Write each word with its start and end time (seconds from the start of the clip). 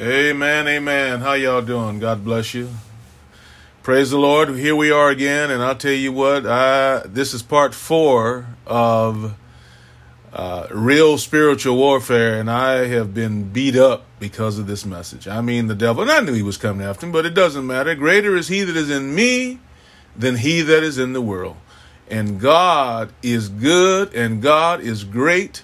Amen, 0.00 0.66
amen. 0.66 1.20
How 1.20 1.34
y'all 1.34 1.62
doing? 1.62 2.00
God 2.00 2.24
bless 2.24 2.52
you. 2.52 2.68
Praise 3.84 4.10
the 4.10 4.18
Lord. 4.18 4.48
Here 4.56 4.74
we 4.74 4.90
are 4.90 5.08
again, 5.08 5.52
and 5.52 5.62
I'll 5.62 5.76
tell 5.76 5.92
you 5.92 6.10
what, 6.10 6.44
I 6.46 7.02
this 7.06 7.32
is 7.32 7.44
part 7.44 7.76
four 7.76 8.48
of 8.66 9.36
uh, 10.32 10.66
real 10.72 11.16
spiritual 11.16 11.76
warfare, 11.76 12.40
and 12.40 12.50
I 12.50 12.88
have 12.88 13.14
been 13.14 13.50
beat 13.50 13.76
up 13.76 14.04
because 14.18 14.58
of 14.58 14.66
this 14.66 14.84
message. 14.84 15.28
I 15.28 15.40
mean, 15.40 15.68
the 15.68 15.76
devil, 15.76 16.02
and 16.02 16.10
I 16.10 16.18
knew 16.18 16.32
he 16.32 16.42
was 16.42 16.56
coming 16.56 16.84
after 16.84 17.06
him, 17.06 17.12
but 17.12 17.24
it 17.24 17.34
doesn't 17.34 17.64
matter. 17.64 17.94
Greater 17.94 18.34
is 18.34 18.48
he 18.48 18.64
that 18.64 18.76
is 18.76 18.90
in 18.90 19.14
me 19.14 19.60
than 20.16 20.38
he 20.38 20.62
that 20.62 20.82
is 20.82 20.98
in 20.98 21.12
the 21.12 21.22
world. 21.22 21.56
And 22.10 22.40
God 22.40 23.12
is 23.22 23.48
good, 23.48 24.12
and 24.12 24.42
God 24.42 24.80
is 24.80 25.04
great 25.04 25.62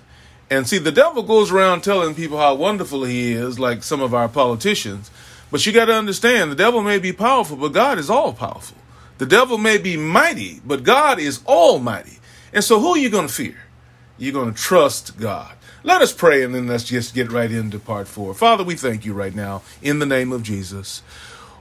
and 0.50 0.68
see, 0.68 0.78
the 0.78 0.90
devil 0.90 1.22
goes 1.22 1.52
around 1.52 1.82
telling 1.82 2.14
people 2.14 2.36
how 2.36 2.56
wonderful 2.56 3.04
he 3.04 3.32
is, 3.32 3.60
like 3.60 3.84
some 3.84 4.02
of 4.02 4.12
our 4.12 4.28
politicians. 4.28 5.10
But 5.50 5.64
you 5.64 5.72
got 5.72 5.84
to 5.84 5.94
understand, 5.94 6.50
the 6.50 6.56
devil 6.56 6.82
may 6.82 6.98
be 6.98 7.12
powerful, 7.12 7.56
but 7.56 7.72
God 7.72 7.98
is 7.98 8.10
all 8.10 8.32
powerful. 8.32 8.76
The 9.18 9.26
devil 9.26 9.58
may 9.58 9.78
be 9.78 9.96
mighty, 9.96 10.60
but 10.66 10.82
God 10.82 11.20
is 11.20 11.44
almighty. 11.46 12.18
And 12.52 12.64
so, 12.64 12.80
who 12.80 12.94
are 12.94 12.98
you 12.98 13.10
going 13.10 13.28
to 13.28 13.32
fear? 13.32 13.58
You're 14.18 14.32
going 14.32 14.52
to 14.52 14.60
trust 14.60 15.18
God. 15.18 15.54
Let 15.82 16.02
us 16.02 16.12
pray 16.12 16.42
and 16.42 16.54
then 16.54 16.66
let's 16.66 16.84
just 16.84 17.14
get 17.14 17.32
right 17.32 17.50
into 17.50 17.78
part 17.78 18.06
four. 18.06 18.34
Father, 18.34 18.64
we 18.64 18.74
thank 18.74 19.04
you 19.04 19.14
right 19.14 19.34
now 19.34 19.62
in 19.80 19.98
the 19.98 20.06
name 20.06 20.32
of 20.32 20.42
Jesus. 20.42 21.02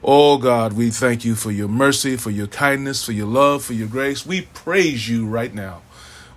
Oh 0.03 0.37
God, 0.37 0.73
we 0.73 0.89
thank 0.89 1.23
you 1.23 1.35
for 1.35 1.51
your 1.51 1.67
mercy, 1.67 2.17
for 2.17 2.31
your 2.31 2.47
kindness, 2.47 3.05
for 3.05 3.11
your 3.11 3.27
love, 3.27 3.63
for 3.63 3.73
your 3.73 3.87
grace. 3.87 4.25
We 4.25 4.41
praise 4.41 5.07
you 5.07 5.25
right 5.25 5.53
now. 5.53 5.81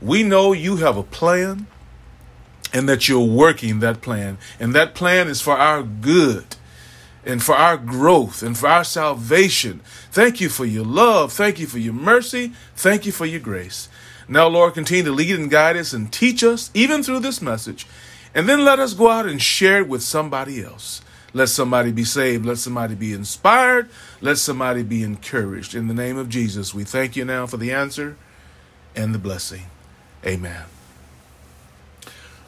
We 0.01 0.23
know 0.23 0.53
you 0.53 0.77
have 0.77 0.97
a 0.97 1.03
plan 1.03 1.67
and 2.73 2.89
that 2.89 3.09
you're 3.09 3.21
working 3.27 3.81
that 3.81 4.01
plan. 4.01 4.39
And 4.59 4.75
that 4.75 4.95
plan 4.95 5.29
is 5.29 5.41
for 5.41 5.57
our 5.57 5.83
good 5.83 6.45
and 7.25 7.43
for 7.43 7.55
our 7.55 7.77
growth 7.77 8.43
and 8.43 8.57
for 8.57 8.69
our 8.69 8.85
salvation. 8.85 9.81
Thank 10.11 10.41
you 10.41 10.49
for 10.49 10.65
your 10.65 10.85
love. 10.85 11.33
Thank 11.33 11.59
you 11.59 11.67
for 11.67 11.79
your 11.79 11.93
mercy. 11.93 12.53
Thank 12.75 13.07
you 13.07 13.13
for 13.13 13.27
your 13.27 13.41
grace. 13.41 13.89
Now, 14.29 14.49
Lord, 14.49 14.75
continue 14.75 15.05
to 15.05 15.13
lead 15.13 15.39
and 15.39 15.51
guide 15.51 15.77
us 15.77 15.93
and 15.93 16.13
teach 16.13 16.43
us, 16.43 16.71
even 16.75 17.03
through 17.03 17.21
this 17.21 17.43
message. 17.43 17.87
And 18.35 18.49
then 18.49 18.65
let 18.65 18.79
us 18.79 18.95
go 18.95 19.11
out 19.11 19.27
and 19.27 19.43
share 19.43 19.79
it 19.79 19.89
with 19.89 20.03
somebody 20.03 20.63
else. 20.63 21.03
Let 21.35 21.49
somebody 21.49 21.93
be 21.93 22.05
saved. 22.05 22.45
Let 22.45 22.59
somebody 22.59 22.95
be 22.95 23.13
inspired. 23.13 23.89
Let 24.21 24.39
somebody 24.39 24.83
be 24.83 25.03
encouraged. 25.03 25.75
In 25.75 25.89
the 25.89 25.95
name 25.95 26.19
of 26.19 26.29
Jesus, 26.29 26.75
we 26.75 26.85
thank 26.85 27.17
you 27.17 27.25
now 27.25 27.47
for 27.47 27.57
the 27.57 27.73
answer 27.73 28.17
and 28.95 29.15
the 29.15 29.19
blessing. 29.19 29.65
Amen. 30.25 30.65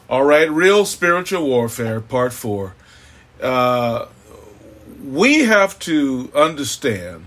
All 0.07 0.23
right, 0.23 0.49
real 0.51 0.85
spiritual 0.85 1.47
warfare, 1.47 1.99
part 1.99 2.31
four. 2.31 2.75
Uh, 3.41 4.05
we 5.03 5.45
have 5.45 5.79
to 5.79 6.31
understand 6.35 7.25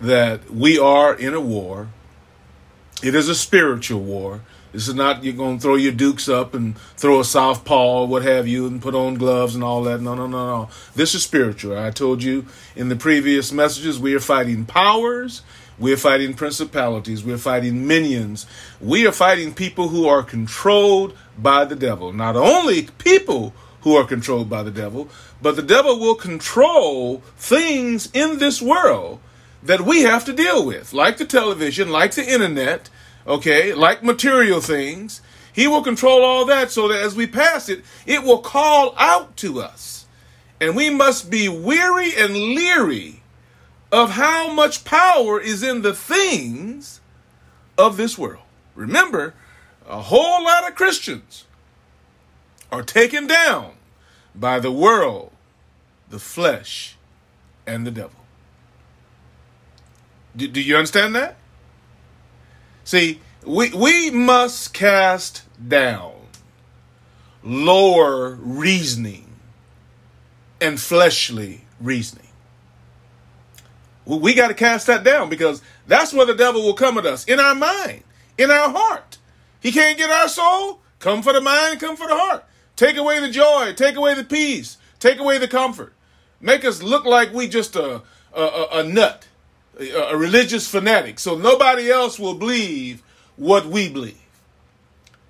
that 0.00 0.50
we 0.50 0.76
are 0.76 1.14
in 1.14 1.32
a 1.32 1.40
war. 1.40 1.88
It 3.04 3.14
is 3.14 3.28
a 3.28 3.36
spiritual 3.36 4.00
war. 4.00 4.40
This 4.72 4.88
is 4.88 4.96
not 4.96 5.22
you're 5.22 5.32
going 5.32 5.58
to 5.58 5.62
throw 5.62 5.76
your 5.76 5.92
dukes 5.92 6.28
up 6.28 6.54
and 6.54 6.76
throw 6.96 7.20
a 7.20 7.24
southpaw 7.24 8.02
or 8.02 8.08
what 8.08 8.22
have 8.22 8.48
you 8.48 8.66
and 8.66 8.82
put 8.82 8.96
on 8.96 9.14
gloves 9.14 9.54
and 9.54 9.62
all 9.62 9.84
that. 9.84 10.00
No, 10.00 10.16
no, 10.16 10.26
no, 10.26 10.44
no. 10.44 10.68
This 10.96 11.14
is 11.14 11.22
spiritual. 11.22 11.78
I 11.78 11.92
told 11.92 12.24
you 12.24 12.46
in 12.74 12.88
the 12.88 12.96
previous 12.96 13.52
messages 13.52 14.00
we 14.00 14.14
are 14.14 14.20
fighting 14.20 14.66
powers 14.66 15.42
we're 15.78 15.96
fighting 15.96 16.34
principalities. 16.34 17.24
We're 17.24 17.38
fighting 17.38 17.86
minions. 17.86 18.46
We 18.80 19.06
are 19.06 19.12
fighting 19.12 19.54
people 19.54 19.88
who 19.88 20.08
are 20.08 20.22
controlled 20.22 21.16
by 21.38 21.64
the 21.64 21.76
devil. 21.76 22.12
Not 22.12 22.34
only 22.34 22.82
people 22.98 23.54
who 23.82 23.94
are 23.94 24.04
controlled 24.04 24.50
by 24.50 24.64
the 24.64 24.72
devil, 24.72 25.08
but 25.40 25.54
the 25.54 25.62
devil 25.62 26.00
will 26.00 26.16
control 26.16 27.18
things 27.36 28.10
in 28.12 28.38
this 28.38 28.60
world 28.60 29.20
that 29.62 29.82
we 29.82 30.02
have 30.02 30.24
to 30.24 30.32
deal 30.32 30.66
with, 30.66 30.92
like 30.92 31.16
the 31.16 31.24
television, 31.24 31.90
like 31.90 32.12
the 32.14 32.28
internet, 32.28 32.90
okay, 33.26 33.72
like 33.72 34.02
material 34.02 34.60
things. 34.60 35.20
He 35.52 35.68
will 35.68 35.82
control 35.82 36.22
all 36.22 36.44
that 36.46 36.70
so 36.70 36.88
that 36.88 37.00
as 37.00 37.14
we 37.14 37.26
pass 37.26 37.68
it, 37.68 37.84
it 38.04 38.24
will 38.24 38.38
call 38.38 38.94
out 38.96 39.36
to 39.38 39.60
us. 39.60 40.06
And 40.60 40.74
we 40.74 40.90
must 40.90 41.30
be 41.30 41.48
weary 41.48 42.16
and 42.16 42.36
leery 42.36 43.17
of 43.90 44.10
how 44.10 44.52
much 44.52 44.84
power 44.84 45.40
is 45.40 45.62
in 45.62 45.82
the 45.82 45.94
things 45.94 47.00
of 47.76 47.96
this 47.96 48.18
world. 48.18 48.44
Remember, 48.74 49.34
a 49.88 50.00
whole 50.02 50.44
lot 50.44 50.68
of 50.68 50.74
Christians 50.74 51.44
are 52.70 52.82
taken 52.82 53.26
down 53.26 53.72
by 54.34 54.58
the 54.58 54.72
world, 54.72 55.32
the 56.10 56.18
flesh, 56.18 56.96
and 57.66 57.86
the 57.86 57.90
devil. 57.90 58.20
Do, 60.36 60.46
do 60.48 60.60
you 60.60 60.76
understand 60.76 61.14
that? 61.16 61.36
See, 62.84 63.20
we, 63.44 63.70
we 63.70 64.10
must 64.10 64.72
cast 64.74 65.42
down 65.66 66.14
lower 67.42 68.34
reasoning 68.34 69.36
and 70.60 70.80
fleshly 70.80 71.62
reasoning. 71.80 72.27
We 74.16 74.32
got 74.34 74.48
to 74.48 74.54
cast 74.54 74.86
that 74.86 75.04
down 75.04 75.28
because 75.28 75.60
that's 75.86 76.14
where 76.14 76.24
the 76.24 76.34
devil 76.34 76.62
will 76.62 76.74
come 76.74 76.96
at 76.96 77.04
us 77.04 77.24
in 77.26 77.38
our 77.38 77.54
mind, 77.54 78.02
in 78.38 78.50
our 78.50 78.70
heart. 78.70 79.18
He 79.60 79.70
can't 79.70 79.98
get 79.98 80.10
our 80.10 80.28
soul. 80.28 80.80
Come 80.98 81.22
for 81.22 81.32
the 81.32 81.40
mind, 81.40 81.78
come 81.78 81.96
for 81.96 82.08
the 82.08 82.16
heart. 82.16 82.44
Take 82.74 82.96
away 82.96 83.20
the 83.20 83.30
joy, 83.30 83.74
take 83.76 83.96
away 83.96 84.14
the 84.14 84.24
peace, 84.24 84.78
take 84.98 85.18
away 85.18 85.38
the 85.38 85.46
comfort. 85.46 85.92
Make 86.40 86.64
us 86.64 86.82
look 86.82 87.04
like 87.04 87.32
we 87.32 87.48
just 87.48 87.76
a, 87.76 88.02
a, 88.34 88.66
a 88.72 88.84
nut, 88.84 89.26
a, 89.78 89.90
a 89.90 90.16
religious 90.16 90.68
fanatic, 90.68 91.18
so 91.18 91.36
nobody 91.36 91.90
else 91.90 92.18
will 92.18 92.34
believe 92.34 93.02
what 93.36 93.66
we 93.66 93.88
believe. 93.88 94.16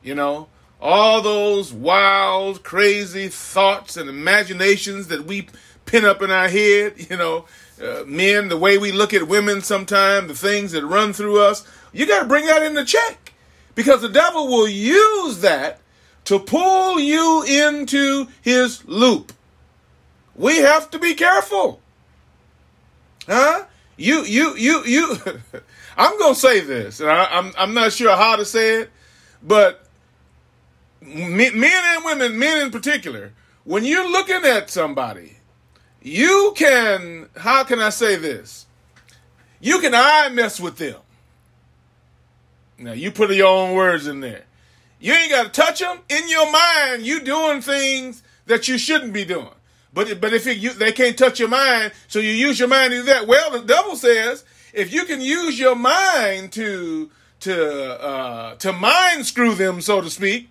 You 0.03 0.15
know, 0.15 0.49
all 0.81 1.21
those 1.21 1.73
wild, 1.73 2.63
crazy 2.63 3.29
thoughts 3.29 3.97
and 3.97 4.09
imaginations 4.09 5.09
that 5.09 5.25
we 5.25 5.49
pin 5.85 6.05
up 6.05 6.23
in 6.23 6.31
our 6.31 6.49
head, 6.49 6.95
you 7.11 7.17
know, 7.17 7.47
uh, 7.81 8.05
men, 8.07 8.49
the 8.49 8.57
way 8.57 8.79
we 8.79 8.93
look 8.93 9.15
at 9.15 9.29
women 9.29 9.61
sometimes, 9.61 10.29
the 10.29 10.35
things 10.35 10.73
that 10.73 10.85
run 10.85 11.13
through 11.13 11.41
us, 11.41 11.67
you 11.93 12.07
got 12.07 12.23
to 12.23 12.29
bring 12.29 12.47
that 12.47 12.63
into 12.63 12.85
check 12.85 13.33
because 13.75 14.03
the 14.03 14.09
devil 14.09 14.47
will 14.49 14.69
use 14.69 15.41
that 15.41 15.81
to 16.25 16.39
pull 16.39 17.01
you 17.01 17.43
into 17.45 18.27
his 18.43 18.85
loop. 18.87 19.33
We 20.35 20.59
have 20.59 20.91
to 20.91 20.99
be 20.99 21.15
careful. 21.15 21.81
Huh? 23.27 23.65
You, 23.97 24.25
you, 24.25 24.57
you, 24.57 24.85
you. 24.85 25.17
I'm 25.97 26.19
going 26.19 26.35
to 26.35 26.41
say 26.41 26.61
this, 26.61 27.01
and 27.01 27.11
I, 27.11 27.25
I'm, 27.25 27.53
I'm 27.59 27.75
not 27.75 27.93
sure 27.93 28.15
how 28.15 28.37
to 28.37 28.45
say 28.45 28.83
it, 28.83 28.91
but 29.43 29.87
men 31.01 31.63
and 31.65 32.05
women, 32.05 32.39
men 32.39 32.63
in 32.63 32.71
particular, 32.71 33.33
when 33.65 33.85
you're 33.85 34.09
looking 34.09 34.45
at 34.45 34.71
somebody 34.71 35.38
you 36.09 36.53
can, 36.57 37.29
how 37.37 37.65
can 37.65 37.81
I 37.81 37.91
say 37.91 38.17
this? 38.17 38.67
You 39.61 39.81
can 39.81 39.95
I 39.95 40.29
mess 40.29 40.61
with 40.61 40.77
them. 40.79 40.97
Now 42.79 42.93
you 42.93 43.11
put 43.11 43.31
your 43.31 43.49
own 43.49 43.75
words 43.75 44.07
in 44.07 44.21
there. 44.21 44.45
You 45.01 45.13
ain't 45.13 45.31
got 45.31 45.53
to 45.53 45.61
touch 45.61 45.81
them. 45.81 45.99
In 46.09 46.29
your 46.29 46.51
mind, 46.51 47.03
you 47.03 47.21
doing 47.21 47.61
things 47.61 48.23
that 48.47 48.69
you 48.69 48.79
shouldn't 48.79 49.13
be 49.13 49.25
doing. 49.25 49.49
But 49.93 50.21
but 50.21 50.33
if 50.33 50.47
it, 50.47 50.59
you, 50.59 50.73
they 50.73 50.93
can't 50.93 51.17
touch 51.17 51.41
your 51.41 51.49
mind, 51.49 51.93
so 52.09 52.19
you 52.19 52.31
use 52.31 52.59
your 52.59 52.69
mind 52.69 52.91
to 52.91 52.99
do 52.99 53.03
that. 53.05 53.27
Well, 53.27 53.51
the 53.51 53.61
devil 53.61 53.97
says 53.97 54.45
if 54.73 54.93
you 54.93 55.05
can 55.05 55.21
use 55.21 55.59
your 55.59 55.75
mind 55.75 56.53
to 56.53 57.11
to 57.41 58.03
uh, 58.03 58.55
to 58.57 58.73
mind 58.73 59.27
screw 59.27 59.55
them, 59.55 59.81
so 59.81 60.01
to 60.01 60.11
speak, 60.11 60.51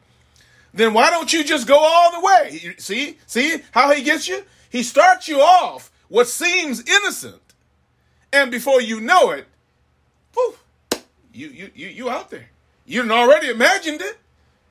then 0.73 0.93
why 0.93 1.09
don't 1.09 1.31
you 1.31 1.43
just 1.43 1.67
go 1.67 1.77
all 1.77 2.11
the 2.11 2.25
way? 2.25 2.75
See 2.77 3.17
see 3.27 3.61
how 3.71 3.93
he 3.93 4.01
gets 4.03 4.27
you? 4.27 4.43
He 4.69 4.83
starts 4.83 5.27
you 5.27 5.41
off 5.41 5.91
what 6.09 6.27
seems 6.27 6.81
innocent, 6.81 7.41
and 8.31 8.51
before 8.51 8.81
you 8.81 8.99
know 8.99 9.31
it, 9.31 9.45
whew, 10.33 10.55
you 11.33 11.47
you 11.47 11.71
you 11.73 11.87
you 11.87 12.09
out 12.09 12.29
there. 12.29 12.49
You've 12.85 13.11
already 13.11 13.49
imagined 13.49 14.01
it, 14.01 14.17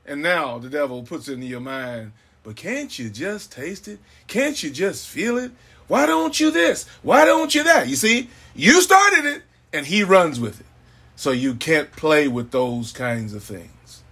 and 0.06 0.22
now 0.22 0.58
the 0.58 0.70
devil 0.70 1.02
puts 1.02 1.28
it 1.28 1.34
in 1.34 1.43
your 1.43 1.60
mind. 1.60 2.12
But 2.43 2.56
can't 2.56 2.96
you 2.98 3.10
just 3.10 3.52
taste 3.52 3.88
it? 3.88 3.98
Can't 4.26 4.62
you 4.62 4.70
just 4.70 5.08
feel 5.08 5.37
it? 5.37 5.50
Why 5.88 6.06
don't 6.06 6.38
you 6.38 6.50
this? 6.50 6.87
Why 7.02 7.25
don't 7.25 7.54
you 7.54 7.64
that? 7.64 7.88
You 7.88 7.96
see, 7.96 8.31
you 8.54 8.81
started 8.81 9.25
it, 9.25 9.42
and 9.72 9.87
he 9.87 10.02
runs 10.02 10.40
with 10.40 10.60
it. 10.60 10.66
So 11.16 11.31
you 11.31 11.54
can't 11.54 11.90
play 11.92 12.28
with 12.28 12.50
those 12.50 12.92
kinds 12.92 13.34
of 13.34 13.42
things. 13.42 14.02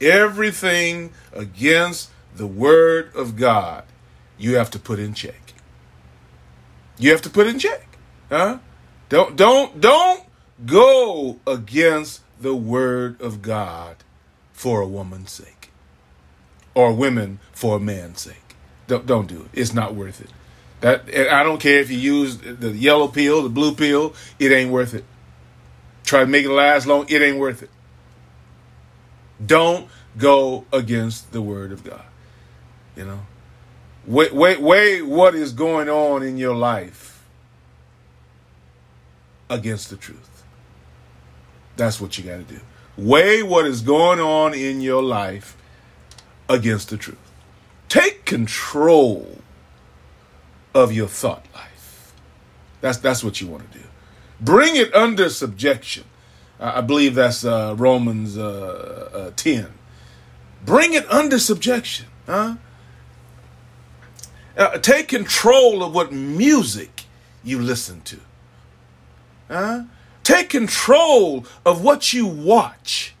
Everything 0.00 1.12
against 1.32 2.10
the 2.34 2.46
word 2.46 3.14
of 3.14 3.36
God 3.36 3.84
you 4.38 4.56
have 4.56 4.70
to 4.70 4.78
put 4.78 4.98
in 4.98 5.14
check. 5.14 5.54
You 6.98 7.10
have 7.12 7.22
to 7.22 7.30
put 7.30 7.46
in 7.46 7.58
check. 7.58 7.98
Huh? 8.28 8.58
Don't 9.08 9.36
don't 9.36 9.80
don't 9.80 10.22
go 10.64 11.38
against 11.46 12.22
the 12.40 12.54
word 12.54 13.20
of 13.20 13.42
God 13.42 13.96
for 14.52 14.80
a 14.80 14.86
woman's 14.86 15.30
sake. 15.30 15.70
Or 16.74 16.92
women 16.92 17.40
for 17.52 17.76
a 17.76 17.80
man's 17.80 18.20
sake. 18.20 18.54
Don't, 18.86 19.06
don't 19.06 19.26
do 19.26 19.42
it. 19.42 19.48
It's 19.52 19.74
not 19.74 19.94
worth 19.94 20.20
it. 20.20 20.30
That 20.80 21.08
I 21.32 21.42
don't 21.42 21.60
care 21.60 21.80
if 21.80 21.90
you 21.90 21.98
use 21.98 22.38
the 22.38 22.70
yellow 22.70 23.08
pill, 23.08 23.42
the 23.42 23.48
blue 23.48 23.74
pill. 23.74 24.14
It 24.38 24.52
ain't 24.52 24.70
worth 24.70 24.94
it. 24.94 25.04
Try 26.04 26.20
to 26.20 26.26
make 26.26 26.44
it 26.44 26.50
last 26.50 26.86
long. 26.86 27.06
It 27.08 27.20
ain't 27.20 27.38
worth 27.38 27.62
it. 27.62 27.70
Don't 29.44 29.88
go 30.16 30.64
against 30.72 31.32
the 31.32 31.42
word 31.42 31.72
of 31.72 31.84
God. 31.84 32.04
You 32.96 33.04
know, 33.04 33.20
wait, 34.08 34.34
wait, 34.34 34.60
wait. 34.60 35.02
What 35.02 35.34
is 35.34 35.52
going 35.52 35.88
on 35.88 36.22
in 36.22 36.36
your 36.36 36.56
life 36.56 37.24
against 39.48 39.90
the 39.90 39.96
truth? 39.96 40.42
That's 41.76 42.00
what 42.00 42.18
you 42.18 42.24
got 42.24 42.38
to 42.38 42.42
do. 42.42 42.60
Weigh 42.96 43.42
what 43.42 43.66
is 43.66 43.82
going 43.82 44.18
on 44.18 44.54
in 44.54 44.80
your 44.80 45.02
life 45.02 45.56
against 46.48 46.90
the 46.90 46.96
truth. 46.96 47.18
Take 47.88 48.24
control 48.24 49.38
of 50.74 50.92
your 50.92 51.06
thought 51.06 51.46
life. 51.54 52.14
That's 52.80 52.98
that's 52.98 53.22
what 53.22 53.40
you 53.40 53.46
want 53.46 53.70
to 53.70 53.78
do. 53.78 53.84
Bring 54.40 54.76
it 54.76 54.94
under 54.94 55.28
subjection. 55.28 56.04
I 56.60 56.80
believe 56.80 57.14
that's 57.14 57.44
uh, 57.44 57.74
Romans 57.78 58.36
uh, 58.36 59.10
uh, 59.12 59.30
ten. 59.36 59.68
Bring 60.64 60.94
it 60.94 61.08
under 61.10 61.38
subjection, 61.38 62.06
huh? 62.26 62.56
Uh, 64.56 64.78
take 64.78 65.08
control 65.08 65.82
of 65.84 65.94
what 65.94 66.12
music 66.12 67.04
you 67.44 67.60
listen 67.60 68.00
to. 68.02 68.18
Take 70.24 70.50
control 70.50 71.46
of 71.64 71.82
what 71.82 72.12
you 72.12 72.26
watch. 72.26 73.14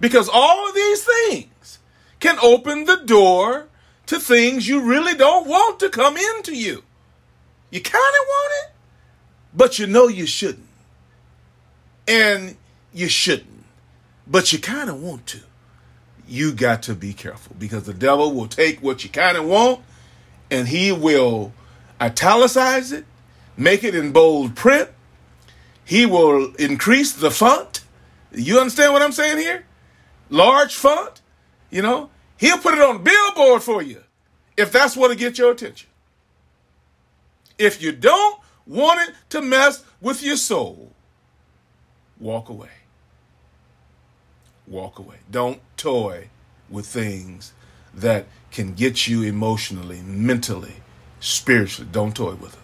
Because 0.00 0.28
all 0.28 0.68
of 0.68 0.74
these 0.74 1.04
things 1.04 1.78
can 2.20 2.38
open 2.42 2.84
the 2.84 2.96
door 2.96 3.68
to 4.06 4.18
things 4.18 4.68
you 4.68 4.80
really 4.80 5.14
don't 5.14 5.46
want 5.46 5.80
to 5.80 5.88
come 5.88 6.16
into 6.16 6.54
you. 6.54 6.82
You 7.70 7.80
kind 7.80 7.96
of 7.96 8.26
want 8.26 8.52
it, 8.62 8.72
but 9.54 9.78
you 9.78 9.86
know 9.86 10.08
you 10.08 10.26
shouldn't. 10.26 10.66
And 12.06 12.56
you 12.92 13.08
shouldn't, 13.08 13.64
but 14.26 14.52
you 14.52 14.58
kind 14.58 14.88
of 14.88 15.02
want 15.02 15.26
to. 15.28 15.40
You 16.26 16.52
got 16.52 16.82
to 16.84 16.94
be 16.94 17.12
careful 17.12 17.56
because 17.58 17.84
the 17.84 17.94
devil 17.94 18.32
will 18.32 18.48
take 18.48 18.82
what 18.82 19.04
you 19.04 19.10
kind 19.10 19.36
of 19.36 19.44
want 19.46 19.80
and 20.50 20.68
he 20.68 20.92
will 20.92 21.52
italicize 22.00 22.92
it, 22.92 23.04
make 23.56 23.84
it 23.84 23.94
in 23.94 24.12
bold 24.12 24.54
print, 24.54 24.88
he 25.84 26.06
will 26.06 26.54
increase 26.56 27.12
the 27.12 27.30
font. 27.30 27.82
You 28.32 28.58
understand 28.58 28.92
what 28.92 29.02
I'm 29.02 29.12
saying 29.12 29.38
here? 29.38 29.64
Large 30.30 30.76
font. 30.76 31.22
You 31.70 31.82
know, 31.82 32.10
he'll 32.36 32.58
put 32.58 32.74
it 32.74 32.80
on 32.80 33.02
billboard 33.02 33.62
for 33.62 33.82
you 33.82 34.02
if 34.56 34.72
that's 34.72 34.96
what'll 34.96 35.16
get 35.16 35.38
your 35.38 35.52
attention. 35.52 35.88
If 37.58 37.82
you 37.82 37.92
don't 37.92 38.40
want 38.66 39.08
it 39.08 39.14
to 39.30 39.42
mess 39.42 39.84
with 40.00 40.22
your 40.22 40.36
soul, 40.36 40.92
walk 42.20 42.48
away. 42.48 42.68
Walk 44.66 44.98
away. 44.98 45.16
Don't 45.30 45.60
toy 45.76 46.28
with 46.68 46.86
things 46.86 47.52
that 48.00 48.26
can 48.50 48.74
get 48.74 49.06
you 49.06 49.22
emotionally, 49.22 50.00
mentally, 50.00 50.74
spiritually. 51.20 51.88
Don't 51.90 52.14
toy 52.14 52.34
with 52.34 52.52
them. 52.52 52.62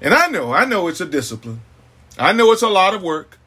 And 0.00 0.14
I 0.14 0.26
know, 0.28 0.52
I 0.52 0.64
know 0.64 0.88
it's 0.88 1.00
a 1.00 1.06
discipline. 1.06 1.62
I 2.18 2.32
know 2.32 2.52
it's 2.52 2.62
a 2.62 2.68
lot 2.68 2.94
of 2.94 3.02
work, 3.02 3.38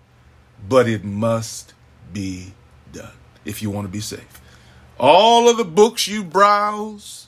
but 0.67 0.87
it 0.87 1.03
must 1.03 1.73
be 2.11 2.53
done 2.91 3.13
if 3.45 3.61
you 3.61 3.69
want 3.69 3.85
to 3.85 3.91
be 3.91 3.99
safe. 3.99 4.41
All 4.99 5.49
of 5.49 5.57
the 5.57 5.63
books 5.63 6.07
you 6.07 6.23
browse, 6.23 7.27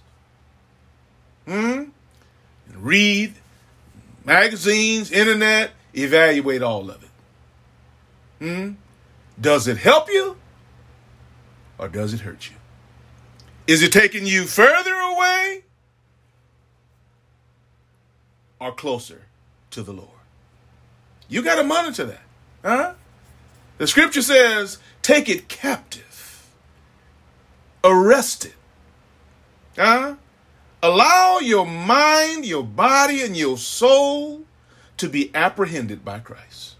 hmm, 1.45 1.83
read, 2.73 3.35
magazines, 4.25 5.11
internet, 5.11 5.71
evaluate 5.93 6.63
all 6.63 6.89
of 6.89 7.03
it. 7.03 7.09
Hmm? 8.45 8.71
Does 9.39 9.67
it 9.67 9.77
help 9.77 10.09
you 10.09 10.37
or 11.77 11.87
does 11.87 12.13
it 12.13 12.21
hurt 12.21 12.49
you? 12.49 12.55
Is 13.69 13.83
it 13.83 13.91
taking 13.91 14.25
you 14.25 14.45
further 14.45 14.95
away 14.95 15.61
or 18.59 18.73
closer 18.73 19.27
to 19.69 19.83
the 19.83 19.91
Lord? 19.91 20.09
You 21.27 21.43
got 21.43 21.57
to 21.57 21.63
monitor 21.63 22.05
that. 22.05 22.23
Huh? 22.65 22.93
The 23.77 23.85
scripture 23.85 24.23
says, 24.23 24.79
take 25.03 25.29
it 25.29 25.49
captive, 25.49 26.49
arrest 27.83 28.45
it. 28.45 28.55
Huh? 29.77 30.15
Allow 30.81 31.37
your 31.37 31.67
mind, 31.67 32.47
your 32.47 32.63
body, 32.63 33.21
and 33.21 33.37
your 33.37 33.59
soul 33.59 34.45
to 34.97 35.07
be 35.07 35.29
apprehended 35.35 36.03
by 36.03 36.17
Christ. 36.17 36.73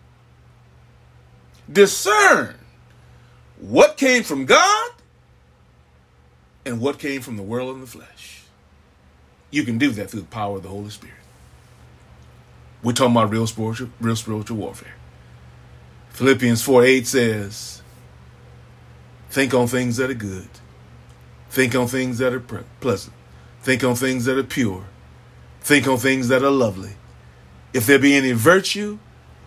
Discern 1.71 2.55
what 3.59 3.95
came 3.95 4.23
from 4.23 4.45
God 4.45 4.89
and 6.69 6.79
what 6.79 6.99
came 6.99 7.21
from 7.21 7.35
the 7.35 7.43
world 7.43 7.73
and 7.73 7.83
the 7.83 7.87
flesh. 7.87 8.43
You 9.51 9.63
can 9.63 9.77
do 9.77 9.89
that 9.91 10.11
through 10.11 10.21
the 10.21 10.27
power 10.27 10.57
of 10.57 10.63
the 10.63 10.69
Holy 10.69 10.89
Spirit. 10.89 11.15
We're 12.83 12.93
talking 12.93 13.15
about 13.15 13.31
real 13.31 13.47
spiritual, 13.47 13.89
real 13.99 14.15
spiritual 14.15 14.57
warfare. 14.57 14.95
Philippians 16.11 16.61
4 16.61 16.83
8 16.83 17.07
says, 17.07 17.81
Think 19.29 19.53
on 19.53 19.67
things 19.67 19.97
that 19.97 20.09
are 20.09 20.15
good. 20.15 20.49
Think 21.49 21.75
on 21.75 21.87
things 21.87 22.19
that 22.19 22.33
are 22.33 22.39
pleasant. 22.79 23.15
Think 23.63 23.83
on 23.83 23.95
things 23.95 24.25
that 24.25 24.37
are 24.37 24.43
pure. 24.43 24.85
Think 25.61 25.87
on 25.87 25.97
things 25.97 26.27
that 26.29 26.43
are 26.43 26.51
lovely. 26.51 26.93
If 27.73 27.85
there 27.85 27.99
be 27.99 28.15
any 28.15 28.31
virtue, 28.31 28.99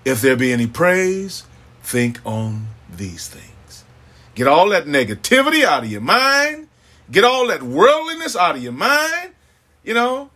if 0.04 0.20
there 0.20 0.36
be 0.36 0.52
any 0.52 0.66
praise, 0.66 1.44
think 1.82 2.20
on 2.24 2.66
these 2.90 3.28
things. 3.28 3.84
Get 4.34 4.46
all 4.46 4.68
that 4.70 4.86
negativity 4.86 5.64
out 5.64 5.84
of 5.84 5.90
your 5.90 6.00
mind. 6.00 6.68
Get 7.10 7.24
all 7.24 7.48
that 7.48 7.62
worldliness 7.62 8.36
out 8.36 8.56
of 8.56 8.62
your 8.62 8.72
mind. 8.72 9.32
You 9.84 9.94
know, 9.94 10.30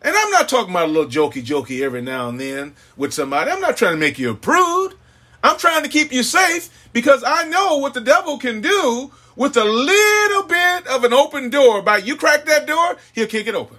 and 0.00 0.16
I'm 0.16 0.30
not 0.30 0.48
talking 0.48 0.70
about 0.70 0.88
a 0.88 0.92
little 0.92 1.10
jokey 1.10 1.44
jokey 1.44 1.82
every 1.82 2.02
now 2.02 2.28
and 2.28 2.40
then 2.40 2.74
with 2.96 3.12
somebody. 3.12 3.50
I'm 3.50 3.60
not 3.60 3.76
trying 3.76 3.94
to 3.94 3.98
make 3.98 4.18
you 4.18 4.30
a 4.30 4.34
prude. 4.34 4.94
I'm 5.42 5.58
trying 5.58 5.82
to 5.82 5.88
keep 5.88 6.12
you 6.12 6.22
safe 6.22 6.70
because 6.92 7.22
I 7.24 7.44
know 7.44 7.78
what 7.78 7.94
the 7.94 8.00
devil 8.00 8.38
can 8.38 8.60
do 8.60 9.12
with 9.36 9.56
a 9.56 9.64
little 9.64 10.42
bit 10.44 10.86
of 10.86 11.04
an 11.04 11.12
open 11.12 11.50
door. 11.50 11.82
By 11.82 11.98
you 11.98 12.16
crack 12.16 12.44
that 12.46 12.66
door, 12.66 12.96
he'll 13.12 13.26
kick 13.26 13.46
it 13.46 13.54
open. 13.54 13.78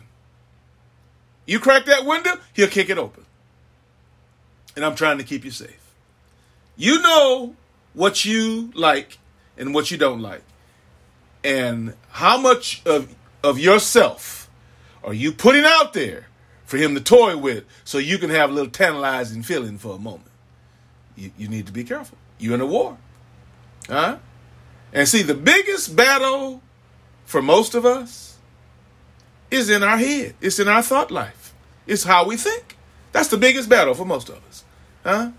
You 1.45 1.59
crack 1.59 1.85
that 1.85 2.05
window, 2.05 2.35
he'll 2.53 2.67
kick 2.67 2.89
it 2.89 2.97
open. 2.97 3.25
And 4.75 4.85
I'm 4.85 4.95
trying 4.95 5.17
to 5.17 5.23
keep 5.23 5.43
you 5.43 5.51
safe. 5.51 5.79
You 6.77 7.01
know 7.01 7.55
what 7.93 8.23
you 8.23 8.71
like 8.75 9.17
and 9.57 9.73
what 9.73 9.91
you 9.91 9.97
don't 9.97 10.21
like. 10.21 10.43
And 11.43 11.95
how 12.09 12.37
much 12.37 12.81
of, 12.85 13.15
of 13.43 13.59
yourself 13.59 14.49
are 15.03 15.13
you 15.13 15.31
putting 15.31 15.63
out 15.65 15.93
there 15.93 16.27
for 16.65 16.77
him 16.77 16.93
to 16.95 17.01
toy 17.01 17.37
with 17.37 17.65
so 17.83 17.97
you 17.97 18.17
can 18.17 18.29
have 18.29 18.49
a 18.49 18.53
little 18.53 18.71
tantalizing 18.71 19.43
feeling 19.43 19.77
for 19.77 19.95
a 19.95 19.99
moment? 19.99 20.31
You, 21.15 21.31
you 21.37 21.47
need 21.47 21.65
to 21.67 21.71
be 21.71 21.83
careful. 21.83 22.17
You're 22.37 22.55
in 22.55 22.61
a 22.61 22.65
war. 22.65 22.97
Huh? 23.87 24.17
And 24.93 25.07
see, 25.07 25.21
the 25.21 25.33
biggest 25.33 25.95
battle 25.95 26.61
for 27.25 27.41
most 27.41 27.75
of 27.75 27.85
us 27.85 28.37
is 29.51 29.69
in 29.69 29.83
our 29.83 29.97
head. 29.97 30.35
It's 30.41 30.59
in 30.59 30.67
our 30.67 30.81
thought 30.81 31.11
life. 31.11 31.53
It's 31.87 32.03
how 32.03 32.25
we 32.25 32.37
think. 32.37 32.77
That's 33.11 33.29
the 33.29 33.37
biggest 33.37 33.69
battle 33.69 33.93
for 33.93 34.05
most 34.05 34.29
of 34.29 34.43
us. 34.47 34.63
Huh? 35.03 35.31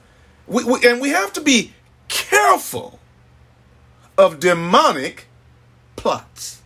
We, 0.46 0.64
we, 0.64 0.88
and 0.88 1.00
we 1.00 1.10
have 1.10 1.32
to 1.34 1.40
be 1.40 1.74
careful 2.08 2.98
of 4.18 4.40
demonic 4.40 5.26
plots. 6.00 6.62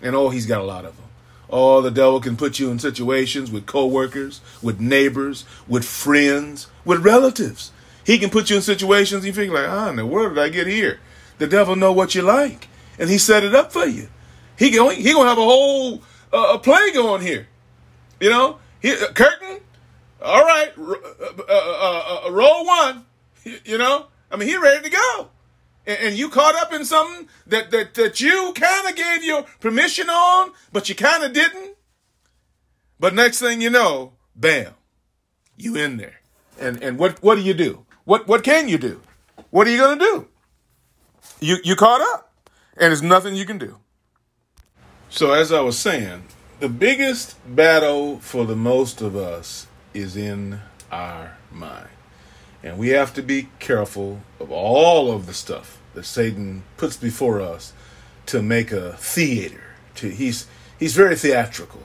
And 0.00 0.16
oh, 0.16 0.30
he's 0.30 0.46
got 0.46 0.60
a 0.60 0.64
lot 0.64 0.84
of 0.84 0.96
them. 0.96 1.04
Oh, 1.50 1.82
the 1.82 1.90
devil 1.90 2.20
can 2.20 2.36
put 2.36 2.58
you 2.58 2.70
in 2.70 2.78
situations 2.78 3.50
with 3.50 3.66
coworkers, 3.66 4.40
with 4.62 4.80
neighbors, 4.80 5.44
with 5.68 5.84
friends, 5.84 6.68
with 6.84 7.04
relatives. 7.04 7.70
He 8.04 8.18
can 8.18 8.30
put 8.30 8.50
you 8.50 8.56
in 8.56 8.62
situations 8.62 9.24
you 9.24 9.32
think 9.32 9.52
like, 9.52 9.68
ah, 9.68 9.90
in 9.90 9.96
the 9.96 10.06
world 10.06 10.34
did 10.34 10.42
I 10.42 10.48
get 10.48 10.66
here? 10.66 10.98
The 11.38 11.46
devil 11.46 11.76
know 11.76 11.92
what 11.92 12.14
you 12.14 12.22
like, 12.22 12.68
and 12.98 13.10
he 13.10 13.18
set 13.18 13.44
it 13.44 13.54
up 13.54 13.72
for 13.72 13.86
you. 13.86 14.08
He 14.58 14.70
going 14.70 15.00
he 15.00 15.12
gonna 15.12 15.28
have 15.28 15.38
a 15.38 15.42
whole 15.42 16.02
uh, 16.32 16.54
a 16.54 16.58
play 16.58 16.92
going 16.92 17.22
here. 17.22 17.48
You 18.20 18.30
know, 18.30 18.58
he, 18.80 18.92
uh, 18.92 19.12
curtain. 19.12 19.60
All 20.22 20.42
right, 20.42 20.72
uh 20.78 20.92
uh, 20.92 21.44
uh, 21.48 22.20
uh, 22.26 22.30
roll 22.30 22.66
one. 22.66 23.04
You 23.66 23.76
know, 23.76 24.06
I 24.30 24.36
mean, 24.36 24.48
he 24.48 24.56
ready 24.56 24.84
to 24.84 24.90
go 24.90 25.28
and, 25.86 25.98
and 26.00 26.18
you 26.18 26.28
caught 26.28 26.54
up 26.54 26.72
in 26.72 26.84
something 26.84 27.28
that 27.46 27.70
that, 27.70 27.94
that 27.94 28.20
you 28.20 28.52
kind 28.54 28.88
of 28.88 28.96
gave 28.96 29.24
your 29.24 29.42
permission 29.60 30.08
on, 30.08 30.52
but 30.72 30.88
you 30.88 30.94
kind 30.94 31.24
of 31.24 31.32
didn't. 31.32 31.76
But 32.98 33.14
next 33.14 33.40
thing 33.40 33.60
you 33.60 33.70
know, 33.70 34.12
bam, 34.34 34.74
you 35.56 35.76
in 35.76 35.96
there. 35.96 36.20
And 36.58 36.82
and 36.82 36.98
what 36.98 37.22
what 37.22 37.36
do 37.36 37.42
you 37.42 37.54
do? 37.54 37.84
What 38.04 38.28
what 38.28 38.44
can 38.44 38.68
you 38.68 38.78
do? 38.78 39.02
What 39.50 39.66
are 39.66 39.70
you 39.70 39.78
gonna 39.78 40.00
do? 40.00 40.28
You 41.40 41.56
you 41.64 41.76
caught 41.76 42.00
up, 42.00 42.32
and 42.76 42.90
there's 42.90 43.02
nothing 43.02 43.34
you 43.34 43.44
can 43.44 43.58
do. 43.58 43.78
So 45.10 45.32
as 45.32 45.52
I 45.52 45.60
was 45.60 45.78
saying, 45.78 46.24
the 46.60 46.68
biggest 46.68 47.36
battle 47.54 48.18
for 48.20 48.44
the 48.44 48.56
most 48.56 49.00
of 49.00 49.16
us 49.16 49.66
is 49.92 50.16
in 50.16 50.60
our 50.90 51.36
mind. 51.52 51.88
And 52.64 52.78
we 52.78 52.88
have 52.88 53.12
to 53.14 53.22
be 53.22 53.48
careful 53.58 54.22
of 54.40 54.50
all 54.50 55.12
of 55.12 55.26
the 55.26 55.34
stuff 55.34 55.78
that 55.92 56.06
Satan 56.06 56.64
puts 56.78 56.96
before 56.96 57.40
us 57.40 57.74
to 58.26 58.42
make 58.42 58.72
a 58.72 58.94
theater. 58.94 59.74
To 59.96 60.08
he's 60.08 60.46
he's 60.78 60.96
very 60.96 61.14
theatrical. 61.14 61.82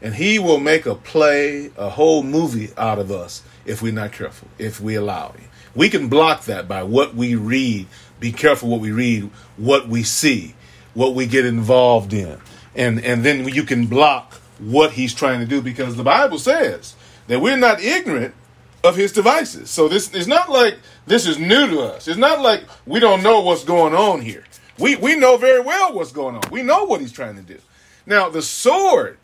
And 0.00 0.14
he 0.14 0.38
will 0.38 0.60
make 0.60 0.86
a 0.86 0.94
play, 0.94 1.72
a 1.76 1.90
whole 1.90 2.22
movie 2.22 2.70
out 2.78 3.00
of 3.00 3.10
us 3.10 3.42
if 3.66 3.82
we're 3.82 3.92
not 3.92 4.12
careful, 4.12 4.48
if 4.56 4.80
we 4.80 4.94
allow 4.94 5.32
him. 5.32 5.48
We 5.74 5.90
can 5.90 6.08
block 6.08 6.44
that 6.44 6.66
by 6.66 6.84
what 6.84 7.14
we 7.14 7.34
read. 7.34 7.88
Be 8.20 8.32
careful 8.32 8.68
what 8.68 8.80
we 8.80 8.92
read, 8.92 9.30
what 9.56 9.88
we 9.88 10.04
see, 10.04 10.54
what 10.94 11.14
we 11.14 11.26
get 11.26 11.44
involved 11.44 12.12
in. 12.12 12.38
And 12.76 13.04
and 13.04 13.24
then 13.24 13.48
you 13.48 13.64
can 13.64 13.86
block 13.86 14.34
what 14.60 14.92
he's 14.92 15.12
trying 15.12 15.40
to 15.40 15.46
do 15.46 15.60
because 15.60 15.96
the 15.96 16.04
Bible 16.04 16.38
says 16.38 16.94
that 17.26 17.40
we're 17.40 17.56
not 17.56 17.80
ignorant 17.80 18.34
of 18.82 18.96
his 18.96 19.12
devices. 19.12 19.70
So 19.70 19.88
this 19.88 20.12
is 20.14 20.26
not 20.26 20.50
like 20.50 20.78
this 21.06 21.26
is 21.26 21.38
new 21.38 21.68
to 21.68 21.80
us. 21.80 22.08
It's 22.08 22.18
not 22.18 22.40
like 22.40 22.64
we 22.86 23.00
don't 23.00 23.22
know 23.22 23.40
what's 23.40 23.64
going 23.64 23.94
on 23.94 24.20
here. 24.20 24.44
We 24.78 24.96
we 24.96 25.16
know 25.16 25.36
very 25.36 25.60
well 25.60 25.92
what's 25.92 26.12
going 26.12 26.36
on. 26.36 26.42
We 26.50 26.62
know 26.62 26.84
what 26.84 27.00
he's 27.00 27.12
trying 27.12 27.36
to 27.36 27.42
do. 27.42 27.58
Now 28.06 28.28
the 28.28 28.42
sword 28.42 29.18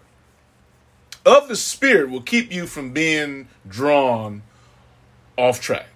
of 1.25 1.49
the 1.49 1.57
spirit 1.57 2.11
will 2.11 2.23
keep 2.23 2.53
you 2.53 2.67
from 2.67 2.93
being 2.93 3.49
drawn 3.67 4.43
off 5.37 5.61
track. 5.61 5.87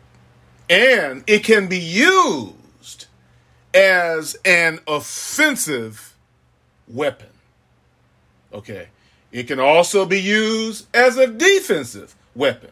And 0.69 1.25
it 1.27 1.45
can 1.45 1.69
be 1.69 1.79
used 1.79 3.07
as 3.75 4.37
an 4.45 4.81
offensive 4.87 6.15
weapon. 6.89 7.29
Okay. 8.53 8.89
It 9.33 9.45
can 9.45 9.61
also 9.61 10.07
be 10.07 10.21
used 10.21 10.87
as 10.95 11.17
a 11.17 11.27
defensive 11.27 12.17
weapon. 12.35 12.71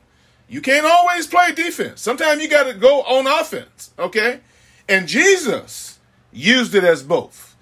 You 0.49 0.61
can't 0.63 0.87
always 0.87 1.27
play 1.27 1.53
defense. 1.53 2.01
Sometimes 2.01 2.43
you 2.43 2.49
got 2.49 2.65
to 2.65 2.75
go 2.75 3.03
on 3.03 3.27
offense, 3.27 3.93
okay? 3.99 4.41
And 4.89 5.07
Jesus 5.07 5.99
used 6.33 6.75
it 6.75 6.85
as 6.85 7.03
both. 7.03 7.55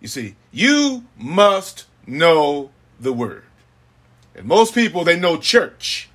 You 0.00 0.08
see, 0.08 0.34
you 0.50 1.04
must 1.16 1.86
know 2.06 2.70
the 2.98 3.12
word. 3.12 3.44
And 4.34 4.46
most 4.46 4.74
people, 4.74 5.04
they 5.04 5.18
know 5.18 5.36
church, 5.38 6.08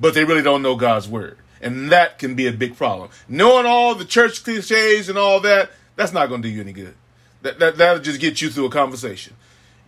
but 0.00 0.14
they 0.14 0.24
really 0.24 0.42
don't 0.42 0.62
know 0.62 0.76
God's 0.76 1.06
word. 1.06 1.38
And 1.60 1.90
that 1.92 2.18
can 2.18 2.34
be 2.34 2.46
a 2.46 2.52
big 2.52 2.76
problem. 2.76 3.10
Knowing 3.28 3.66
all 3.66 3.94
the 3.94 4.04
church 4.04 4.44
cliches 4.44 5.08
and 5.08 5.18
all 5.18 5.40
that, 5.40 5.70
that's 5.96 6.12
not 6.12 6.28
going 6.28 6.40
to 6.40 6.48
do 6.48 6.54
you 6.54 6.60
any 6.60 6.72
good. 6.72 6.94
That, 7.42 7.58
that, 7.58 7.76
that'll 7.76 8.02
just 8.02 8.20
get 8.20 8.40
you 8.40 8.48
through 8.48 8.66
a 8.66 8.70
conversation. 8.70 9.34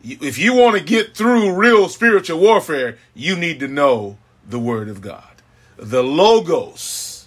If 0.02 0.38
you 0.38 0.54
want 0.54 0.76
to 0.76 0.82
get 0.82 1.16
through 1.16 1.54
real 1.54 1.88
spiritual 1.88 2.40
warfare, 2.40 2.98
you 3.14 3.36
need 3.36 3.60
to 3.60 3.68
know 3.68 4.18
the 4.46 4.58
word 4.58 4.88
of 4.88 5.00
God. 5.00 5.29
The 5.80 6.02
Logos 6.02 7.26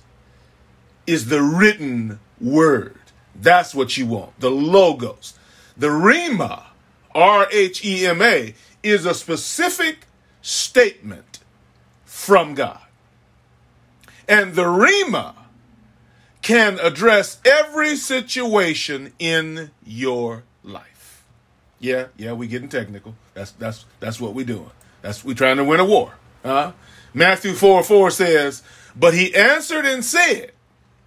is 1.07 1.25
the 1.25 1.41
written 1.41 2.19
word. 2.39 2.99
That's 3.35 3.73
what 3.73 3.97
you 3.97 4.05
want. 4.05 4.39
The 4.39 4.51
Logos. 4.51 5.33
The 5.75 5.87
Rhema, 5.87 6.65
R 7.15 7.47
H 7.51 7.83
E 7.83 8.05
M 8.05 8.21
A, 8.21 8.53
is 8.83 9.07
a 9.07 9.15
specific 9.15 10.05
statement 10.43 11.39
from 12.05 12.53
God. 12.53 12.79
And 14.29 14.53
the 14.53 14.65
Rhema 14.65 15.33
can 16.43 16.77
address 16.79 17.39
every 17.43 17.95
situation 17.95 19.13
in 19.17 19.71
your 19.83 20.43
life. 20.61 21.25
Yeah, 21.79 22.07
yeah, 22.17 22.33
we 22.33 22.45
getting 22.45 22.69
technical. 22.69 23.15
That's 23.33 23.51
that's 23.51 23.85
that's 23.99 24.21
what 24.21 24.35
we 24.35 24.43
doing. 24.43 24.69
That's 25.01 25.25
we 25.25 25.33
trying 25.33 25.57
to 25.57 25.63
win 25.63 25.79
a 25.79 25.85
war. 25.85 26.13
Huh? 26.43 26.73
Matthew 27.13 27.53
4 27.53 27.83
4 27.83 28.11
says, 28.11 28.63
But 28.95 29.13
he 29.13 29.33
answered 29.35 29.85
and 29.85 30.03
said, 30.03 30.51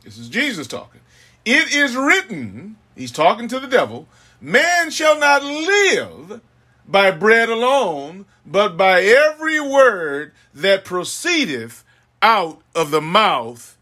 This 0.05 0.19
is 0.19 0.29
Jesus 0.29 0.67
talking. 0.67 1.01
It 1.45 1.75
is 1.75 1.97
written, 1.97 2.77
he's 2.97 3.13
talking 3.13 3.49
to 3.49 3.61
the 3.61 3.69
devil, 3.69 4.09
man 4.41 4.91
shall 4.91 5.19
not 5.19 5.45
live 5.45 6.41
by 6.89 7.11
bread 7.11 7.49
alone, 7.49 8.27
but 8.45 8.77
by 8.77 9.03
every 9.03 9.61
word 9.61 10.33
that 10.55 10.85
proceedeth 10.85 11.85
out 12.23 12.61
of 12.75 12.91
the 12.91 13.01
mouth 13.01 13.77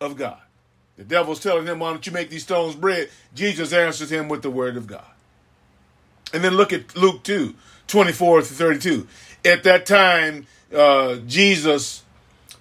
of 0.00 0.16
God. 0.16 0.38
The 0.96 1.04
devil's 1.04 1.40
telling 1.40 1.66
him, 1.66 1.78
Why 1.78 1.90
don't 1.90 2.06
you 2.06 2.12
make 2.12 2.30
these 2.30 2.42
stones 2.42 2.76
bread? 2.76 3.10
Jesus 3.34 3.72
answers 3.72 4.12
him 4.12 4.28
with 4.28 4.42
the 4.42 4.50
word 4.50 4.76
of 4.76 4.86
God. 4.86 5.04
And 6.32 6.42
then 6.42 6.54
look 6.54 6.72
at 6.72 6.96
Luke 6.96 7.22
2 7.22 7.54
24 7.88 8.40
to 8.40 8.46
32. 8.46 9.06
At 9.44 9.64
that 9.64 9.86
time, 9.86 10.46
uh, 10.74 11.16
Jesus' 11.26 12.02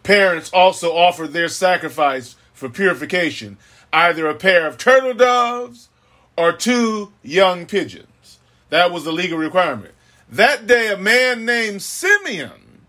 parents 0.04 0.50
also 0.54 0.96
offered 0.96 1.34
their 1.34 1.48
sacrifice 1.48 2.36
for 2.54 2.70
purification, 2.70 3.58
either 3.94 4.28
a 4.28 4.36
pair 4.36 4.68
of 4.68 4.78
turtle 4.78 5.14
doves 5.14 5.90
or 6.38 6.52
two 6.52 7.12
young 7.24 7.66
pigeons. 7.66 8.40
That 8.70 8.92
was 8.92 9.04
the 9.04 9.12
legal 9.12 9.38
requirement. 9.38 9.94
That 10.30 10.66
day, 10.66 10.92
a 10.92 10.98
man 10.98 11.46
named 11.46 11.82
Simeon, 11.82 12.84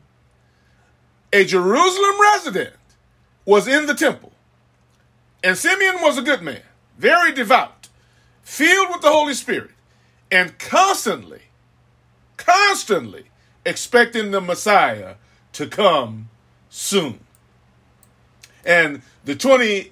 a 1.32 1.44
Jerusalem 1.44 2.20
resident, 2.20 2.74
was 3.44 3.66
in 3.66 3.86
the 3.86 3.94
temple. 3.94 4.32
And 5.42 5.56
Simeon 5.56 5.96
was 6.00 6.16
a 6.18 6.22
good 6.22 6.42
man, 6.42 6.62
very 6.98 7.32
devout, 7.32 7.88
filled 8.42 8.90
with 8.90 9.02
the 9.02 9.10
Holy 9.10 9.34
Spirit, 9.34 9.72
and 10.30 10.56
constantly, 10.58 11.42
constantly 12.36 13.24
expecting 13.64 14.30
the 14.30 14.40
Messiah 14.40 15.14
to 15.52 15.66
come 15.66 16.28
soon. 16.68 17.20
And 18.64 19.02
the 19.24 19.34
26th 19.34 19.90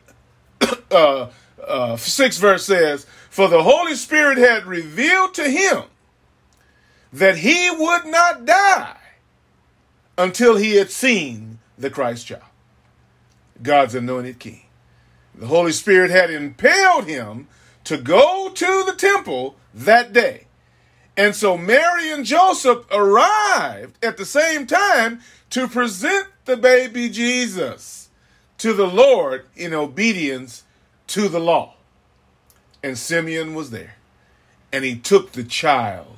uh, 0.91 1.31
uh, 1.63 1.97
verse 1.97 2.65
says, 2.65 3.07
For 3.29 3.49
the 3.49 3.63
Holy 3.63 3.95
Spirit 3.95 4.39
had 4.39 4.67
revealed 4.67 5.35
to 5.35 5.49
him 5.49 5.85
that 7.13 7.39
he 7.39 7.71
would 7.71 8.07
not 8.07 8.45
die 8.45 8.97
until 10.17 10.57
he 10.57 10.77
had 10.77 10.91
seen 10.91 11.59
the 11.77 11.91
Christ 11.91 12.27
child, 12.27 12.43
God's 13.63 13.95
anointed 13.95 14.39
king. 14.39 14.63
The 15.35 15.47
Holy 15.47 15.73
Spirit 15.73 16.11
had 16.11 16.31
impelled 16.31 17.07
him 17.07 17.49
to 17.85 17.97
go 17.97 18.51
to 18.51 18.85
the 18.85 18.95
temple 18.97 19.57
that 19.73 20.13
day 20.13 20.47
and 21.21 21.37
so 21.37 21.59
Mary 21.59 22.11
and 22.11 22.25
Joseph 22.25 22.87
arrived 22.91 24.03
at 24.03 24.17
the 24.17 24.25
same 24.25 24.67
time 24.67 25.21
to 25.51 25.69
present 25.69 26.29
the 26.47 26.57
baby 26.57 27.11
Jesus 27.11 28.09
to 28.57 28.73
the 28.73 28.87
Lord 28.87 29.45
in 29.55 29.75
obedience 29.75 30.65
to 31.09 31.29
the 31.29 31.39
law. 31.39 31.75
And 32.83 32.97
Simeon 32.97 33.55
was 33.55 33.69
there. 33.71 33.97
And 34.73 34.83
he 34.83 34.97
took 34.97 35.33
the 35.33 35.45
child 35.45 36.17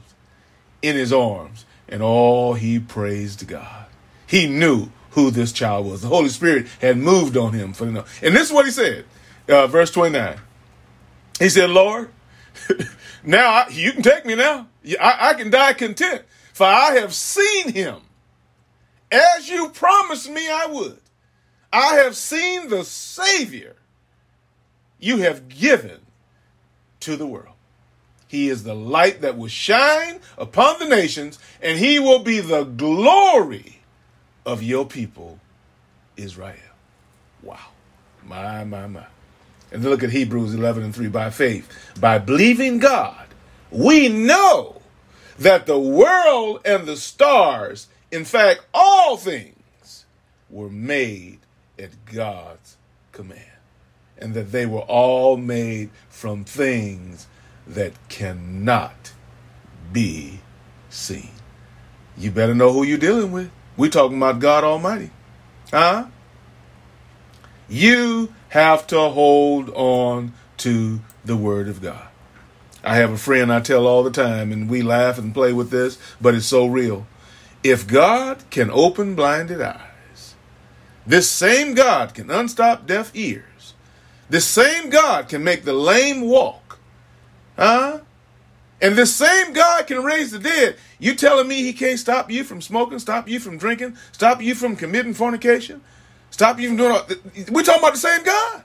in 0.83 0.95
his 0.95 1.13
arms 1.13 1.65
and 1.89 2.01
all 2.01 2.55
he 2.55 2.79
praised 2.79 3.49
God. 3.49 3.87
He 4.25 4.47
knew 4.47 4.91
who 5.11 5.33
this 5.33 5.51
child 5.51 5.85
was. 5.85 6.03
The 6.03 6.09
Holy 6.09 6.29
Spirit 6.29 6.69
had 6.81 6.97
moved 6.97 7.37
on 7.37 7.55
him 7.55 7.73
for 7.73 7.87
the. 7.87 8.05
And 8.23 8.37
this 8.37 8.47
is 8.47 8.53
what 8.53 8.67
he 8.67 8.71
said, 8.71 9.05
uh, 9.49 9.67
verse 9.67 9.91
29. 9.91 10.37
He 11.41 11.49
said, 11.49 11.71
Lord, 11.71 12.11
now 13.25 13.51
I, 13.51 13.69
you 13.71 13.93
can 13.93 14.03
take 14.03 14.25
me 14.25 14.35
now. 14.35 14.69
I, 15.01 15.31
I 15.31 15.35
can 15.35 15.51
die 15.51 15.75
content, 15.75 16.23
for 16.53 16.67
I 16.67 16.93
have 16.97 17.15
seen 17.15 17.73
him 17.73 17.97
as 19.11 19.49
you 19.49 19.69
promised 19.71 20.31
me 20.31 20.49
I 20.49 20.67
would. 20.67 20.99
I 21.73 21.97
have 21.97 22.17
seen 22.17 22.69
the 22.69 22.85
Savior 22.85 23.77
you 24.99 25.19
have 25.19 25.49
given 25.49 26.01
to 27.01 27.17
the 27.17 27.27
world. 27.27 27.55
He 28.29 28.49
is 28.49 28.63
the 28.65 28.75
light 28.75 29.21
that 29.21 29.37
will 29.37 29.49
shine 29.49 30.21
upon 30.39 30.79
the 30.79 30.89
nations, 30.89 31.39
and 31.61 31.79
he 31.79 31.99
will 31.99 32.21
be 32.21 32.41
the 32.41 32.65
glory 32.65 33.81
of 34.47 34.63
your 34.63 34.87
people, 34.87 35.39
Israel. 36.17 36.57
Wow. 37.43 37.59
My, 38.25 38.65
my, 38.65 38.87
my. 38.87 39.05
And 39.73 39.83
then 39.83 39.91
look 39.91 40.03
at 40.03 40.11
Hebrews 40.11 40.55
11 40.55 40.83
and 40.83 40.95
3 40.95 41.09
by 41.09 41.31
faith. 41.31 41.69
By 41.99 42.19
believing 42.19 42.79
God, 42.79 43.27
we 43.71 44.09
know 44.09 44.83
that 45.39 45.65
the 45.65 45.79
world 45.79 46.61
and 46.65 46.87
the 46.87 46.97
stars, 46.97 47.89
in 48.11 48.27
fact, 48.27 48.67
all 48.75 49.17
things, 49.17 50.05
were 50.51 50.69
made 50.69 51.39
at 51.79 51.91
God's 52.05 52.77
command. 53.13 53.41
And 54.19 54.35
that 54.35 54.53
they 54.53 54.67
were 54.67 54.81
all 54.81 55.39
made 55.39 55.89
from 56.11 56.45
things 56.45 57.27
that 57.67 57.93
cannot 58.11 59.13
be 59.91 60.41
seen. 60.91 61.31
You 62.17 62.31
better 62.31 62.55
know 62.55 62.73
who 62.73 62.83
you're 62.83 62.99
dealing 62.99 63.33
with. 63.33 63.51
We're 63.77 63.91
talking 63.91 64.19
about 64.19 64.39
God 64.39 64.65
Almighty. 64.65 65.11
Huh? 65.71 66.07
You 67.69 68.35
have 68.53 68.87
to 68.87 69.01
hold 69.01 69.71
on 69.71 70.31
to 70.59 71.01
the 71.25 71.37
Word 71.37 71.69
of 71.69 71.81
God. 71.81 72.07
I 72.85 72.97
have 72.97 73.11
a 73.11 73.17
friend 73.17 73.51
I 73.51 73.61
tell 73.61 73.87
all 73.87 74.03
the 74.03 74.11
time, 74.11 74.53
and 74.53 74.69
we 74.69 74.83
laugh 74.83 75.17
and 75.17 75.33
play 75.33 75.55
with 75.55 75.71
this, 75.71 75.97
but 76.21 76.35
it's 76.35 76.45
so 76.45 76.67
real. 76.67 77.07
If 77.65 77.87
God 77.87 78.45
can 78.51 78.71
open 78.71 79.15
blinded 79.15 79.63
eyes, 79.63 80.35
this 81.07 81.31
same 81.31 81.73
God 81.73 82.13
can 82.13 82.31
unstop 82.31 82.87
deaf 82.87 83.11
ears. 83.15 83.73
This 84.29 84.45
same 84.45 84.91
God 84.91 85.31
can 85.31 85.43
make 85.43 85.65
the 85.65 85.73
lame 85.73 86.21
walk. 86.21 86.79
Huh? 87.57 88.01
And 88.83 88.97
this 88.97 89.17
same 89.17 89.55
God 89.55 89.87
can 89.87 90.05
raise 90.05 90.31
the 90.31 90.39
dead. 90.39 90.77
You 90.99 91.15
telling 91.15 91.49
me 91.49 91.63
he 91.63 91.73
can't 91.73 91.99
stop 91.99 92.31
you 92.31 92.45
from 92.45 92.61
smoking, 92.61 92.99
stop 92.99 93.31
you 93.31 93.41
from 93.41 93.57
drinking, 93.57 93.97
stop 94.11 94.43
you 94.43 94.55
from 94.55 94.77
committing 94.77 95.15
fornication, 95.15 95.81
stop 96.33 96.57
from 96.59 96.77
doing 96.77 96.91
all 96.91 97.07
we're 97.51 97.63
talking 97.63 97.81
about 97.81 97.93
the 97.93 97.99
same 97.99 98.25
God. 98.25 98.65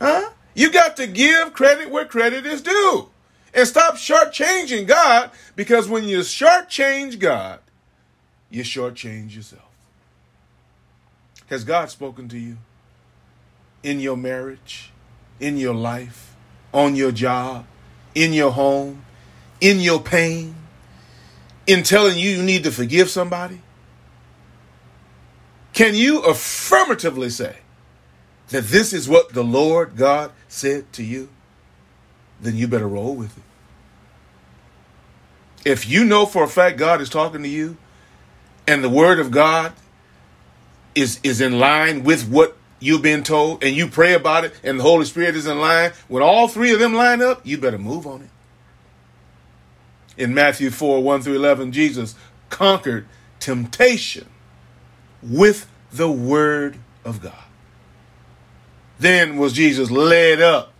Huh? 0.00 0.30
You 0.54 0.72
got 0.72 0.96
to 0.96 1.06
give 1.06 1.52
credit 1.52 1.90
where 1.90 2.04
credit 2.04 2.44
is 2.44 2.62
due. 2.62 3.10
And 3.54 3.68
stop 3.68 3.94
shortchanging 3.94 4.86
God 4.86 5.30
because 5.54 5.88
when 5.88 6.04
you 6.04 6.18
shortchange 6.18 7.18
God, 7.18 7.60
you 8.50 8.62
shortchange 8.62 9.34
yourself. 9.34 9.62
Has 11.46 11.64
God 11.64 11.90
spoken 11.90 12.28
to 12.28 12.38
you 12.38 12.56
in 13.82 14.00
your 14.00 14.16
marriage, 14.16 14.92
in 15.38 15.56
your 15.56 15.74
life, 15.74 16.34
on 16.72 16.96
your 16.96 17.12
job, 17.12 17.66
in 18.14 18.32
your 18.32 18.50
home, 18.50 19.04
in 19.60 19.80
your 19.80 20.00
pain, 20.00 20.54
in 21.66 21.82
telling 21.82 22.18
you 22.18 22.30
you 22.30 22.42
need 22.42 22.64
to 22.64 22.70
forgive 22.70 23.08
somebody? 23.08 23.60
Can 25.76 25.94
you 25.94 26.22
affirmatively 26.22 27.28
say 27.28 27.58
that 28.48 28.64
this 28.64 28.94
is 28.94 29.10
what 29.10 29.34
the 29.34 29.44
Lord 29.44 29.94
God 29.94 30.32
said 30.48 30.90
to 30.94 31.04
you? 31.04 31.28
Then 32.40 32.56
you 32.56 32.66
better 32.66 32.88
roll 32.88 33.14
with 33.14 33.36
it. 33.36 33.42
If 35.70 35.86
you 35.86 36.06
know 36.06 36.24
for 36.24 36.44
a 36.44 36.48
fact 36.48 36.78
God 36.78 37.02
is 37.02 37.10
talking 37.10 37.42
to 37.42 37.48
you 37.48 37.76
and 38.66 38.82
the 38.82 38.88
word 38.88 39.20
of 39.20 39.30
God 39.30 39.74
is 40.94 41.20
is 41.22 41.42
in 41.42 41.58
line 41.58 42.04
with 42.04 42.26
what 42.26 42.56
you've 42.80 43.02
been 43.02 43.22
told 43.22 43.62
and 43.62 43.76
you 43.76 43.86
pray 43.86 44.14
about 44.14 44.46
it 44.46 44.54
and 44.64 44.78
the 44.78 44.82
Holy 44.82 45.04
Spirit 45.04 45.36
is 45.36 45.46
in 45.46 45.60
line, 45.60 45.92
when 46.08 46.22
all 46.22 46.48
three 46.48 46.72
of 46.72 46.78
them 46.78 46.94
line 46.94 47.20
up, 47.20 47.46
you 47.46 47.58
better 47.58 47.76
move 47.76 48.06
on 48.06 48.22
it. 48.22 48.30
In 50.16 50.32
Matthew 50.32 50.70
4 50.70 51.02
1 51.02 51.20
through 51.20 51.36
11, 51.36 51.72
Jesus 51.72 52.14
conquered 52.48 53.06
temptation 53.40 54.30
with 55.22 55.68
the 55.92 56.10
Word 56.10 56.78
of 57.04 57.22
God. 57.22 57.32
Then 58.98 59.36
was 59.36 59.52
Jesus 59.52 59.90
led 59.90 60.40
up 60.40 60.72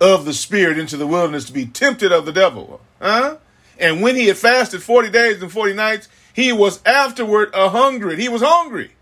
of 0.00 0.24
the 0.24 0.32
Spirit 0.32 0.78
into 0.78 0.96
the 0.96 1.06
wilderness 1.06 1.44
to 1.46 1.52
be 1.52 1.66
tempted 1.66 2.12
of 2.12 2.24
the 2.24 2.32
devil. 2.32 2.80
Huh? 3.00 3.36
And 3.78 4.02
when 4.02 4.16
he 4.16 4.26
had 4.26 4.36
fasted 4.36 4.82
40 4.82 5.10
days 5.10 5.42
and 5.42 5.52
40 5.52 5.74
nights, 5.74 6.08
he 6.32 6.52
was 6.52 6.82
afterward 6.84 7.50
a 7.54 7.68
hungry. 7.68 8.16
He 8.16 8.28
was 8.28 8.42
hungry. 8.42 8.92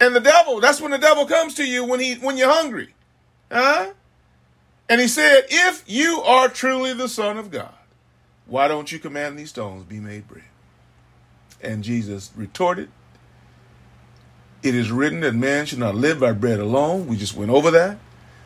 And 0.00 0.14
the 0.14 0.20
devil, 0.20 0.60
that's 0.60 0.80
when 0.80 0.90
the 0.90 0.98
devil 0.98 1.26
comes 1.26 1.54
to 1.54 1.64
you 1.64 1.84
when 1.84 2.00
he 2.00 2.14
when 2.14 2.36
you're 2.36 2.52
hungry. 2.52 2.94
Huh? 3.50 3.92
And 4.88 5.00
he 5.00 5.08
said, 5.08 5.44
If 5.50 5.84
you 5.86 6.20
are 6.22 6.48
truly 6.48 6.94
the 6.94 7.08
Son 7.08 7.36
of 7.36 7.50
God, 7.50 7.74
why 8.46 8.68
don't 8.68 8.90
you 8.90 8.98
command 8.98 9.38
these 9.38 9.50
stones 9.50 9.84
be 9.84 10.00
made 10.00 10.28
bread? 10.28 10.44
And 11.60 11.82
Jesus 11.82 12.30
retorted, 12.36 12.88
It 14.62 14.74
is 14.74 14.90
written 14.90 15.20
that 15.20 15.34
man 15.34 15.66
should 15.66 15.78
not 15.78 15.94
live 15.94 16.20
by 16.20 16.32
bread 16.32 16.58
alone. 16.58 17.06
We 17.06 17.16
just 17.16 17.36
went 17.36 17.50
over 17.50 17.70
that. 17.70 17.98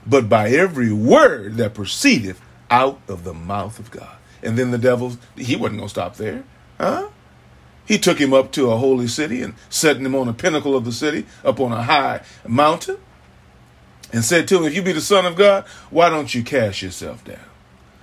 But 0.06 0.28
by 0.28 0.50
every 0.50 0.92
word 0.92 1.56
that 1.56 1.74
proceedeth 1.74 2.40
out 2.70 3.00
of 3.08 3.24
the 3.24 3.34
mouth 3.34 3.78
of 3.78 3.90
God. 3.90 4.16
And 4.42 4.58
then 4.58 4.70
the 4.70 4.78
devil, 4.78 5.16
he 5.36 5.56
wasn't 5.56 5.78
going 5.78 5.88
to 5.88 5.88
stop 5.88 6.16
there. 6.16 6.44
Huh? 6.78 7.08
He 7.86 7.98
took 7.98 8.18
him 8.18 8.32
up 8.32 8.52
to 8.52 8.70
a 8.70 8.76
holy 8.76 9.08
city 9.08 9.42
and 9.42 9.54
set 9.68 9.96
him 9.96 10.14
on 10.14 10.28
a 10.28 10.32
pinnacle 10.32 10.76
of 10.76 10.84
the 10.84 10.92
city, 10.92 11.26
up 11.44 11.60
on 11.60 11.72
a 11.72 11.82
high 11.82 12.22
mountain, 12.46 12.98
and 14.12 14.24
said 14.24 14.48
to 14.48 14.56
him, 14.56 14.64
If 14.64 14.74
you 14.74 14.82
be 14.82 14.92
the 14.92 15.00
Son 15.00 15.26
of 15.26 15.36
God, 15.36 15.64
why 15.90 16.08
don't 16.08 16.34
you 16.34 16.42
cast 16.42 16.82
yourself 16.82 17.24
down? 17.24 17.38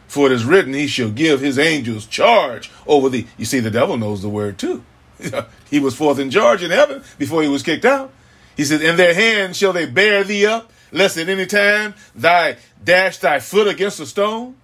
For 0.07 0.25
it 0.25 0.31
is 0.31 0.43
written, 0.43 0.73
He 0.73 0.87
shall 0.87 1.11
give 1.11 1.39
His 1.39 1.59
angels 1.59 2.05
charge 2.05 2.71
over 2.87 3.09
thee. 3.09 3.27
You 3.37 3.45
see, 3.45 3.59
the 3.59 3.69
devil 3.69 3.95
knows 3.95 4.21
the 4.21 4.29
word 4.29 4.57
too. 4.57 4.83
he 5.69 5.79
was 5.79 5.95
forth 5.95 6.19
in 6.19 6.29
charge 6.29 6.63
in 6.63 6.71
heaven 6.71 7.03
before 7.17 7.41
he 7.41 7.49
was 7.49 7.63
kicked 7.63 7.85
out. 7.85 8.11
He 8.55 8.65
said, 8.65 8.81
In 8.81 8.97
their 8.97 9.13
hands 9.13 9.57
shall 9.57 9.73
they 9.73 9.85
bear 9.85 10.23
thee 10.23 10.45
up, 10.45 10.71
lest 10.91 11.17
at 11.17 11.29
any 11.29 11.45
time 11.45 11.93
thy 12.15 12.57
dash 12.83 13.17
thy 13.17 13.39
foot 13.39 13.67
against 13.67 13.99
a 13.99 14.05
stone. 14.05 14.55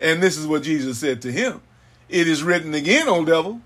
And 0.00 0.22
this 0.22 0.36
is 0.36 0.46
what 0.46 0.62
Jesus 0.62 0.98
said 0.98 1.22
to 1.22 1.32
him. 1.32 1.60
It 2.08 2.28
is 2.28 2.42
written 2.42 2.74
again, 2.74 3.08
O 3.08 3.24
devil, 3.24 3.60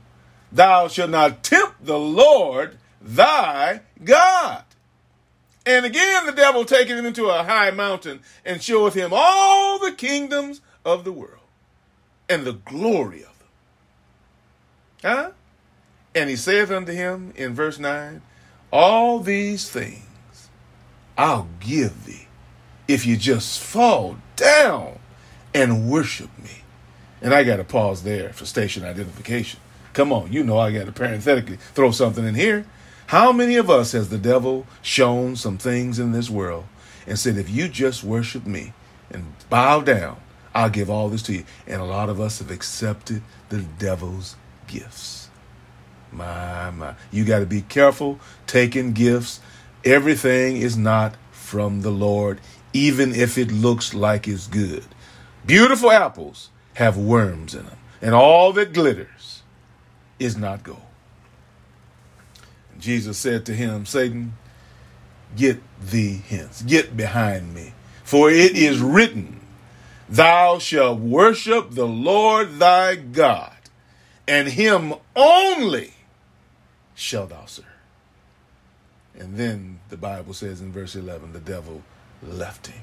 Thou 0.51 0.88
shalt 0.88 1.11
not 1.11 1.42
tempt 1.42 1.85
the 1.85 1.98
Lord 1.98 2.79
thy 3.01 3.81
God. 4.03 4.64
And 5.66 5.85
again, 5.85 6.24
the 6.24 6.33
devil 6.33 6.64
taketh 6.64 6.96
him 6.96 7.05
into 7.05 7.27
a 7.27 7.44
high 7.44 7.70
mountain 7.70 8.20
and 8.44 8.62
showeth 8.62 8.94
him 8.94 9.11
all 9.12 9.79
the 9.79 9.92
kingdoms 9.92 10.62
of 10.85 11.05
the 11.05 11.12
world 11.12 11.38
and 12.29 12.44
the 12.44 12.55
glory 12.55 13.22
of 13.22 13.38
them. 13.38 13.48
Huh? 15.03 15.31
And 16.18 16.28
he 16.28 16.35
saith 16.35 16.72
unto 16.72 16.90
him 16.90 17.33
in 17.37 17.54
verse 17.54 17.78
9, 17.78 18.20
All 18.72 19.20
these 19.20 19.70
things 19.70 20.48
I'll 21.16 21.46
give 21.61 22.07
thee 22.07 22.26
if 22.88 23.07
you 23.07 23.16
just 23.16 23.61
fall 23.61 24.16
down 24.35 24.98
and 25.54 25.88
worship 25.88 26.37
me. 26.37 26.62
And 27.22 27.33
I 27.33 27.44
got 27.44 27.59
to 27.59 27.64
pause 27.64 28.02
there 28.02 28.33
for 28.33 28.46
station 28.46 28.85
identification. 28.85 29.61
Come 29.92 30.12
on, 30.12 30.33
you 30.33 30.42
know 30.42 30.59
I 30.59 30.72
got 30.72 30.87
to 30.87 30.92
parenthetically 30.92 31.59
throw 31.74 31.92
something 31.92 32.26
in 32.26 32.35
here. 32.35 32.66
How 33.07 33.31
many 33.31 33.54
of 33.54 33.70
us 33.70 33.92
has 33.92 34.09
the 34.09 34.18
devil 34.18 34.66
shown 34.83 35.37
some 35.37 35.57
things 35.57 36.00
in 36.00 36.11
this 36.11 36.28
world 36.28 36.64
and 37.07 37.16
said, 37.16 37.37
if 37.37 37.48
you 37.48 37.68
just 37.68 38.02
worship 38.02 38.44
me 38.44 38.72
and 39.09 39.24
bow 39.48 39.83
down, 39.83 40.16
I'll 40.52 40.68
give 40.68 40.90
all 40.90 41.11
this 41.11 41.22
to 41.22 41.33
you? 41.33 41.44
And 41.68 41.81
a 41.81 41.85
lot 41.85 42.09
of 42.09 42.20
us 42.20 42.40
have 42.40 42.50
accepted 42.50 43.22
the 43.50 43.61
devil's 43.78 44.35
gifts. 44.66 45.27
My, 46.12 46.70
my. 46.70 46.94
You 47.10 47.24
got 47.24 47.40
to 47.40 47.46
be 47.46 47.62
careful 47.62 48.18
taking 48.46 48.92
gifts. 48.92 49.40
Everything 49.84 50.56
is 50.56 50.76
not 50.76 51.14
from 51.32 51.82
the 51.82 51.90
Lord, 51.90 52.40
even 52.72 53.14
if 53.14 53.38
it 53.38 53.50
looks 53.50 53.94
like 53.94 54.28
it's 54.28 54.46
good. 54.46 54.84
Beautiful 55.46 55.90
apples 55.90 56.50
have 56.74 56.96
worms 56.96 57.54
in 57.54 57.64
them, 57.64 57.78
and 58.02 58.14
all 58.14 58.52
that 58.52 58.72
glitters 58.72 59.42
is 60.18 60.36
not 60.36 60.62
gold. 60.62 60.82
Jesus 62.78 63.18
said 63.18 63.46
to 63.46 63.54
him, 63.54 63.86
Satan, 63.86 64.34
get 65.36 65.60
thee 65.80 66.22
hence, 66.28 66.62
get 66.62 66.96
behind 66.96 67.54
me, 67.54 67.72
for 68.04 68.30
it 68.30 68.56
is 68.56 68.80
written, 68.80 69.40
Thou 70.08 70.58
shalt 70.58 71.00
worship 71.00 71.70
the 71.72 71.86
Lord 71.86 72.58
thy 72.58 72.96
God, 72.96 73.56
and 74.26 74.48
him 74.48 74.94
only 75.16 75.94
serve. 76.98 77.64
And 79.18 79.37
then 79.37 79.80
the 79.88 79.96
Bible 79.96 80.34
says 80.34 80.61
in 80.61 80.72
verse 80.72 80.94
11, 80.94 81.32
the 81.32 81.40
devil 81.40 81.82
left 82.22 82.68
him. 82.68 82.82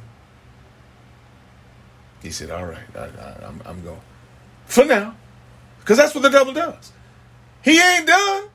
He 2.21 2.32
said, 2.32 2.49
All 2.49 2.65
right, 2.65 2.95
I, 2.95 2.99
I, 2.99 3.45
I'm, 3.47 3.62
I'm 3.65 3.84
going. 3.84 4.01
For 4.65 4.84
now. 4.84 5.15
Because 5.80 5.97
that's 5.97 6.15
what 6.15 6.21
the 6.21 6.30
devil 6.30 6.54
does. 6.54 6.91
He 7.63 7.80
ain't 7.80 8.08
done. 8.08 8.49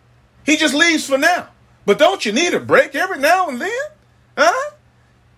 He 0.45 0.57
just 0.57 0.75
leaves 0.75 1.07
for 1.07 1.19
now. 1.19 1.49
But 1.87 1.99
don't 1.99 2.25
you 2.27 2.33
need 2.33 2.55
a 2.55 2.61
break 2.61 2.95
every 2.95 3.19
now 3.19 3.49
and 3.49 3.61
then? 3.61 3.81
Huh? 4.37 4.73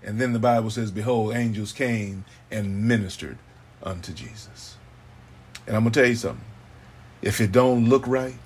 And 0.02 0.20
then 0.20 0.32
the 0.32 0.38
Bible 0.38 0.70
says, 0.70 0.90
Behold, 0.90 1.35
angels 1.35 1.72
came 1.72 2.24
and 2.50 2.88
ministered 2.88 3.38
unto 3.82 4.12
Jesus. 4.12 4.76
And 5.66 5.76
I'm 5.76 5.82
going 5.82 5.92
to 5.92 6.00
tell 6.00 6.08
you 6.08 6.16
something. 6.16 6.44
If 7.20 7.40
it 7.40 7.52
don't 7.52 7.88
look 7.88 8.06
right, 8.06 8.38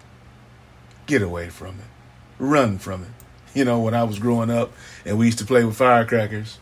get 1.07 1.23
away 1.23 1.49
from 1.49 1.77
it. 1.77 1.87
Run 2.39 2.79
from 2.79 3.03
it. 3.03 3.09
You 3.55 3.65
know, 3.65 3.81
when 3.81 3.95
I 3.95 4.05
was 4.05 4.19
growing 4.19 4.51
up 4.51 4.73
and 5.05 5.19
we 5.19 5.27
used 5.27 5.39
to 5.39 5.47
play 5.47 5.65
with 5.65 5.77
firecrackers, 5.77 6.59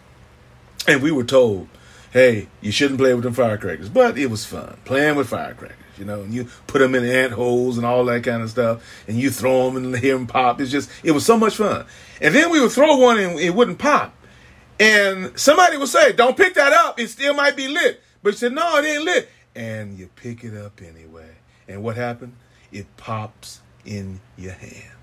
and 0.86 1.02
we 1.02 1.10
were 1.10 1.24
told, 1.24 1.68
hey, 2.12 2.48
you 2.60 2.70
shouldn't 2.70 3.00
play 3.00 3.14
with 3.14 3.24
them 3.24 3.34
firecrackers. 3.34 3.88
But 3.88 4.16
it 4.18 4.26
was 4.26 4.44
fun 4.44 4.76
playing 4.84 5.16
with 5.16 5.28
firecrackers 5.28 5.78
you 5.98 6.04
know, 6.04 6.22
and 6.22 6.32
you 6.32 6.48
put 6.66 6.78
them 6.80 6.94
in 6.94 7.04
ant 7.04 7.32
holes 7.32 7.76
and 7.76 7.86
all 7.86 8.04
that 8.06 8.24
kind 8.24 8.42
of 8.42 8.50
stuff, 8.50 8.82
and 9.06 9.18
you 9.18 9.30
throw 9.30 9.70
them 9.70 9.76
and 9.76 9.96
hear 10.02 10.16
them 10.16 10.26
pop. 10.26 10.60
It's 10.60 10.70
just, 10.70 10.90
it 11.02 11.12
was 11.12 11.24
so 11.24 11.36
much 11.36 11.56
fun. 11.56 11.86
And 12.20 12.34
then 12.34 12.50
we 12.50 12.60
would 12.60 12.72
throw 12.72 12.96
one 12.96 13.18
and 13.18 13.38
it 13.38 13.54
wouldn't 13.54 13.78
pop. 13.78 14.14
And 14.78 15.38
somebody 15.38 15.76
would 15.76 15.88
say, 15.88 16.12
don't 16.12 16.36
pick 16.36 16.54
that 16.54 16.72
up. 16.72 16.98
It 16.98 17.08
still 17.08 17.34
might 17.34 17.56
be 17.56 17.68
lit. 17.68 18.00
But 18.22 18.30
you 18.30 18.38
said, 18.38 18.52
no, 18.52 18.76
it 18.78 18.84
ain't 18.84 19.04
lit. 19.04 19.28
And 19.54 19.98
you 19.98 20.08
pick 20.16 20.42
it 20.42 20.56
up 20.56 20.80
anyway. 20.82 21.30
And 21.68 21.82
what 21.82 21.96
happened? 21.96 22.34
It 22.72 22.86
pops 22.96 23.60
in 23.84 24.20
your 24.36 24.52
hand. 24.52 24.94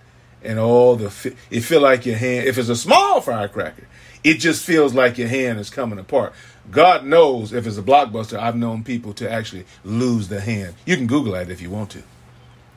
and 0.43 0.59
all 0.59 0.95
the 0.95 1.35
it 1.49 1.61
feel 1.61 1.81
like 1.81 2.05
your 2.05 2.17
hand. 2.17 2.47
If 2.47 2.57
it's 2.57 2.69
a 2.69 2.75
small 2.75 3.21
firecracker, 3.21 3.87
it 4.23 4.35
just 4.35 4.65
feels 4.65 4.93
like 4.93 5.17
your 5.17 5.27
hand 5.27 5.59
is 5.59 5.69
coming 5.69 5.99
apart. 5.99 6.33
God 6.69 7.05
knows 7.05 7.53
if 7.53 7.65
it's 7.65 7.77
a 7.77 7.83
blockbuster, 7.83 8.37
I've 8.39 8.55
known 8.55 8.83
people 8.83 9.13
to 9.15 9.31
actually 9.31 9.65
lose 9.83 10.27
the 10.27 10.41
hand. 10.41 10.75
You 10.85 10.95
can 10.95 11.07
Google 11.07 11.33
that 11.33 11.49
if 11.49 11.61
you 11.61 11.69
want 11.69 11.89
to. 11.91 12.03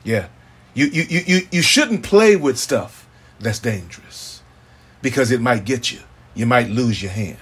Yeah. 0.03 0.27
You, 0.73 0.87
you, 0.87 1.03
you, 1.03 1.21
you, 1.25 1.47
you 1.51 1.61
shouldn't 1.61 2.03
play 2.03 2.35
with 2.35 2.57
stuff 2.57 3.07
that's 3.39 3.59
dangerous 3.59 4.41
because 5.01 5.31
it 5.31 5.39
might 5.39 5.65
get 5.65 5.91
you. 5.91 5.99
You 6.33 6.45
might 6.45 6.69
lose 6.69 7.01
your 7.01 7.11
hand. 7.11 7.37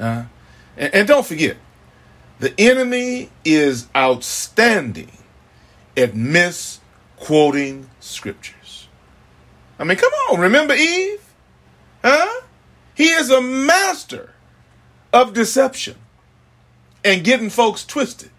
Uh, 0.00 0.24
and, 0.76 0.94
and 0.94 1.08
don't 1.08 1.26
forget, 1.26 1.56
the 2.38 2.54
enemy 2.58 3.30
is 3.44 3.88
outstanding 3.94 5.10
at 5.96 6.14
misquoting 7.18 7.88
scriptures. 8.00 8.88
I 9.78 9.84
mean, 9.84 9.98
come 9.98 10.12
on, 10.30 10.40
remember 10.40 10.74
Eve? 10.74 11.22
Huh? 12.02 12.42
He 12.94 13.10
is 13.10 13.30
a 13.30 13.40
master 13.40 14.34
of 15.12 15.32
deception 15.32 15.96
and 17.04 17.24
getting 17.24 17.50
folks 17.50 17.84
twisted. 17.84 18.30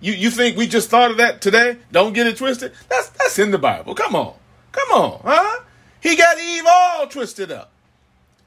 You 0.00 0.12
you 0.12 0.30
think 0.30 0.56
we 0.56 0.66
just 0.66 0.90
thought 0.90 1.10
of 1.10 1.16
that 1.16 1.40
today? 1.40 1.78
Don't 1.90 2.12
get 2.12 2.26
it 2.26 2.36
twisted. 2.36 2.72
That's 2.88 3.08
that's 3.10 3.38
in 3.38 3.50
the 3.50 3.58
Bible. 3.58 3.94
Come 3.94 4.14
on. 4.14 4.34
Come 4.72 4.92
on, 4.92 5.20
huh? 5.24 5.62
He 6.00 6.16
got 6.16 6.38
Eve 6.38 6.64
all 6.68 7.06
twisted 7.08 7.50
up. 7.50 7.72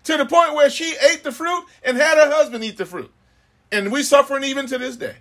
To 0.06 0.18
the 0.18 0.26
point 0.26 0.56
where 0.56 0.70
she 0.70 0.96
ate 1.12 1.24
the 1.24 1.32
fruit 1.32 1.66
and 1.84 1.98
had 1.98 2.18
her 2.18 2.32
husband 2.32 2.64
eat 2.64 2.78
the 2.78 2.86
fruit. 2.86 3.12
And 3.72 3.92
we 3.92 4.04
suffering 4.04 4.44
even 4.44 4.66
to 4.68 4.78
this 4.78 4.96
day. 4.96 5.18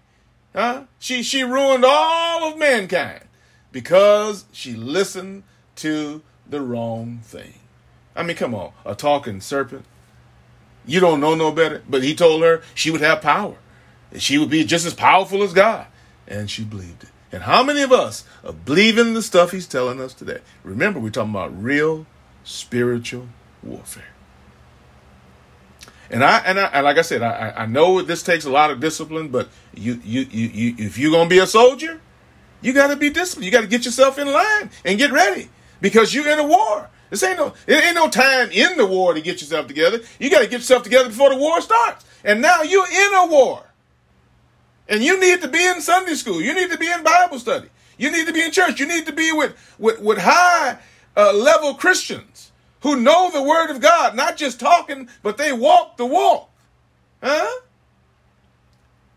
Huh? 0.54 0.84
She 0.98 1.22
she 1.22 1.42
ruined 1.42 1.84
all 1.84 2.52
of 2.52 2.58
mankind 2.58 3.24
because 3.72 4.44
she 4.52 4.74
listened 4.74 5.44
to 5.76 6.22
the 6.48 6.60
wrong 6.60 7.20
thing. 7.22 7.54
I 8.14 8.22
mean, 8.22 8.36
come 8.36 8.54
on, 8.54 8.72
a 8.84 8.94
talking 8.94 9.40
serpent. 9.40 9.84
You 10.86 11.00
don't 11.00 11.20
know 11.20 11.34
no 11.34 11.52
better, 11.52 11.82
but 11.88 12.02
he 12.02 12.14
told 12.14 12.42
her 12.42 12.62
she 12.74 12.90
would 12.90 13.00
have 13.00 13.20
power. 13.20 13.56
She 14.16 14.38
would 14.38 14.50
be 14.50 14.64
just 14.64 14.86
as 14.86 14.94
powerful 14.94 15.42
as 15.42 15.52
God. 15.52 15.86
And 16.26 16.50
she 16.50 16.64
believed 16.64 17.04
it. 17.04 17.10
And 17.32 17.44
how 17.44 17.62
many 17.62 17.82
of 17.82 17.92
us 17.92 18.24
are 18.44 18.52
believing 18.52 19.14
the 19.14 19.22
stuff 19.22 19.52
he's 19.52 19.68
telling 19.68 20.00
us 20.00 20.14
today? 20.14 20.40
Remember, 20.64 20.98
we're 20.98 21.10
talking 21.10 21.30
about 21.30 21.62
real 21.62 22.06
spiritual 22.42 23.28
warfare. 23.62 24.04
And 26.10 26.24
I 26.24 26.38
and 26.38 26.58
I 26.58 26.64
and 26.66 26.84
like 26.84 26.98
I 26.98 27.02
said, 27.02 27.22
I 27.22 27.52
I 27.56 27.66
know 27.66 28.02
this 28.02 28.24
takes 28.24 28.44
a 28.44 28.50
lot 28.50 28.72
of 28.72 28.80
discipline, 28.80 29.28
but 29.28 29.48
you 29.74 30.00
you 30.02 30.22
you, 30.22 30.48
you 30.48 30.74
if 30.78 30.98
you're 30.98 31.12
gonna 31.12 31.30
be 31.30 31.38
a 31.38 31.46
soldier, 31.46 32.00
you 32.60 32.72
got 32.72 32.88
to 32.88 32.96
be 32.96 33.10
disciplined. 33.10 33.46
You 33.46 33.52
got 33.52 33.62
to 33.62 33.66
get 33.66 33.84
yourself 33.84 34.18
in 34.18 34.30
line 34.30 34.70
and 34.84 34.98
get 34.98 35.12
ready 35.12 35.48
because 35.80 36.14
you're 36.14 36.28
in 36.28 36.38
a 36.38 36.46
war. 36.46 36.88
This 37.10 37.22
ain't 37.22 37.38
no 37.38 37.54
it 37.66 37.84
ain't 37.84 37.96
no 37.96 38.08
time 38.08 38.50
in 38.52 38.76
the 38.76 38.86
war 38.86 39.14
to 39.14 39.20
get 39.20 39.40
yourself 39.40 39.66
together. 39.66 40.00
You 40.18 40.30
got 40.30 40.40
to 40.40 40.46
get 40.46 40.60
yourself 40.60 40.82
together 40.82 41.08
before 41.08 41.30
the 41.30 41.36
war 41.36 41.60
starts. 41.60 42.04
And 42.24 42.40
now 42.40 42.62
you're 42.62 42.88
in 42.88 43.14
a 43.14 43.26
war. 43.26 43.64
And 44.88 45.02
you 45.02 45.18
need 45.18 45.40
to 45.42 45.48
be 45.48 45.64
in 45.64 45.80
Sunday 45.80 46.14
school. 46.14 46.40
You 46.40 46.54
need 46.54 46.70
to 46.70 46.78
be 46.78 46.90
in 46.90 47.02
Bible 47.02 47.38
study. 47.38 47.68
You 47.96 48.10
need 48.10 48.26
to 48.26 48.32
be 48.32 48.42
in 48.42 48.50
church. 48.50 48.80
You 48.80 48.86
need 48.86 49.06
to 49.06 49.12
be 49.12 49.32
with 49.32 49.54
with, 49.78 50.00
with 50.00 50.18
high 50.18 50.78
uh, 51.16 51.32
level 51.32 51.74
Christians 51.74 52.52
who 52.82 52.96
know 52.96 53.30
the 53.30 53.42
word 53.42 53.70
of 53.70 53.80
God, 53.80 54.14
not 54.16 54.36
just 54.36 54.58
talking, 54.58 55.08
but 55.22 55.36
they 55.36 55.52
walk 55.52 55.96
the 55.96 56.06
walk. 56.06 56.50
Huh? 57.22 57.60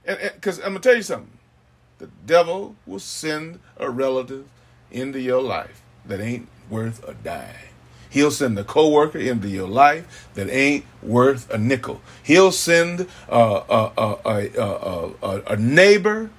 Because 0.05 0.59
I'm 0.59 0.73
to 0.73 0.79
tell 0.79 0.95
you 0.95 1.01
something. 1.01 1.32
The 2.03 2.09
devil 2.25 2.75
will 2.85 2.99
send 2.99 3.59
a 3.77 3.89
relative 3.89 4.45
into 4.91 5.21
your 5.21 5.41
life 5.41 5.81
that 6.05 6.19
ain't 6.19 6.49
worth 6.69 7.01
a 7.07 7.13
dime. 7.13 7.55
He'll 8.09 8.29
send 8.29 8.59
a 8.59 8.65
coworker 8.65 9.19
into 9.19 9.47
your 9.47 9.69
life 9.69 10.27
that 10.33 10.49
ain't 10.49 10.83
worth 11.01 11.49
a 11.49 11.57
nickel. 11.57 12.01
He'll 12.21 12.51
send 12.51 13.07
a, 13.29 13.37
a, 13.37 14.19
a, 14.25 15.13
a, 15.23 15.41
a 15.47 15.55
neighbor. 15.55 16.29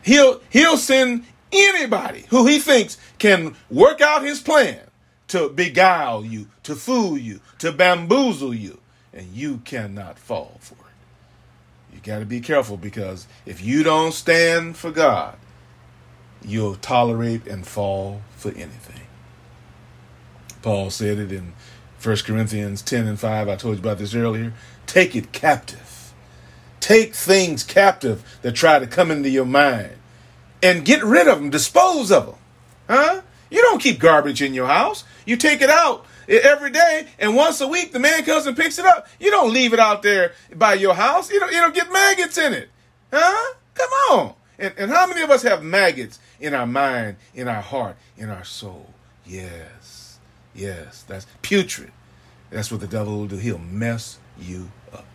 He'll, 0.00 0.40
he'll 0.48 0.78
send 0.78 1.24
anybody 1.52 2.24
who 2.30 2.46
he 2.46 2.58
thinks 2.58 2.96
can 3.18 3.56
work 3.68 4.00
out 4.00 4.24
his 4.24 4.40
plan 4.40 4.80
to 5.28 5.50
beguile 5.50 6.24
you, 6.24 6.46
to 6.62 6.74
fool 6.74 7.18
you, 7.18 7.42
to 7.58 7.72
bamboozle 7.72 8.54
you, 8.54 8.80
and 9.12 9.26
you 9.34 9.58
cannot 9.66 10.18
fall 10.18 10.56
for 10.60 10.76
it. 10.76 10.89
You 11.92 12.00
got 12.02 12.20
to 12.20 12.26
be 12.26 12.40
careful 12.40 12.76
because 12.76 13.26
if 13.46 13.62
you 13.62 13.82
don't 13.82 14.12
stand 14.12 14.76
for 14.76 14.90
God, 14.90 15.36
you'll 16.42 16.76
tolerate 16.76 17.46
and 17.46 17.66
fall 17.66 18.22
for 18.36 18.50
anything. 18.50 19.06
Paul 20.62 20.90
said 20.90 21.18
it 21.18 21.32
in 21.32 21.54
1 22.02 22.16
Corinthians 22.18 22.82
10 22.82 23.06
and 23.06 23.18
5. 23.18 23.48
I 23.48 23.56
told 23.56 23.76
you 23.76 23.80
about 23.80 23.98
this 23.98 24.14
earlier. 24.14 24.52
Take 24.86 25.14
it 25.14 25.32
captive. 25.32 26.12
Take 26.80 27.14
things 27.14 27.62
captive 27.62 28.38
that 28.42 28.52
try 28.52 28.78
to 28.78 28.86
come 28.86 29.10
into 29.10 29.28
your 29.28 29.44
mind 29.44 29.92
and 30.62 30.84
get 30.84 31.04
rid 31.04 31.28
of 31.28 31.38
them, 31.38 31.50
dispose 31.50 32.10
of 32.10 32.26
them. 32.26 32.34
Huh? 32.88 33.20
You 33.50 33.62
don't 33.62 33.82
keep 33.82 33.98
garbage 33.98 34.42
in 34.42 34.54
your 34.54 34.66
house. 34.66 35.04
You 35.26 35.36
take 35.36 35.60
it 35.60 35.70
out 35.70 36.06
every 36.28 36.70
day, 36.70 37.06
and 37.18 37.36
once 37.36 37.60
a 37.60 37.68
week 37.68 37.92
the 37.92 37.98
man 37.98 38.24
comes 38.24 38.46
and 38.46 38.56
picks 38.56 38.78
it 38.78 38.84
up. 38.84 39.08
You 39.18 39.30
don't 39.30 39.52
leave 39.52 39.72
it 39.72 39.80
out 39.80 40.02
there 40.02 40.32
by 40.54 40.74
your 40.74 40.94
house. 40.94 41.30
You 41.30 41.40
don't, 41.40 41.52
you 41.52 41.60
don't 41.60 41.74
get 41.74 41.92
maggots 41.92 42.38
in 42.38 42.52
it. 42.52 42.68
Huh? 43.12 43.54
Come 43.74 43.90
on. 44.10 44.34
And, 44.58 44.74
and 44.76 44.90
how 44.90 45.06
many 45.06 45.22
of 45.22 45.30
us 45.30 45.42
have 45.42 45.62
maggots 45.62 46.18
in 46.38 46.54
our 46.54 46.66
mind, 46.66 47.16
in 47.34 47.48
our 47.48 47.62
heart, 47.62 47.96
in 48.16 48.28
our 48.28 48.44
soul? 48.44 48.92
Yes. 49.24 50.18
Yes. 50.54 51.02
That's 51.02 51.26
putrid. 51.42 51.92
That's 52.50 52.70
what 52.70 52.80
the 52.80 52.86
devil 52.86 53.18
will 53.18 53.26
do. 53.26 53.36
He'll 53.36 53.58
mess 53.58 54.18
you 54.38 54.70
up. 54.92 55.06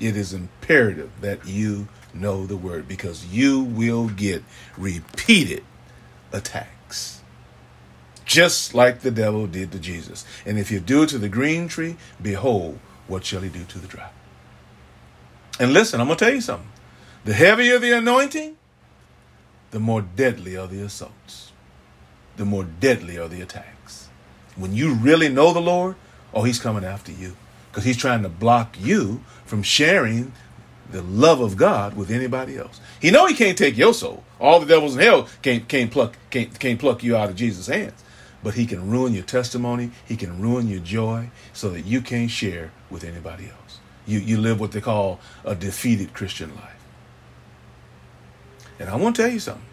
It 0.00 0.16
is 0.16 0.32
imperative 0.32 1.10
that 1.20 1.46
you 1.46 1.88
know 2.14 2.46
the 2.46 2.56
word 2.56 2.88
because 2.88 3.26
you 3.26 3.60
will 3.60 4.08
get 4.08 4.42
repeated 4.76 5.64
attacks 6.32 6.68
just 8.32 8.72
like 8.74 9.00
the 9.00 9.10
devil 9.10 9.46
did 9.46 9.70
to 9.72 9.78
Jesus. 9.78 10.24
And 10.46 10.58
if 10.58 10.70
you 10.70 10.80
do 10.80 11.04
to 11.04 11.18
the 11.18 11.28
green 11.28 11.68
tree, 11.68 11.96
behold, 12.20 12.78
what 13.06 13.26
shall 13.26 13.42
he 13.42 13.50
do 13.50 13.64
to 13.64 13.78
the 13.78 13.86
dry? 13.86 14.08
And 15.60 15.74
listen, 15.74 16.00
I'm 16.00 16.06
going 16.06 16.18
to 16.18 16.24
tell 16.24 16.34
you 16.34 16.40
something. 16.40 16.70
The 17.26 17.34
heavier 17.34 17.78
the 17.78 17.92
anointing, 17.92 18.56
the 19.70 19.80
more 19.80 20.00
deadly 20.00 20.56
are 20.56 20.66
the 20.66 20.80
assaults, 20.80 21.52
the 22.38 22.46
more 22.46 22.64
deadly 22.64 23.18
are 23.18 23.28
the 23.28 23.42
attacks. 23.42 24.08
When 24.56 24.74
you 24.74 24.94
really 24.94 25.28
know 25.28 25.52
the 25.52 25.60
Lord, 25.60 25.96
oh, 26.32 26.44
he's 26.44 26.58
coming 26.58 26.84
after 26.84 27.12
you 27.12 27.36
because 27.70 27.84
he's 27.84 27.98
trying 27.98 28.22
to 28.22 28.30
block 28.30 28.76
you 28.80 29.22
from 29.44 29.62
sharing 29.62 30.32
the 30.90 31.02
love 31.02 31.42
of 31.42 31.58
God 31.58 31.94
with 31.96 32.10
anybody 32.10 32.56
else. 32.56 32.80
He 32.98 33.10
know 33.10 33.26
he 33.26 33.34
can't 33.34 33.58
take 33.58 33.76
your 33.76 33.92
soul. 33.92 34.24
All 34.40 34.58
the 34.58 34.66
devils 34.66 34.96
in 34.96 35.02
hell 35.02 35.28
can't 35.42 35.68
can't 35.68 35.90
pluck 35.90 36.16
can't 36.30 36.58
can't 36.58 36.78
pluck 36.80 37.02
you 37.02 37.14
out 37.14 37.28
of 37.28 37.36
Jesus' 37.36 37.66
hands 37.66 38.02
but 38.42 38.54
he 38.54 38.66
can 38.66 38.90
ruin 38.90 39.12
your 39.12 39.22
testimony. 39.24 39.90
He 40.06 40.16
can 40.16 40.40
ruin 40.40 40.68
your 40.68 40.80
joy 40.80 41.30
so 41.52 41.70
that 41.70 41.82
you 41.82 42.00
can't 42.00 42.30
share 42.30 42.72
with 42.90 43.04
anybody 43.04 43.44
else. 43.44 43.78
You, 44.06 44.18
you 44.18 44.38
live 44.38 44.58
what 44.58 44.72
they 44.72 44.80
call 44.80 45.20
a 45.44 45.54
defeated 45.54 46.12
Christian 46.12 46.54
life. 46.56 46.84
And 48.78 48.90
I 48.90 48.96
want 48.96 49.16
to 49.16 49.22
tell 49.22 49.30
you 49.30 49.38
something. 49.38 49.64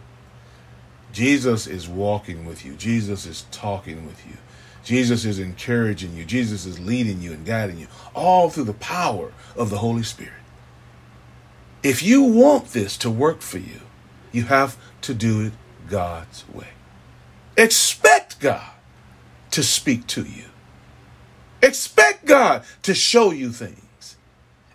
Jesus 1.11 1.65
is 1.65 1.87
walking 1.87 2.45
with 2.45 2.63
you. 2.63 2.75
Jesus 2.75 3.25
is 3.25 3.45
talking 3.51 4.05
with 4.05 4.25
you. 4.27 4.37
Jesus 4.83 5.25
is 5.25 5.39
encouraging 5.39 6.15
you. 6.15 6.25
Jesus 6.25 6.65
is 6.65 6.79
leading 6.79 7.21
you 7.21 7.33
and 7.33 7.45
guiding 7.45 7.79
you, 7.79 7.87
all 8.15 8.49
through 8.49 8.65
the 8.65 8.73
power 8.73 9.31
of 9.55 9.69
the 9.69 9.79
Holy 9.79 10.03
Spirit. 10.03 10.33
If 11.81 12.03
you 12.03 12.23
want 12.23 12.67
this 12.67 12.97
to 12.97 13.09
work 13.09 13.41
for 13.41 13.57
you, 13.57 13.81
you 14.31 14.43
have 14.43 14.77
to 15.01 15.13
do 15.13 15.45
it 15.45 15.53
God's 15.89 16.47
way. 16.49 16.67
Expect 17.57 17.98
God 18.39 18.71
to 19.51 19.63
speak 19.63 20.07
to 20.07 20.23
you. 20.23 20.45
Expect 21.61 22.25
God 22.25 22.63
to 22.83 22.93
show 22.93 23.31
you 23.31 23.51
things. 23.51 24.17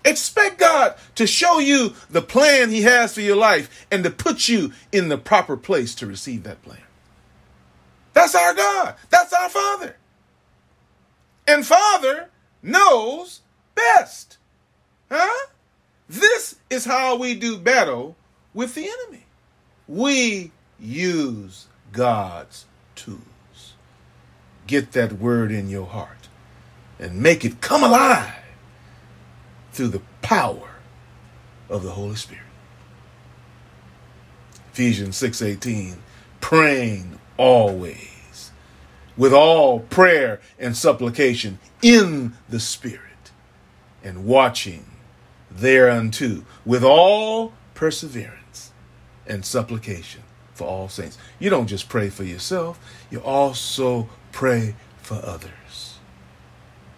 Expect 0.04 0.58
God 0.58 0.96
to 1.14 1.26
show 1.26 1.58
you 1.58 1.94
the 2.10 2.20
plan 2.20 2.70
He 2.70 2.82
has 2.82 3.14
for 3.14 3.22
your 3.22 3.36
life 3.36 3.86
and 3.90 4.04
to 4.04 4.10
put 4.10 4.48
you 4.48 4.72
in 4.92 5.08
the 5.08 5.16
proper 5.16 5.56
place 5.56 5.94
to 5.96 6.06
receive 6.06 6.42
that 6.42 6.62
plan. 6.62 6.78
That's 8.12 8.34
our 8.34 8.54
God. 8.54 8.94
That's 9.10 9.32
our 9.32 9.48
Father. 9.48 9.96
And 11.48 11.66
Father 11.66 12.28
knows 12.62 13.40
best. 13.74 14.38
Huh? 15.10 15.46
This 16.08 16.56
is 16.68 16.84
how 16.84 17.16
we 17.16 17.34
do 17.34 17.58
battle 17.58 18.16
with 18.52 18.74
the 18.74 18.88
enemy. 18.88 19.24
We 19.88 20.52
use 20.78 21.66
God's 21.92 22.66
tools. 22.94 23.20
Get 24.66 24.92
that 24.92 25.14
word 25.14 25.52
in 25.52 25.68
your 25.68 25.86
heart 25.86 26.28
and 26.98 27.20
make 27.20 27.44
it 27.44 27.60
come 27.60 27.82
alive 27.82 28.32
through 29.72 29.88
the 29.88 30.02
power 30.22 30.70
of 31.68 31.82
the 31.82 31.90
Holy 31.90 32.16
Spirit. 32.16 32.42
Ephesians 34.72 35.16
6:18 35.16 35.98
praying 36.40 37.18
always 37.36 38.50
with 39.16 39.32
all 39.32 39.80
prayer 39.80 40.40
and 40.58 40.76
supplication 40.76 41.58
in 41.80 42.34
the 42.48 42.60
Spirit, 42.60 43.30
and 44.02 44.24
watching 44.24 44.84
thereunto 45.50 46.44
with 46.64 46.82
all 46.82 47.52
perseverance 47.74 48.72
and 49.26 49.44
supplication 49.44 50.22
for 50.52 50.66
all 50.66 50.88
saints. 50.88 51.18
You 51.38 51.50
don't 51.50 51.66
just 51.66 51.88
pray 51.88 52.10
for 52.10 52.24
yourself, 52.24 52.78
you 53.10 53.20
also 53.20 54.08
pray 54.34 54.74
for 54.98 55.14
others. 55.24 55.98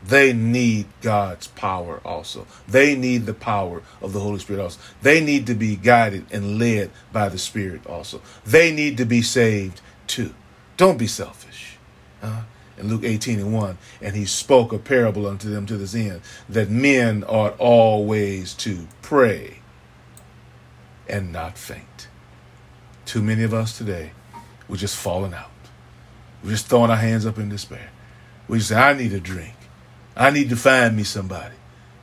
They 0.03 0.33
need 0.33 0.87
God's 1.03 1.49
power 1.49 2.01
also. 2.03 2.47
They 2.67 2.97
need 2.97 3.27
the 3.27 3.35
power 3.35 3.83
of 4.01 4.15
the 4.15 4.21
Holy 4.21 4.39
Spirit 4.39 4.63
also. 4.63 4.81
They 5.03 5.21
need 5.21 5.47
to 5.49 5.55
be 5.55 5.77
guided 5.77 6.27
and 6.33 6.59
led 6.59 6.91
by 7.13 7.29
the 7.29 7.39
Spirit 7.39 7.87
also. 7.87 8.23
They 8.45 8.73
need 8.73 8.97
to 8.97 9.05
be 9.05 9.21
saved 9.21 9.83
too. 10.07 10.33
Don't 10.79 10.99
be 10.99 11.07
selfish. 11.07 11.77
Uh, 12.23 12.43
in 12.79 12.89
Luke 12.89 13.05
18 13.05 13.39
and 13.39 13.53
1, 13.53 13.79
and 14.01 14.17
he 14.17 14.25
spoke 14.25 14.73
a 14.73 14.79
parable 14.79 15.27
unto 15.27 15.51
them 15.51 15.67
to 15.67 15.77
this 15.77 15.95
end, 15.95 16.23
that 16.49 16.71
men 16.71 17.23
ought 17.25 17.59
always 17.59 18.55
to 18.55 18.87
pray 19.03 19.61
and 21.09 21.33
not 21.33 21.59
faint. 21.59 22.09
Too 23.05 23.23
many 23.23 23.43
of 23.43 23.53
us 23.53 23.77
today, 23.77 24.13
we're 24.69 24.77
just 24.77 24.97
falling 24.97 25.35
out. 25.35 25.51
We're 26.47 26.53
just 26.53 26.69
throwing 26.69 26.93
our 26.93 26.97
hands 26.97 27.27
up 27.27 27.39
in 27.39 27.49
despair. 27.49 27.91
We 28.47 28.61
say, 28.61 28.77
I 28.77 28.93
need 28.93 29.13
a 29.13 29.19
drink. 29.19 29.57
I 30.17 30.31
need 30.31 30.49
to 30.51 30.57
find 30.57 30.97
me 30.97 31.03
somebody. 31.03 31.57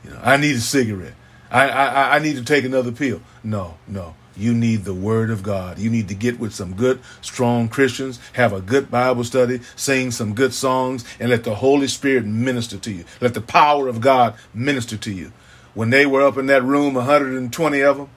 You 0.04 0.10
know, 0.10 0.20
I 0.22 0.36
need 0.36 0.56
a 0.56 0.60
cigarette. 0.60 1.14
I, 1.50 1.70
I, 1.70 2.16
I 2.16 2.18
need 2.18 2.36
to 2.36 2.44
take 2.44 2.66
another 2.66 2.92
pill. 2.92 3.22
No, 3.42 3.78
no. 3.88 4.14
You 4.36 4.52
need 4.52 4.84
the 4.84 4.92
Word 4.92 5.30
of 5.30 5.42
God. 5.42 5.78
You 5.78 5.88
need 5.88 6.08
to 6.08 6.14
get 6.14 6.38
with 6.38 6.54
some 6.54 6.74
good, 6.74 7.00
strong 7.22 7.70
Christians, 7.70 8.20
have 8.34 8.52
a 8.52 8.60
good 8.60 8.90
Bible 8.90 9.24
study, 9.24 9.60
sing 9.76 10.10
some 10.10 10.34
good 10.34 10.52
songs, 10.52 11.06
and 11.18 11.30
let 11.30 11.44
the 11.44 11.54
Holy 11.54 11.88
Spirit 11.88 12.26
minister 12.26 12.76
to 12.76 12.92
you. 12.92 13.06
Let 13.22 13.32
the 13.32 13.40
power 13.40 13.88
of 13.88 14.02
God 14.02 14.34
minister 14.52 14.98
to 14.98 15.10
you. 15.10 15.32
When 15.72 15.88
they 15.88 16.04
were 16.04 16.20
up 16.20 16.36
in 16.36 16.44
that 16.46 16.62
room, 16.62 16.92
120 16.92 17.80
of 17.80 17.96
them, 17.96 18.10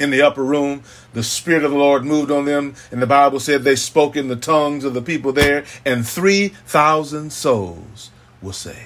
in 0.00 0.10
the 0.10 0.22
upper 0.22 0.42
room, 0.42 0.82
the 1.12 1.22
Spirit 1.22 1.62
of 1.62 1.70
the 1.70 1.76
Lord 1.76 2.04
moved 2.04 2.30
on 2.30 2.46
them, 2.46 2.74
and 2.90 3.00
the 3.00 3.06
Bible 3.06 3.38
said 3.38 3.62
they 3.62 3.76
spoke 3.76 4.16
in 4.16 4.28
the 4.28 4.36
tongues 4.36 4.82
of 4.84 4.94
the 4.94 5.02
people 5.02 5.32
there, 5.32 5.64
and 5.84 6.08
3,000 6.08 7.30
souls 7.30 8.10
were 8.42 8.54
saved. 8.54 8.78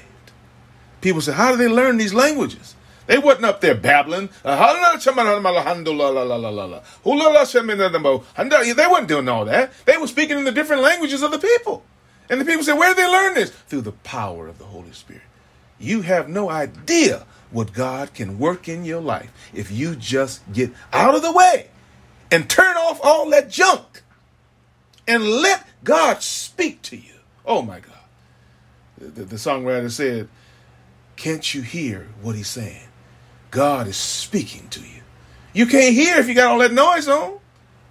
People 1.01 1.21
say, 1.21 1.33
How 1.33 1.53
do 1.53 1.57
they 1.57 1.69
learn 1.69 1.97
these 1.97 2.13
languages? 2.13 2.75
They 3.07 3.19
wasn't 3.19 3.45
up 3.45 3.61
there 3.61 3.75
babbling. 3.75 4.31
They 4.45 4.57
weren't 8.87 9.09
doing 9.09 9.29
all 9.29 9.45
that. 9.45 9.73
They 9.85 9.97
were 9.99 10.07
speaking 10.07 10.39
in 10.39 10.45
the 10.45 10.53
different 10.53 10.83
languages 10.83 11.23
of 11.23 11.31
the 11.31 11.39
people. 11.39 11.85
And 12.31 12.41
the 12.41 12.45
people 12.45 12.65
said, 12.65 12.79
Where 12.79 12.95
did 12.95 13.05
they 13.05 13.07
learn 13.07 13.35
this? 13.35 13.51
Through 13.51 13.83
the 13.83 13.93
power 13.93 14.49
of 14.49 14.59
the 14.59 14.65
Holy 14.65 14.93
Spirit. 14.93 15.23
You 15.79 16.01
have 16.03 16.29
no 16.29 16.49
idea 16.51 17.27
what 17.55 17.73
God 17.73 18.13
can 18.13 18.39
work 18.39 18.69
in 18.69 18.85
your 18.85 19.01
life 19.01 19.33
if 19.55 19.71
you 19.71 19.95
just 19.95 20.41
get 20.53 20.73
out 20.93 21.15
of 21.15 21.23
the 21.23 21.33
way 21.33 21.69
and 22.31 22.51
turn 22.51 22.77
off 22.77 23.01
all 23.03 23.31
that 23.31 23.49
junk 23.49 24.03
and 25.07 25.23
let 25.25 25.67
God 25.85 26.23
speak 26.23 26.83
to 26.83 26.97
you. 26.97 27.15
Oh 27.47 27.63
my 27.63 27.81
God. 27.81 27.93
The, 28.99 29.25
the, 29.25 29.37
songwriter 29.37 29.91
said, 29.91 30.29
Can't 31.17 31.55
you 31.55 31.63
hear 31.63 32.09
what 32.23 32.35
he's 32.35 32.49
saying? 32.49 32.89
God 33.51 33.87
is 33.87 33.97
speaking 33.97 34.69
to 34.71 34.81
you. 34.81 35.03
You 35.53 35.67
can't 35.67 35.95
hear 35.95 36.19
if 36.19 36.27
you 36.27 36.35
got 36.35 36.51
all 36.51 36.59
that 36.59 36.73
noise 36.73 37.07
on. 37.07 37.39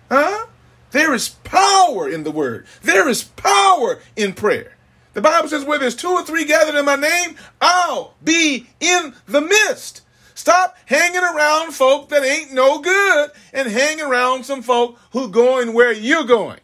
Huh? 0.10 0.47
There 0.91 1.13
is 1.13 1.30
power 1.30 2.10
in 2.10 2.23
the 2.23 2.32
word. 2.32 2.65
There 2.82 3.08
is 3.08 3.23
power 3.23 3.99
in 4.15 4.34
prayer. 4.34 4.72
The 5.13 5.21
Bible 5.21 5.47
says, 5.47 5.63
where 5.63 5.80
there's 5.80 5.95
two 5.95 6.10
or 6.10 6.23
three 6.23 6.45
gathered 6.45 6.76
in 6.76 6.86
my 6.86 6.95
name, 6.95 7.36
I'll 7.62 8.15
be 8.23 8.67
in 8.80 9.13
the 9.28 9.41
midst. 9.41 10.02
Stop 10.36 10.76
hanging 10.86 11.23
around 11.23 11.73
folk 11.73 12.10
that 12.10 12.23
ain't 12.23 12.52
no 12.52 12.80
good 12.80 13.32
and 13.54 13.69
hang 13.69 14.02
around 14.02 14.43
some 14.43 14.63
folk 14.63 14.97
who 15.12 15.30
going 15.30 15.73
where 15.73 15.93
you're 15.93 16.23
going. 16.23 16.60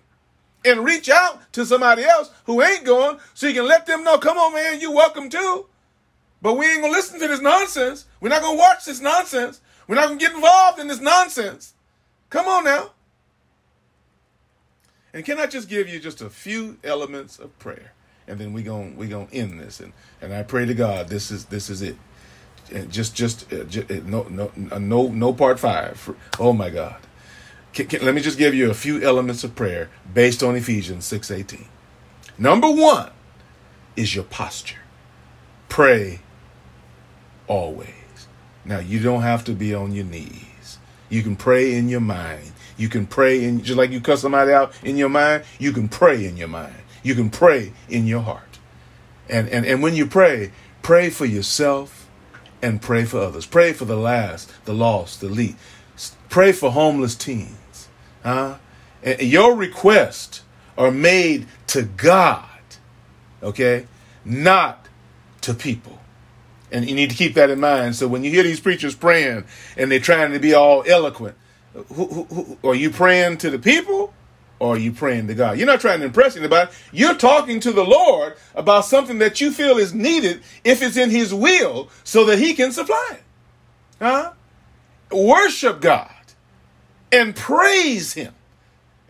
And 0.66 0.84
reach 0.84 1.10
out 1.10 1.54
to 1.54 1.66
somebody 1.66 2.04
else 2.04 2.32
who 2.46 2.62
ain't 2.62 2.84
going 2.84 3.20
so 3.34 3.48
you 3.48 3.54
can 3.54 3.68
let 3.68 3.86
them 3.86 4.04
know, 4.04 4.18
come 4.18 4.38
on, 4.38 4.54
man, 4.54 4.82
you're 4.82 4.94
welcome 4.94 5.30
too. 5.30 5.68
But 6.42 6.56
we 6.56 6.66
ain't 6.66 6.82
gonna 6.82 6.92
listen 6.92 7.20
to 7.20 7.28
this 7.28 7.42
nonsense. 7.42 8.06
We're 8.20 8.30
not 8.30 8.42
gonna 8.42 8.58
watch 8.58 8.86
this 8.86 9.00
nonsense. 9.00 9.62
We're 9.88 9.96
not 9.96 10.08
gonna 10.08 10.20
get 10.20 10.34
involved 10.34 10.80
in 10.80 10.88
this 10.88 11.00
nonsense. 11.00 11.74
Come 12.30 12.48
on 12.48 12.64
now. 12.64 12.92
And 15.14 15.26
can 15.26 15.40
I 15.40 15.48
just 15.48 15.70
give 15.70 15.88
you 15.88 16.00
just 16.00 16.22
a 16.22 16.30
few 16.30 16.78
elements 16.84 17.40
of 17.40 17.58
prayer? 17.60 17.94
And 18.30 18.40
then 18.40 18.54
we 18.54 18.64
going 18.64 18.96
we 18.96 19.08
gonna 19.08 19.28
end 19.34 19.60
this. 19.60 19.80
And 19.80 19.92
and 20.22 20.34
I 20.34 20.44
pray 20.44 20.66
to 20.66 20.74
God 20.74 21.10
this 21.10 21.32
is 21.32 21.46
this 21.46 21.70
is 21.70 21.82
it. 21.82 21.98
And 22.72 22.92
just 22.92 23.16
just, 23.16 23.52
uh, 23.52 23.64
just 23.64 23.90
uh, 23.90 24.02
no 24.06 24.24
no 24.30 24.52
uh, 24.72 24.80
no 24.80 25.08
no 25.08 25.34
part 25.34 25.60
five. 25.60 26.16
Oh 26.40 26.54
my 26.54 26.70
God. 26.70 26.98
Can, 27.74 27.88
can, 27.88 28.06
let 28.06 28.16
me 28.16 28.22
just 28.22 28.38
give 28.38 28.54
you 28.54 28.70
a 28.70 28.74
few 28.74 29.02
elements 29.02 29.44
of 29.44 29.56
prayer 29.56 29.90
based 30.14 30.44
on 30.44 30.56
Ephesians 30.56 31.06
six 31.06 31.32
eighteen. 31.32 31.66
Number 32.38 32.70
one 32.70 33.12
is 33.96 34.16
your 34.16 34.24
posture. 34.24 34.80
Pray 35.68 36.22
always. 37.48 37.90
Now, 38.66 38.80
you 38.80 39.00
don't 39.00 39.24
have 39.24 39.44
to 39.46 39.54
be 39.54 39.74
on 39.74 39.94
your 39.94 40.06
knees. 40.06 40.78
You 41.10 41.24
can 41.24 41.36
pray 41.36 41.74
in 41.74 41.90
your 41.90 42.02
mind. 42.02 42.52
You 42.78 42.88
can 42.88 43.08
pray 43.08 43.44
in, 43.44 43.64
just 43.64 43.78
like 43.78 43.92
you 43.92 44.00
cut 44.00 44.20
somebody 44.20 44.52
out 44.52 44.74
in 44.84 44.96
your 44.96 45.10
mind, 45.10 45.44
you 45.58 45.72
can 45.72 45.90
pray 45.90 46.26
in 46.26 46.38
your 46.38 46.48
mind. 46.48 46.76
You 47.04 47.16
can 47.16 47.30
pray 47.30 47.74
in 47.88 48.08
your 48.08 48.22
heart. 48.22 48.60
And, 49.30 49.48
and, 49.50 49.66
and 49.66 49.82
when 49.82 49.96
you 49.96 50.06
pray, 50.06 50.52
pray 50.82 51.10
for 51.10 51.26
yourself 51.26 52.10
and 52.62 52.82
pray 52.82 53.06
for 53.06 53.20
others. 53.20 53.46
Pray 53.46 53.74
for 53.74 53.86
the 53.86 53.96
last, 53.96 54.52
the 54.66 54.74
lost, 54.74 55.22
the 55.22 55.30
least. 55.30 55.58
Pray 56.30 56.52
for 56.52 56.72
homeless 56.72 57.16
teens. 57.16 57.88
Huh? 58.24 58.58
And 59.04 59.22
your 59.22 59.56
requests 59.56 60.44
are 60.78 60.92
made 60.92 61.48
to 61.68 61.84
God, 61.84 62.48
okay? 63.42 63.88
Not 64.26 64.88
to 65.42 65.54
people. 65.54 66.00
And 66.72 66.88
you 66.88 66.96
need 66.96 67.10
to 67.10 67.16
keep 67.16 67.34
that 67.36 67.50
in 67.50 67.60
mind. 67.60 67.96
So 67.96 68.08
when 68.08 68.24
you 68.24 68.30
hear 68.30 68.44
these 68.44 68.60
preachers 68.60 68.96
praying 68.96 69.46
and 69.76 69.92
they're 69.92 70.00
trying 70.00 70.32
to 70.34 70.40
be 70.40 70.54
all 70.54 70.84
eloquent, 70.88 71.36
who, 71.74 72.06
who, 72.06 72.24
who, 72.24 72.70
are 72.70 72.76
you 72.76 72.90
praying 72.90 73.38
to 73.40 73.50
the 73.50 73.60
people 73.60 74.14
or 74.60 74.76
are 74.76 74.78
you 74.78 74.92
praying 74.92 75.28
to 75.28 75.34
God? 75.34 75.58
You're 75.58 75.68
not 75.68 75.82
trying 75.82 76.00
to 76.00 76.06
impress 76.06 76.36
anybody. 76.38 76.70
You're 76.92 77.16
talking 77.16 77.60
to 77.62 77.72
the 77.72 77.84
Lord 77.84 78.36
about 78.54 78.86
something 78.86 79.20
that 79.20 79.42
you 79.42 79.52
feel 79.52 79.78
is 79.78 79.94
needed 79.94 80.42
if 80.64 80.82
it's 80.82 80.98
in 80.98 81.10
His 81.10 81.34
will 81.34 81.90
so 82.04 82.26
that 82.26 82.40
He 82.40 82.54
can 82.54 82.72
supply 82.72 83.10
it. 83.14 83.24
Huh? 84.00 84.34
Worship 85.12 85.82
God 85.82 86.12
and 87.12 87.36
praise 87.36 88.14
Him. 88.14 88.34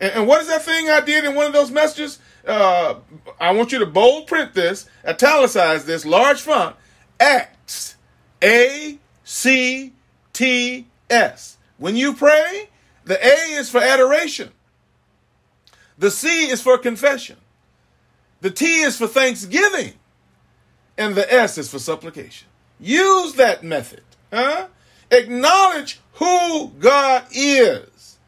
And, 0.00 0.12
and 0.12 0.26
what 0.26 0.40
is 0.40 0.48
that 0.48 0.62
thing 0.62 0.88
I 0.88 1.00
did 1.00 1.24
in 1.24 1.34
one 1.34 1.46
of 1.46 1.52
those 1.52 1.70
messages? 1.70 2.18
Uh, 2.46 2.94
I 3.38 3.52
want 3.52 3.72
you 3.72 3.80
to 3.80 3.86
bold 3.86 4.26
print 4.26 4.54
this, 4.54 4.88
italicize 5.06 5.84
this, 5.84 6.06
large 6.06 6.40
font 6.40 6.76
Acts. 7.18 7.96
A 8.42 8.98
C 9.22 9.92
T 10.32 10.86
S. 11.10 11.58
When 11.76 11.94
you 11.94 12.14
pray, 12.14 12.70
the 13.04 13.22
A 13.22 13.58
is 13.58 13.68
for 13.68 13.82
adoration. 13.82 14.50
The 16.00 16.10
C 16.10 16.48
is 16.48 16.62
for 16.62 16.78
confession. 16.78 17.36
The 18.40 18.50
T 18.50 18.80
is 18.80 18.96
for 18.96 19.06
thanksgiving. 19.06 19.92
And 20.96 21.14
the 21.14 21.30
S 21.32 21.58
is 21.58 21.70
for 21.70 21.78
supplication. 21.78 22.48
Use 22.80 23.34
that 23.34 23.62
method. 23.62 24.02
Huh? 24.32 24.68
Acknowledge 25.10 26.00
who 26.14 26.70
God 26.78 27.26
is 27.32 28.18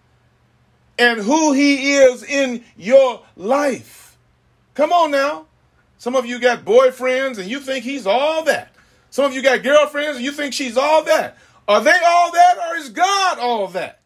and 0.98 1.20
who 1.20 1.54
He 1.54 1.94
is 1.94 2.22
in 2.22 2.62
your 2.76 3.22
life. 3.36 4.18
Come 4.74 4.92
on 4.92 5.10
now. 5.10 5.46
Some 5.96 6.14
of 6.14 6.26
you 6.26 6.38
got 6.40 6.66
boyfriends 6.66 7.38
and 7.38 7.50
you 7.50 7.58
think 7.58 7.84
He's 7.84 8.06
all 8.06 8.44
that. 8.44 8.74
Some 9.08 9.24
of 9.24 9.34
you 9.34 9.42
got 9.42 9.62
girlfriends 9.62 10.16
and 10.16 10.24
you 10.24 10.32
think 10.32 10.52
she's 10.52 10.76
all 10.76 11.04
that. 11.04 11.38
Are 11.68 11.82
they 11.82 11.90
all 11.90 12.32
that 12.32 12.58
or 12.58 12.76
is 12.76 12.90
God 12.90 13.38
all 13.38 13.68
that? 13.68 14.00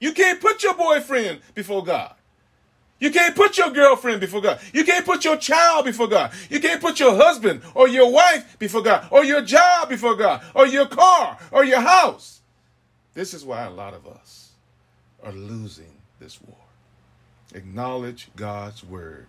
You 0.00 0.12
can't 0.12 0.40
put 0.40 0.62
your 0.62 0.74
boyfriend 0.74 1.40
before 1.54 1.84
God. 1.84 2.15
You 2.98 3.10
can't 3.10 3.36
put 3.36 3.58
your 3.58 3.70
girlfriend 3.70 4.20
before 4.20 4.40
God. 4.40 4.58
You 4.72 4.84
can't 4.84 5.04
put 5.04 5.24
your 5.24 5.36
child 5.36 5.84
before 5.84 6.08
God. 6.08 6.32
You 6.48 6.60
can't 6.60 6.80
put 6.80 6.98
your 6.98 7.14
husband 7.14 7.60
or 7.74 7.88
your 7.88 8.10
wife 8.10 8.58
before 8.58 8.82
God 8.82 9.06
or 9.10 9.24
your 9.24 9.42
job 9.42 9.88
before 9.88 10.16
God 10.16 10.42
or 10.54 10.66
your 10.66 10.86
car 10.86 11.38
or 11.50 11.64
your 11.64 11.80
house. 11.80 12.40
This 13.12 13.34
is 13.34 13.44
why 13.44 13.64
a 13.64 13.70
lot 13.70 13.92
of 13.92 14.06
us 14.06 14.52
are 15.22 15.32
losing 15.32 15.92
this 16.20 16.40
war. 16.40 16.56
Acknowledge 17.54 18.28
God's 18.34 18.82
word 18.82 19.26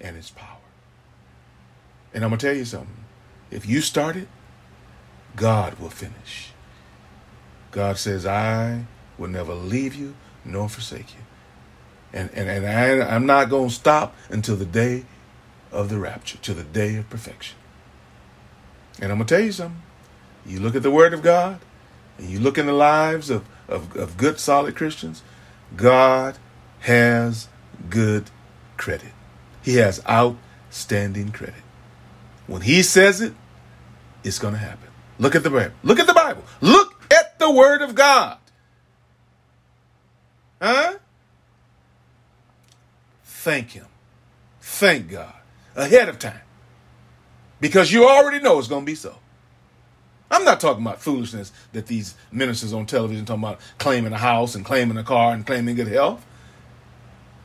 and 0.00 0.16
its 0.16 0.30
power. 0.30 0.58
And 2.14 2.24
I'm 2.24 2.30
going 2.30 2.38
to 2.38 2.46
tell 2.46 2.56
you 2.56 2.64
something. 2.64 3.04
If 3.50 3.66
you 3.66 3.80
start 3.80 4.16
it, 4.16 4.28
God 5.36 5.78
will 5.78 5.90
finish. 5.90 6.52
God 7.70 7.96
says, 7.98 8.26
I 8.26 8.84
will 9.18 9.28
never 9.28 9.54
leave 9.54 9.94
you 9.94 10.14
nor 10.44 10.68
forsake 10.68 11.14
you. 11.14 11.21
And, 12.12 12.30
and, 12.34 12.48
and 12.48 12.66
I, 12.66 13.14
I'm 13.14 13.26
not 13.26 13.48
going 13.48 13.68
to 13.68 13.74
stop 13.74 14.14
until 14.28 14.56
the 14.56 14.66
day 14.66 15.04
of 15.70 15.88
the 15.88 15.98
rapture, 15.98 16.38
till 16.38 16.54
the 16.54 16.62
day 16.62 16.96
of 16.96 17.08
perfection. 17.08 17.56
And 19.00 19.10
I'm 19.10 19.18
going 19.18 19.26
to 19.26 19.34
tell 19.34 19.44
you 19.44 19.52
something. 19.52 19.82
You 20.44 20.60
look 20.60 20.74
at 20.74 20.82
the 20.82 20.90
Word 20.90 21.14
of 21.14 21.22
God, 21.22 21.60
and 22.18 22.28
you 22.28 22.38
look 22.38 22.58
in 22.58 22.66
the 22.66 22.72
lives 22.72 23.30
of, 23.30 23.48
of, 23.68 23.96
of 23.96 24.16
good, 24.16 24.38
solid 24.38 24.76
Christians, 24.76 25.22
God 25.76 26.36
has 26.80 27.48
good 27.88 28.30
credit. 28.76 29.12
He 29.62 29.76
has 29.76 30.02
outstanding 30.06 31.30
credit. 31.30 31.62
When 32.46 32.62
He 32.62 32.82
says 32.82 33.20
it, 33.20 33.32
it's 34.24 34.38
going 34.38 34.54
to 34.54 34.60
happen. 34.60 34.88
Look 35.18 35.34
at 35.34 35.42
the 35.42 35.50
Bible. 35.50 35.74
Look 35.82 35.98
at 35.98 36.06
the 36.06 36.14
Bible. 36.14 36.42
Look 36.60 36.94
at 37.10 37.38
the 37.38 37.50
Word 37.50 37.82
of 37.82 37.94
God. 37.94 38.38
Huh? 40.60 40.94
Thank 43.42 43.72
Him. 43.72 43.86
Thank 44.60 45.10
God 45.10 45.34
ahead 45.74 46.08
of 46.08 46.20
time 46.20 46.42
because 47.60 47.90
you 47.90 48.06
already 48.06 48.38
know 48.38 48.60
it's 48.60 48.68
going 48.68 48.82
to 48.82 48.86
be 48.86 48.94
so. 48.94 49.16
I'm 50.30 50.44
not 50.44 50.60
talking 50.60 50.86
about 50.86 51.02
foolishness 51.02 51.50
that 51.72 51.88
these 51.88 52.14
ministers 52.30 52.72
on 52.72 52.86
television 52.86 53.24
talking 53.24 53.42
about 53.42 53.58
claiming 53.78 54.12
a 54.12 54.18
house 54.18 54.54
and 54.54 54.64
claiming 54.64 54.96
a 54.96 55.02
car 55.02 55.32
and 55.32 55.44
claiming 55.44 55.74
good 55.74 55.88
health. 55.88 56.24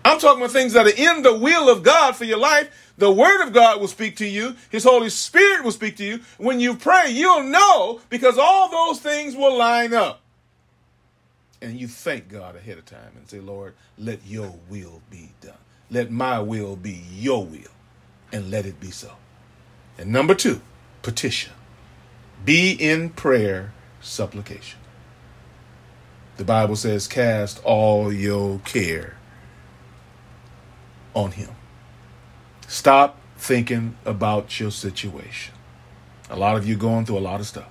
I'm 0.05 0.19
talking 0.19 0.43
about 0.43 0.51
things 0.51 0.73
that 0.73 0.85
are 0.85 0.95
in 0.95 1.23
the 1.23 1.35
will 1.35 1.67
of 1.67 1.81
God 1.81 2.15
for 2.15 2.25
your 2.25 2.37
life. 2.37 2.69
The 2.99 3.11
Word 3.11 3.47
of 3.47 3.51
God 3.51 3.81
will 3.81 3.87
speak 3.87 4.17
to 4.17 4.27
you. 4.27 4.55
His 4.69 4.83
Holy 4.83 5.09
Spirit 5.09 5.63
will 5.63 5.71
speak 5.71 5.95
to 5.97 6.05
you. 6.05 6.19
When 6.37 6.59
you 6.59 6.75
pray, 6.75 7.09
you'll 7.09 7.41
know 7.41 8.01
because 8.09 8.37
all 8.37 8.69
those 8.69 8.99
things 8.99 9.35
will 9.35 9.57
line 9.57 9.95
up 9.95 10.21
and 11.59 11.79
you 11.79 11.87
thank 11.87 12.29
God 12.29 12.55
ahead 12.55 12.77
of 12.77 12.85
time 12.85 13.13
and 13.15 13.27
say, 13.27 13.39
Lord, 13.39 13.73
let 13.97 14.19
your 14.27 14.53
will 14.69 15.01
be 15.09 15.31
done. 15.41 15.55
Let 15.89 16.11
my 16.11 16.39
will 16.39 16.75
be 16.75 17.03
your 17.13 17.45
will, 17.45 17.71
and 18.31 18.51
let 18.51 18.65
it 18.65 18.79
be 18.79 18.91
so. 18.91 19.11
And 19.97 20.11
number 20.11 20.35
two, 20.35 20.61
petition. 21.01 21.53
Be 22.43 22.71
in 22.71 23.09
prayer, 23.09 23.73
supplication. 24.01 24.79
The 26.37 26.43
Bible 26.43 26.75
says, 26.75 27.07
cast 27.07 27.63
all 27.63 28.13
your 28.13 28.59
care 28.59 29.17
on 31.13 31.31
him. 31.31 31.49
Stop 32.67 33.19
thinking 33.37 33.97
about 34.05 34.59
your 34.59 34.71
situation. 34.71 35.53
A 36.29 36.35
lot 36.35 36.57
of 36.57 36.67
you 36.67 36.75
going 36.75 37.05
through 37.05 37.17
a 37.17 37.19
lot 37.19 37.39
of 37.39 37.47
stuff. 37.47 37.69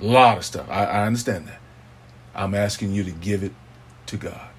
A 0.00 0.04
lot 0.04 0.38
of 0.38 0.44
stuff. 0.44 0.68
I, 0.68 0.84
I 0.84 1.06
understand 1.06 1.48
that. 1.48 1.60
I'm 2.34 2.54
asking 2.54 2.92
you 2.92 3.02
to 3.04 3.10
give 3.10 3.42
it 3.42 3.52
to 4.06 4.16
God. 4.16 4.50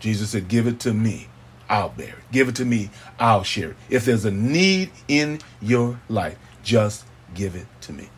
Jesus 0.00 0.30
said, 0.30 0.48
Give 0.48 0.66
it 0.66 0.80
to 0.80 0.92
me. 0.92 1.28
I'll 1.68 1.90
bear 1.90 2.08
it. 2.08 2.32
Give 2.32 2.48
it 2.48 2.56
to 2.56 2.64
me. 2.64 2.90
I'll 3.18 3.42
share 3.42 3.70
it. 3.70 3.76
If 3.88 4.04
there's 4.04 4.24
a 4.24 4.30
need 4.30 4.90
in 5.08 5.40
your 5.60 6.00
life, 6.08 6.38
just 6.62 7.04
give 7.34 7.54
it 7.54 7.66
to 7.82 7.92
me. 7.92 8.08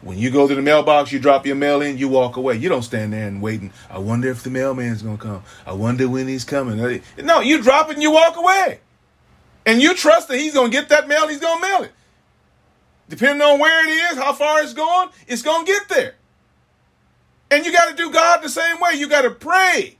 When 0.00 0.18
you 0.18 0.30
go 0.30 0.48
to 0.48 0.54
the 0.54 0.62
mailbox, 0.62 1.12
you 1.12 1.20
drop 1.20 1.46
your 1.46 1.54
mail 1.54 1.80
in, 1.80 1.96
you 1.96 2.08
walk 2.08 2.36
away. 2.36 2.56
You 2.56 2.68
don't 2.68 2.82
stand 2.82 3.12
there 3.12 3.28
and 3.28 3.40
waiting. 3.40 3.72
I 3.88 3.98
wonder 3.98 4.28
if 4.28 4.42
the 4.42 4.50
mailman's 4.50 5.02
going 5.02 5.16
to 5.16 5.22
come. 5.22 5.42
I 5.64 5.72
wonder 5.74 6.08
when 6.08 6.26
he's 6.26 6.44
coming. 6.44 6.80
Uh, 6.80 6.98
no, 7.22 7.40
you 7.40 7.62
drop 7.62 7.88
it 7.88 7.94
and 7.94 8.02
you 8.02 8.10
walk 8.10 8.36
away. 8.36 8.80
And 9.64 9.80
you 9.80 9.94
trust 9.94 10.26
that 10.28 10.38
he's 10.38 10.54
going 10.54 10.72
to 10.72 10.76
get 10.76 10.88
that 10.88 11.06
mail, 11.06 11.28
he's 11.28 11.38
going 11.38 11.62
to 11.62 11.68
mail 11.68 11.82
it. 11.84 11.92
Depending 13.08 13.46
on 13.46 13.60
where 13.60 13.86
it 13.86 13.90
is, 13.90 14.18
how 14.18 14.32
far 14.32 14.60
it's 14.60 14.72
going, 14.74 15.10
it's 15.28 15.42
going 15.42 15.64
to 15.64 15.72
get 15.72 15.88
there. 15.88 16.14
And 17.52 17.64
you 17.64 17.70
got 17.70 17.90
to 17.90 17.94
do 17.94 18.10
God 18.10 18.42
the 18.42 18.48
same 18.48 18.80
way. 18.80 18.94
You 18.94 19.08
got 19.08 19.22
to 19.22 19.30
pray 19.30 19.98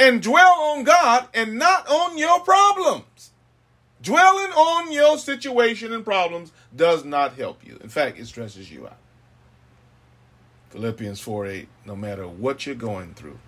and 0.00 0.22
dwell 0.22 0.60
on 0.62 0.82
God 0.82 1.28
and 1.34 1.58
not 1.58 1.86
on 1.86 2.16
your 2.16 2.40
problems. 2.40 3.32
Dwelling 4.02 4.50
on 4.52 4.90
your 4.90 5.18
situation 5.18 5.92
and 5.92 6.02
problems 6.02 6.52
does 6.74 7.04
not 7.04 7.34
help 7.34 7.64
you. 7.64 7.78
In 7.82 7.90
fact, 7.90 8.18
it 8.18 8.26
stresses 8.26 8.72
you 8.72 8.86
out. 8.86 8.96
Philippians 10.70 11.20
4 11.20 11.46
8, 11.46 11.68
no 11.84 11.94
matter 11.94 12.26
what 12.26 12.64
you're 12.64 12.74
going 12.74 13.12
through, 13.12 13.38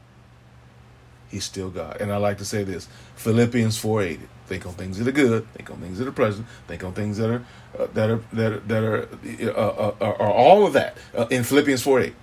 He's 1.31 1.45
still 1.45 1.71
God. 1.71 1.99
And 2.03 2.13
I 2.13 2.19
like 2.19 2.37
to 2.39 2.45
say 2.45 2.65
this 2.65 2.87
Philippians 3.17 3.79
4 3.79 4.03
8, 4.03 4.21
think 4.47 4.67
on 4.67 4.75
things 4.75 4.99
that 4.99 5.09
are 5.09 5.13
good, 5.13 5.51
think 5.55 5.71
on 5.71 5.79
things 5.79 5.99
that 5.99 6.07
are 6.07 6.13
pleasant, 6.13 6.47
think 6.69 6.85
on 6.85 6.93
things 6.93 7.17
that 7.17 7.31
are, 7.31 7.47
uh, 7.79 7.87
that 7.95 8.11
are, 8.11 8.21
that 8.35 8.53
are, 8.53 8.61
that 8.61 8.85
are, 8.85 9.09
uh, 9.57 9.95
uh, 10.01 10.17
are 10.19 10.31
all 10.31 10.67
of 10.67 10.75
that 10.75 10.99
uh, 11.17 11.27
in 11.31 11.45
Philippians 11.45 11.83
4 11.83 12.01
8. 12.01 12.15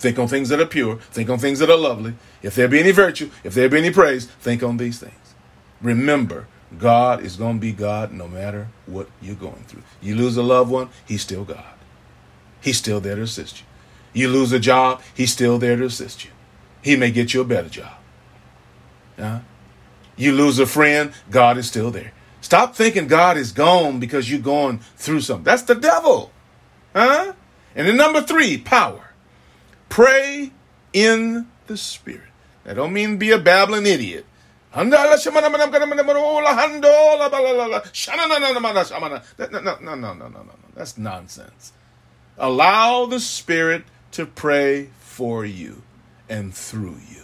Think 0.00 0.18
on 0.18 0.28
things 0.28 0.48
that 0.48 0.58
are 0.58 0.66
pure. 0.66 0.96
Think 0.96 1.28
on 1.28 1.38
things 1.38 1.58
that 1.58 1.68
are 1.68 1.76
lovely. 1.76 2.14
If 2.42 2.54
there 2.54 2.68
be 2.68 2.80
any 2.80 2.90
virtue, 2.90 3.30
if 3.44 3.52
there 3.52 3.68
be 3.68 3.76
any 3.78 3.90
praise, 3.90 4.26
think 4.26 4.62
on 4.62 4.78
these 4.78 4.98
things. 4.98 5.34
Remember, 5.82 6.46
God 6.78 7.22
is 7.22 7.36
going 7.36 7.56
to 7.56 7.60
be 7.60 7.72
God 7.72 8.10
no 8.10 8.26
matter 8.26 8.68
what 8.86 9.08
you're 9.20 9.34
going 9.34 9.64
through. 9.64 9.82
You 10.00 10.16
lose 10.16 10.38
a 10.38 10.42
loved 10.42 10.70
one, 10.70 10.88
He's 11.06 11.20
still 11.20 11.44
God. 11.44 11.74
He's 12.62 12.78
still 12.78 13.00
there 13.00 13.16
to 13.16 13.22
assist 13.22 13.60
you. 13.60 13.66
You 14.14 14.28
lose 14.28 14.52
a 14.52 14.58
job, 14.58 15.02
He's 15.14 15.32
still 15.32 15.58
there 15.58 15.76
to 15.76 15.84
assist 15.84 16.24
you. 16.24 16.30
He 16.80 16.96
may 16.96 17.10
get 17.10 17.34
you 17.34 17.42
a 17.42 17.44
better 17.44 17.68
job. 17.68 17.92
You 20.16 20.32
lose 20.32 20.58
a 20.58 20.66
friend, 20.66 21.12
God 21.30 21.58
is 21.58 21.68
still 21.68 21.90
there. 21.90 22.12
Stop 22.40 22.74
thinking 22.74 23.06
God 23.06 23.36
is 23.36 23.52
gone 23.52 24.00
because 24.00 24.30
you're 24.30 24.40
going 24.40 24.78
through 24.96 25.20
something. 25.20 25.44
That's 25.44 25.62
the 25.62 25.74
devil. 25.74 26.32
Huh? 26.94 27.34
And 27.74 27.86
then 27.86 27.98
number 27.98 28.22
three, 28.22 28.56
power. 28.56 29.09
Pray 29.90 30.52
in 30.94 31.46
the 31.66 31.76
Spirit. 31.76 32.22
I 32.64 32.72
don't 32.72 32.94
mean 32.94 33.18
be 33.18 33.32
a 33.32 33.38
babbling 33.38 33.84
idiot. 33.86 34.24
No, 34.74 34.84
no, 39.94 39.96
no, 39.96 40.14
no, 40.14 40.28
no. 40.28 40.52
That's 40.74 40.96
nonsense. 40.96 41.72
Allow 42.38 43.06
the 43.06 43.20
Spirit 43.20 43.84
to 44.12 44.26
pray 44.26 44.90
for 45.00 45.44
you 45.44 45.82
and 46.28 46.54
through 46.54 46.98
you. 47.10 47.22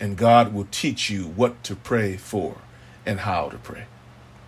And 0.00 0.16
God 0.16 0.54
will 0.54 0.66
teach 0.70 1.10
you 1.10 1.26
what 1.26 1.62
to 1.64 1.76
pray 1.76 2.16
for 2.16 2.56
and 3.04 3.20
how 3.20 3.50
to 3.50 3.58
pray. 3.58 3.84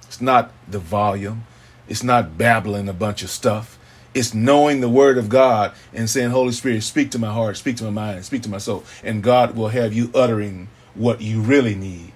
It's 0.04 0.20
not 0.20 0.50
the 0.66 0.78
volume, 0.78 1.44
it's 1.88 2.02
not 2.02 2.38
babbling 2.38 2.88
a 2.88 2.94
bunch 2.94 3.22
of 3.22 3.30
stuff. 3.30 3.78
It's 4.14 4.34
knowing 4.34 4.80
the 4.80 4.88
word 4.88 5.16
of 5.16 5.28
God 5.28 5.72
and 5.94 6.08
saying, 6.08 6.30
Holy 6.30 6.52
Spirit, 6.52 6.82
speak 6.82 7.10
to 7.12 7.18
my 7.18 7.32
heart, 7.32 7.56
speak 7.56 7.76
to 7.76 7.84
my 7.84 7.90
mind, 7.90 8.24
speak 8.24 8.42
to 8.42 8.50
my 8.50 8.58
soul. 8.58 8.84
And 9.02 9.22
God 9.22 9.56
will 9.56 9.68
have 9.68 9.92
you 9.92 10.10
uttering 10.14 10.68
what 10.94 11.20
you 11.22 11.40
really 11.40 11.74
need 11.74 12.12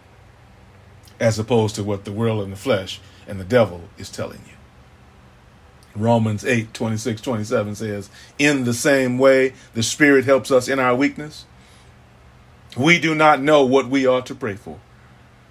as 1.18 1.38
opposed 1.38 1.74
to 1.76 1.84
what 1.84 2.04
the 2.04 2.12
world 2.12 2.42
and 2.42 2.52
the 2.52 2.56
flesh 2.56 3.00
and 3.26 3.40
the 3.40 3.44
devil 3.44 3.82
is 3.96 4.10
telling 4.10 4.40
you. 4.46 4.52
Romans 5.94 6.44
8, 6.44 6.74
26, 6.74 7.22
27 7.22 7.74
says, 7.74 8.10
In 8.38 8.64
the 8.64 8.74
same 8.74 9.16
way, 9.16 9.54
the 9.72 9.82
Spirit 9.82 10.26
helps 10.26 10.50
us 10.50 10.68
in 10.68 10.78
our 10.78 10.94
weakness. 10.94 11.46
We 12.76 12.98
do 12.98 13.14
not 13.14 13.40
know 13.40 13.64
what 13.64 13.88
we 13.88 14.06
ought 14.06 14.26
to 14.26 14.34
pray 14.34 14.56
for, 14.56 14.78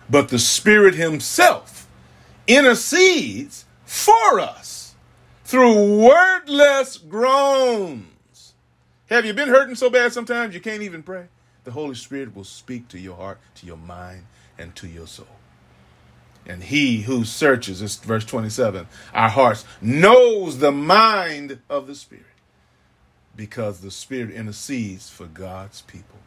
but 0.07 0.29
the 0.29 0.37
Spirit 0.37 0.93
Himself 0.93 1.87
intercedes 2.45 3.65
for 3.85 4.39
us 4.39 4.74
through 5.45 6.01
wordless 6.01 6.97
groans. 6.97 8.55
Have 9.09 9.25
you 9.25 9.33
been 9.33 9.49
hurting 9.49 9.75
so 9.75 9.89
bad 9.91 10.11
sometimes 10.11 10.55
you 10.55 10.59
can't 10.59 10.81
even 10.81 11.03
pray? 11.03 11.27
The 11.63 11.71
Holy 11.71 11.95
Spirit 11.95 12.35
will 12.35 12.43
speak 12.43 12.87
to 12.89 12.99
your 12.99 13.15
heart, 13.15 13.39
to 13.55 13.65
your 13.65 13.77
mind, 13.77 14.25
and 14.57 14.75
to 14.75 14.87
your 14.87 15.07
soul. 15.07 15.27
And 16.47 16.63
he 16.63 17.03
who 17.03 17.25
searches, 17.25 17.79
this 17.79 17.95
verse 17.97 18.25
27, 18.25 18.87
our 19.13 19.29
hearts, 19.29 19.65
knows 19.81 20.57
the 20.57 20.71
mind 20.71 21.59
of 21.69 21.87
the 21.87 21.95
Spirit 21.95 22.25
because 23.35 23.81
the 23.81 23.91
Spirit 23.91 24.31
intercedes 24.31 25.09
for 25.09 25.25
God's 25.25 25.81
people 25.81 26.19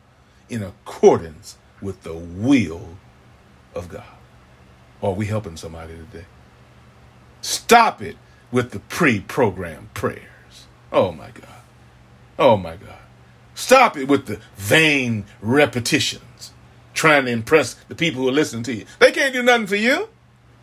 in 0.48 0.62
accordance 0.62 1.56
with 1.80 2.02
the 2.02 2.14
will 2.14 2.96
of 3.74 3.88
God. 3.88 4.04
Are 5.02 5.12
we 5.12 5.26
helping 5.26 5.56
somebody 5.56 5.94
today? 5.94 6.26
Stop 7.40 8.02
it 8.02 8.16
with 8.50 8.70
the 8.70 8.80
pre 8.80 9.20
programmed 9.20 9.94
prayers. 9.94 10.66
Oh 10.92 11.12
my 11.12 11.30
God. 11.30 11.62
Oh 12.38 12.56
my 12.56 12.76
God. 12.76 12.98
Stop 13.54 13.96
it 13.96 14.06
with 14.06 14.26
the 14.26 14.40
vain 14.56 15.24
repetitions, 15.40 16.52
trying 16.94 17.24
to 17.24 17.32
impress 17.32 17.74
the 17.74 17.94
people 17.94 18.22
who 18.22 18.28
are 18.28 18.32
listening 18.32 18.62
to 18.64 18.72
you. 18.72 18.86
They 19.00 19.10
can't 19.10 19.34
do 19.34 19.42
nothing 19.42 19.66
for 19.66 19.76
you. 19.76 20.08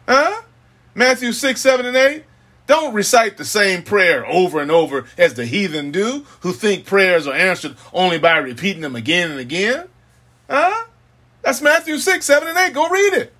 Huh? 0.07 0.43
Matthew 0.93 1.33
6, 1.33 1.59
7, 1.59 1.85
and 1.85 1.97
8. 1.97 2.23
Don't 2.67 2.93
recite 2.93 3.37
the 3.37 3.45
same 3.45 3.83
prayer 3.83 4.25
over 4.25 4.59
and 4.59 4.71
over 4.71 5.05
as 5.17 5.33
the 5.33 5.45
heathen 5.45 5.91
do, 5.91 6.25
who 6.39 6.53
think 6.53 6.85
prayers 6.85 7.27
are 7.27 7.33
answered 7.33 7.75
only 7.93 8.17
by 8.17 8.37
repeating 8.37 8.81
them 8.81 8.95
again 8.95 9.29
and 9.29 9.39
again. 9.39 9.89
Huh? 10.49 10.85
That's 11.41 11.61
Matthew 11.61 11.97
6, 11.97 12.25
7, 12.25 12.47
and 12.47 12.57
8. 12.57 12.73
Go 12.73 12.89
read 12.89 13.13
it. 13.13 13.33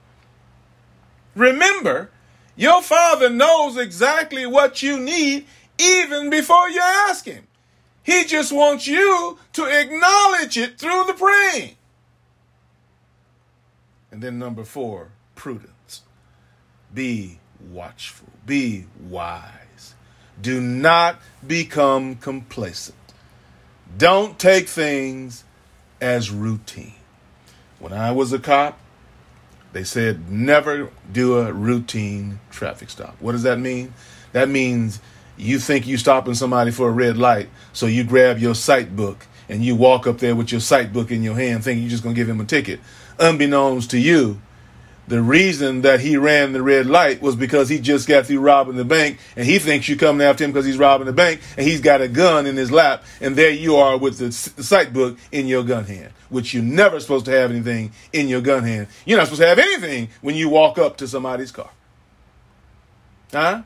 Remember, 1.33 2.11
your 2.55 2.81
father 2.81 3.29
knows 3.29 3.77
exactly 3.77 4.45
what 4.45 4.81
you 4.81 4.99
need 4.99 5.45
even 5.77 6.29
before 6.29 6.69
you 6.69 6.81
ask 6.81 7.25
him. 7.25 7.47
He 8.03 8.23
just 8.25 8.51
wants 8.51 8.87
you 8.87 9.39
to 9.53 9.65
acknowledge 9.65 10.57
it 10.57 10.77
through 10.77 11.05
the 11.05 11.13
praying. 11.13 11.75
And 14.11 14.21
then 14.21 14.39
number 14.39 14.63
four, 14.63 15.09
prudence. 15.33 16.01
Be 16.93 17.39
watchful. 17.71 18.29
Be 18.45 18.85
wise. 19.09 19.95
Do 20.41 20.61
not 20.61 21.19
become 21.45 22.15
complacent. 22.15 22.95
Don't 23.97 24.37
take 24.37 24.67
things 24.67 25.43
as 25.99 26.29
routine. 26.29 26.93
When 27.79 27.91
I 27.91 28.11
was 28.11 28.31
a 28.31 28.39
cop, 28.39 28.79
they 29.75 29.83
said 29.83 30.31
never 30.31 30.89
do 31.11 31.37
a 31.37 31.51
routine 31.51 32.39
traffic 32.49 32.89
stop. 32.89 33.13
What 33.19 33.33
does 33.33 33.43
that 33.43 33.59
mean? 33.59 33.93
That 34.31 34.47
means 34.47 35.01
you 35.35 35.59
think 35.59 35.85
you're 35.85 35.97
stopping 35.97 36.33
somebody 36.33 36.71
for 36.71 36.87
a 36.87 36.91
red 36.93 37.17
light, 37.17 37.49
so 37.73 37.85
you 37.85 38.05
grab 38.05 38.39
your 38.39 38.55
cite 38.55 38.95
book 38.95 39.27
and 39.49 39.65
you 39.65 39.75
walk 39.75 40.07
up 40.07 40.19
there 40.19 40.33
with 40.33 40.49
your 40.49 40.61
cite 40.61 40.93
book 40.93 41.11
in 41.11 41.23
your 41.23 41.35
hand, 41.35 41.65
thinking 41.65 41.83
you're 41.83 41.89
just 41.89 42.03
gonna 42.03 42.15
give 42.15 42.29
him 42.29 42.39
a 42.39 42.45
ticket. 42.45 42.79
Unbeknownst 43.19 43.91
to 43.91 43.99
you, 43.99 44.39
the 45.07 45.21
reason 45.21 45.81
that 45.81 45.99
he 45.99 46.17
ran 46.17 46.53
the 46.53 46.61
red 46.61 46.87
light 46.87 47.21
was 47.21 47.35
because 47.35 47.69
he 47.69 47.79
just 47.79 48.07
got 48.07 48.25
through 48.25 48.39
robbing 48.39 48.75
the 48.75 48.85
bank 48.85 49.19
and 49.35 49.45
he 49.45 49.59
thinks 49.59 49.87
you're 49.87 49.97
coming 49.97 50.25
after 50.25 50.43
him 50.43 50.51
because 50.51 50.65
he's 50.65 50.77
robbing 50.77 51.05
the 51.05 51.13
bank 51.13 51.41
and 51.57 51.67
he's 51.67 51.81
got 51.81 52.01
a 52.01 52.07
gun 52.07 52.45
in 52.45 52.55
his 52.55 52.71
lap 52.71 53.03
and 53.21 53.35
there 53.35 53.51
you 53.51 53.75
are 53.75 53.97
with 53.97 54.17
the 54.17 54.31
cite 54.31 54.93
book 54.93 55.17
in 55.31 55.47
your 55.47 55.63
gun 55.63 55.85
hand 55.85 56.11
which 56.29 56.53
you're 56.53 56.63
never 56.63 56.99
supposed 56.99 57.25
to 57.25 57.31
have 57.31 57.51
anything 57.51 57.91
in 58.11 58.27
your 58.27 58.41
gun 58.41 58.63
hand. 58.63 58.87
You're 59.05 59.17
not 59.17 59.27
supposed 59.27 59.41
to 59.41 59.47
have 59.47 59.59
anything 59.59 60.09
when 60.21 60.35
you 60.35 60.49
walk 60.49 60.77
up 60.77 60.97
to 60.97 61.07
somebody's 61.07 61.51
car. 61.51 61.69
Huh? 63.31 63.63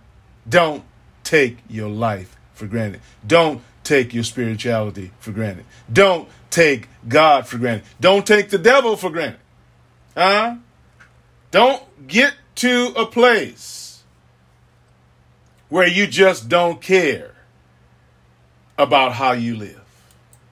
Don't 0.48 0.84
take 1.24 1.58
your 1.70 1.90
life 1.90 2.38
for 2.54 2.68
granted. 2.68 3.02
Don't 3.26 3.62
take 3.84 4.14
your 4.14 4.24
spirituality 4.24 5.12
for 5.20 5.32
granted. 5.32 5.66
Don't 5.92 6.28
take 6.50 6.88
god 7.08 7.48
for 7.48 7.58
granted. 7.58 7.86
Don't 8.00 8.28
take 8.28 8.50
the 8.50 8.58
devil 8.58 8.96
for 8.96 9.10
granted. 9.10 9.40
Huh 10.16 10.58
don't 11.52 12.08
get 12.08 12.34
to 12.56 12.94
a 12.96 13.06
place 13.06 14.04
where 15.70 15.88
you 15.88 16.08
just 16.08 16.50
don't 16.50 16.82
care 16.82 17.36
about 18.78 19.14
how 19.14 19.32
you 19.32 19.56
live. 19.56 19.82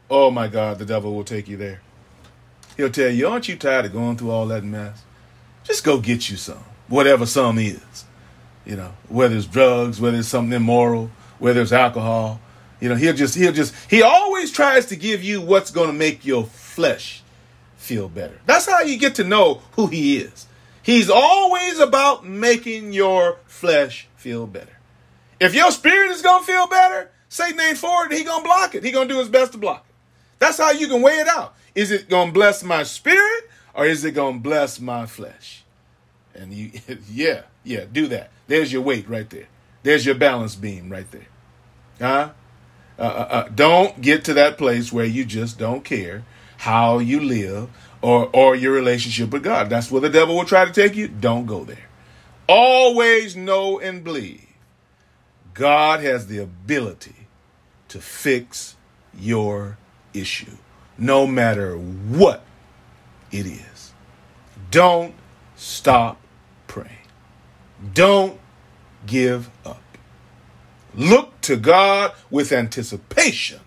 Oh 0.10 0.32
my 0.32 0.48
God, 0.48 0.80
the 0.80 0.86
devil 0.86 1.14
will 1.14 1.24
take 1.24 1.48
you 1.48 1.58
there. 1.58 1.82
He'll 2.78 2.92
tell 2.92 3.10
you, 3.10 3.28
Aren't 3.28 3.48
you 3.48 3.56
tired 3.56 3.86
of 3.86 3.94
going 3.94 4.18
through 4.18 4.32
all 4.32 4.48
that 4.48 4.64
mess? 4.64 5.04
Just 5.64 5.84
go 5.84 6.00
get 6.00 6.30
you 6.30 6.38
some, 6.38 6.64
whatever 6.88 7.26
some 7.26 7.58
is. 7.58 8.06
You 8.66 8.76
know, 8.76 8.94
whether 9.10 9.36
it's 9.36 9.46
drugs, 9.46 10.00
whether 10.00 10.18
it's 10.18 10.28
something 10.28 10.56
immoral, 10.56 11.10
whether 11.40 11.62
it's 11.62 11.72
alcohol. 11.72 12.40
You 12.80 12.90
know, 12.90 12.96
he'll 12.96 13.16
just, 13.16 13.36
he'll 13.36 13.54
just, 13.54 13.74
he 13.90 14.02
always 14.02 14.52
tries 14.52 14.86
to 14.88 14.96
give 14.96 15.24
you 15.24 15.42
what's 15.42 15.72
going 15.72 15.88
to 15.88 15.94
make 15.94 16.26
your 16.26 16.46
flesh 16.46 17.24
feel 17.78 18.08
better. 18.08 18.40
That's 18.46 18.68
how 18.68 18.82
you 18.82 18.98
get 19.00 19.16
to 19.16 19.24
know 19.24 19.62
who 19.72 19.88
he 19.88 20.18
is. 20.18 20.46
He's 20.88 21.10
always 21.10 21.80
about 21.80 22.26
making 22.26 22.94
your 22.94 23.40
flesh 23.46 24.08
feel 24.16 24.48
better. 24.48 24.78
If 25.38 25.54
your 25.54 25.70
spirit 25.70 26.12
is 26.12 26.22
going 26.22 26.40
to 26.40 26.48
feel 26.48 26.66
better, 26.66 27.12
Satan 27.28 27.60
ain't 27.60 27.78
for 27.78 28.06
it. 28.06 28.14
He 28.14 28.24
going 28.24 28.42
to 28.42 28.48
block 28.48 28.74
it. 28.74 28.86
He 28.86 28.92
going 28.92 29.10
to 29.10 29.14
do 29.14 29.20
his 29.20 29.28
best 29.28 29.52
to 29.52 29.58
block 29.58 29.84
it. 29.86 29.94
That's 30.40 30.58
how 30.58 30.72
you 30.72 30.88
can 30.88 31.02
weigh 31.02 31.18
it 31.18 31.28
out. 31.28 31.56
Is 31.76 31.92
it 31.92 32.08
going 32.08 32.30
to 32.30 32.34
bless 32.34 32.64
my 32.64 32.84
spirit 32.84 33.50
or 33.74 33.86
is 33.86 34.06
it 34.06 34.12
going 34.12 34.36
to 34.36 34.40
bless 34.40 34.80
my 34.80 35.06
flesh? 35.06 35.66
And 36.34 36.54
you, 36.54 36.72
yeah, 37.12 37.42
yeah, 37.66 37.84
do 37.92 38.08
that. 38.08 38.32
There's 38.48 38.72
your 38.72 38.82
weight 38.82 39.10
right 39.10 39.30
there. 39.30 39.50
There's 39.84 40.06
your 40.06 40.16
balance 40.16 40.56
beam 40.56 40.90
right 40.90 41.12
there. 41.12 41.28
Huh? 42.00 42.30
Uh, 42.98 43.02
uh, 43.02 43.28
uh, 43.30 43.50
don't 43.54 44.00
get 44.00 44.24
to 44.24 44.34
that 44.36 44.58
place 44.58 44.94
where 44.94 45.04
you 45.04 45.26
just 45.26 45.60
don't 45.60 45.84
care 45.84 46.24
how 46.60 47.00
you 47.00 47.20
live 47.20 47.70
or 48.08 48.30
or 48.32 48.56
your 48.56 48.72
relationship 48.72 49.32
with 49.32 49.44
God. 49.44 49.70
That's 49.70 49.92
where 49.92 50.00
the 50.00 50.10
devil 50.10 50.38
will 50.38 50.46
try 50.46 50.64
to 50.64 50.72
take 50.72 50.96
you. 50.96 51.10
Don't 51.10 51.46
go 51.46 51.66
there. 51.66 51.90
Always 52.48 53.36
know 53.36 53.82
and 53.82 54.02
believe 54.02 54.48
God 55.54 56.00
has 56.00 56.28
the 56.28 56.38
ability 56.38 57.28
to 57.90 58.00
fix 58.00 58.78
your 59.14 59.78
issue, 60.14 60.56
no 60.98 61.28
matter 61.28 61.76
what 61.76 62.46
it 63.30 63.46
is. 63.46 63.92
Don't 64.72 65.14
stop 65.58 66.22
praying. 66.68 67.08
Don't 67.94 68.40
give 69.06 69.50
up. 69.66 69.82
Look 70.96 71.42
to 71.42 71.58
God 71.58 72.14
with 72.30 72.54
anticipation 72.54 73.60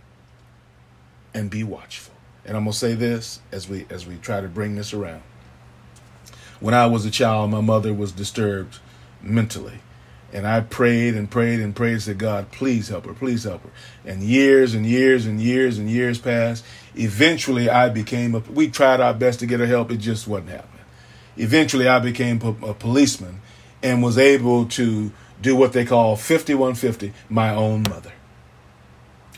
and 1.35 1.51
be 1.51 1.63
watchful. 1.63 2.10
And 2.45 2.57
I'm 2.57 2.65
gonna 2.65 2.73
say 2.73 2.95
this 2.95 3.41
as 3.53 3.69
we 3.69 3.87
as 3.91 4.07
we 4.07 4.17
try 4.17 4.41
to 4.41 4.49
bring 4.49 4.75
this 4.75 4.93
around. 4.93 5.23
When 6.61 6.75
I 6.75 6.87
was 6.87 7.05
a 7.05 7.11
child, 7.11 7.51
my 7.51 7.61
mother 7.61 7.95
was 7.95 8.13
disturbed 8.13 8.79
mentally. 9.23 9.81
And 10.33 10.47
I 10.47 10.61
prayed 10.61 11.15
and 11.15 11.29
prayed 11.29 11.59
and 11.59 11.75
prayed 11.75 12.01
to 12.01 12.15
God, 12.15 12.53
please 12.53 12.89
help 12.89 13.07
her, 13.07 13.15
please 13.15 13.45
help 13.45 13.65
her. 13.65 13.71
And 14.05 14.23
years 14.23 14.75
and 14.75 14.87
years 14.87 15.27
and 15.27 15.41
years 15.41 15.77
and 15.79 15.91
years 15.91 16.19
passed. 16.19 16.65
Eventually, 16.95 17.69
I 17.69 17.89
became 17.89 18.35
a, 18.35 18.39
we 18.39 18.71
tried 18.71 19.01
our 19.01 19.15
best 19.15 19.41
to 19.41 19.47
get 19.47 19.59
her 19.59 19.67
help, 19.67 19.91
it 19.91 19.97
just 19.97 20.29
wasn't 20.29 20.51
happening. 20.51 20.85
Eventually, 21.37 21.89
I 21.89 21.99
became 21.99 22.41
a 22.43 22.75
policeman 22.75 23.41
and 23.83 24.03
was 24.03 24.19
able 24.19 24.67
to 24.67 25.11
do 25.41 25.57
what 25.57 25.73
they 25.73 25.85
call 25.85 26.17
5150, 26.17 27.13
my 27.29 27.55
own 27.55 27.83
mother, 27.89 28.13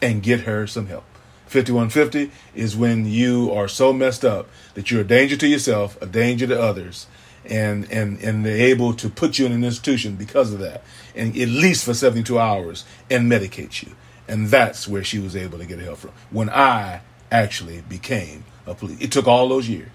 and 0.03 0.23
get 0.23 0.41
her 0.41 0.67
some 0.67 0.87
help. 0.87 1.05
5150 1.53 2.31
is 2.55 2.75
when 2.75 3.07
you 3.07 3.53
are 3.53 3.69
so 3.69 3.93
messed 3.93 4.25
up 4.25 4.49
that 4.75 4.91
you're 4.91 5.03
a 5.03 5.05
danger 5.05 5.37
to 5.37 5.47
yourself, 5.47 6.01
a 6.01 6.07
danger 6.07 6.47
to 6.47 6.61
others, 6.61 7.07
and 7.45 7.91
and 7.93 8.19
and 8.23 8.47
they're 8.47 8.57
able 8.57 8.95
to 8.95 9.11
put 9.11 9.39
you 9.39 9.45
in 9.47 9.53
an 9.53 9.63
institution 9.63 10.17
because 10.17 10.53
of 10.53 10.61
that, 10.61 10.83
and 11.15 11.37
at 11.37 11.49
least 11.49 11.85
for 11.85 11.93
72 11.93 12.39
hours, 12.39 12.85
and 13.11 13.31
medicate 13.31 13.83
you. 13.83 13.95
And 14.27 14.49
that's 14.49 14.89
where 14.89 15.05
she 15.05 15.19
was 15.19 15.37
able 15.37 15.59
to 15.59 15.67
get 15.67 15.79
help 15.81 15.99
from. 15.99 16.13
When 16.31 16.49
I 16.49 17.03
actually 17.31 17.83
became 17.83 18.45
a 18.67 18.75
police, 18.75 19.01
it 19.01 19.13
took 19.13 19.27
all 19.27 19.49
those 19.49 19.69
years, 19.69 19.91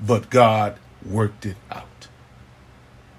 but 0.00 0.30
God 0.30 0.78
worked 1.04 1.46
it 1.46 1.56
out. 1.70 1.86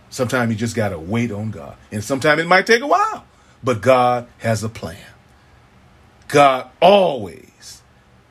Sometimes 0.10 0.52
you 0.52 0.58
just 0.58 0.76
gotta 0.76 1.00
wait 1.00 1.32
on 1.32 1.52
God, 1.52 1.76
and 1.92 2.02
sometimes 2.02 2.40
it 2.40 2.48
might 2.48 2.66
take 2.66 2.82
a 2.82 2.88
while, 2.88 3.26
but 3.62 3.82
God 3.82 4.28
has 4.38 4.64
a 4.64 4.70
plan. 4.70 4.98
God 6.30 6.70
always 6.82 7.53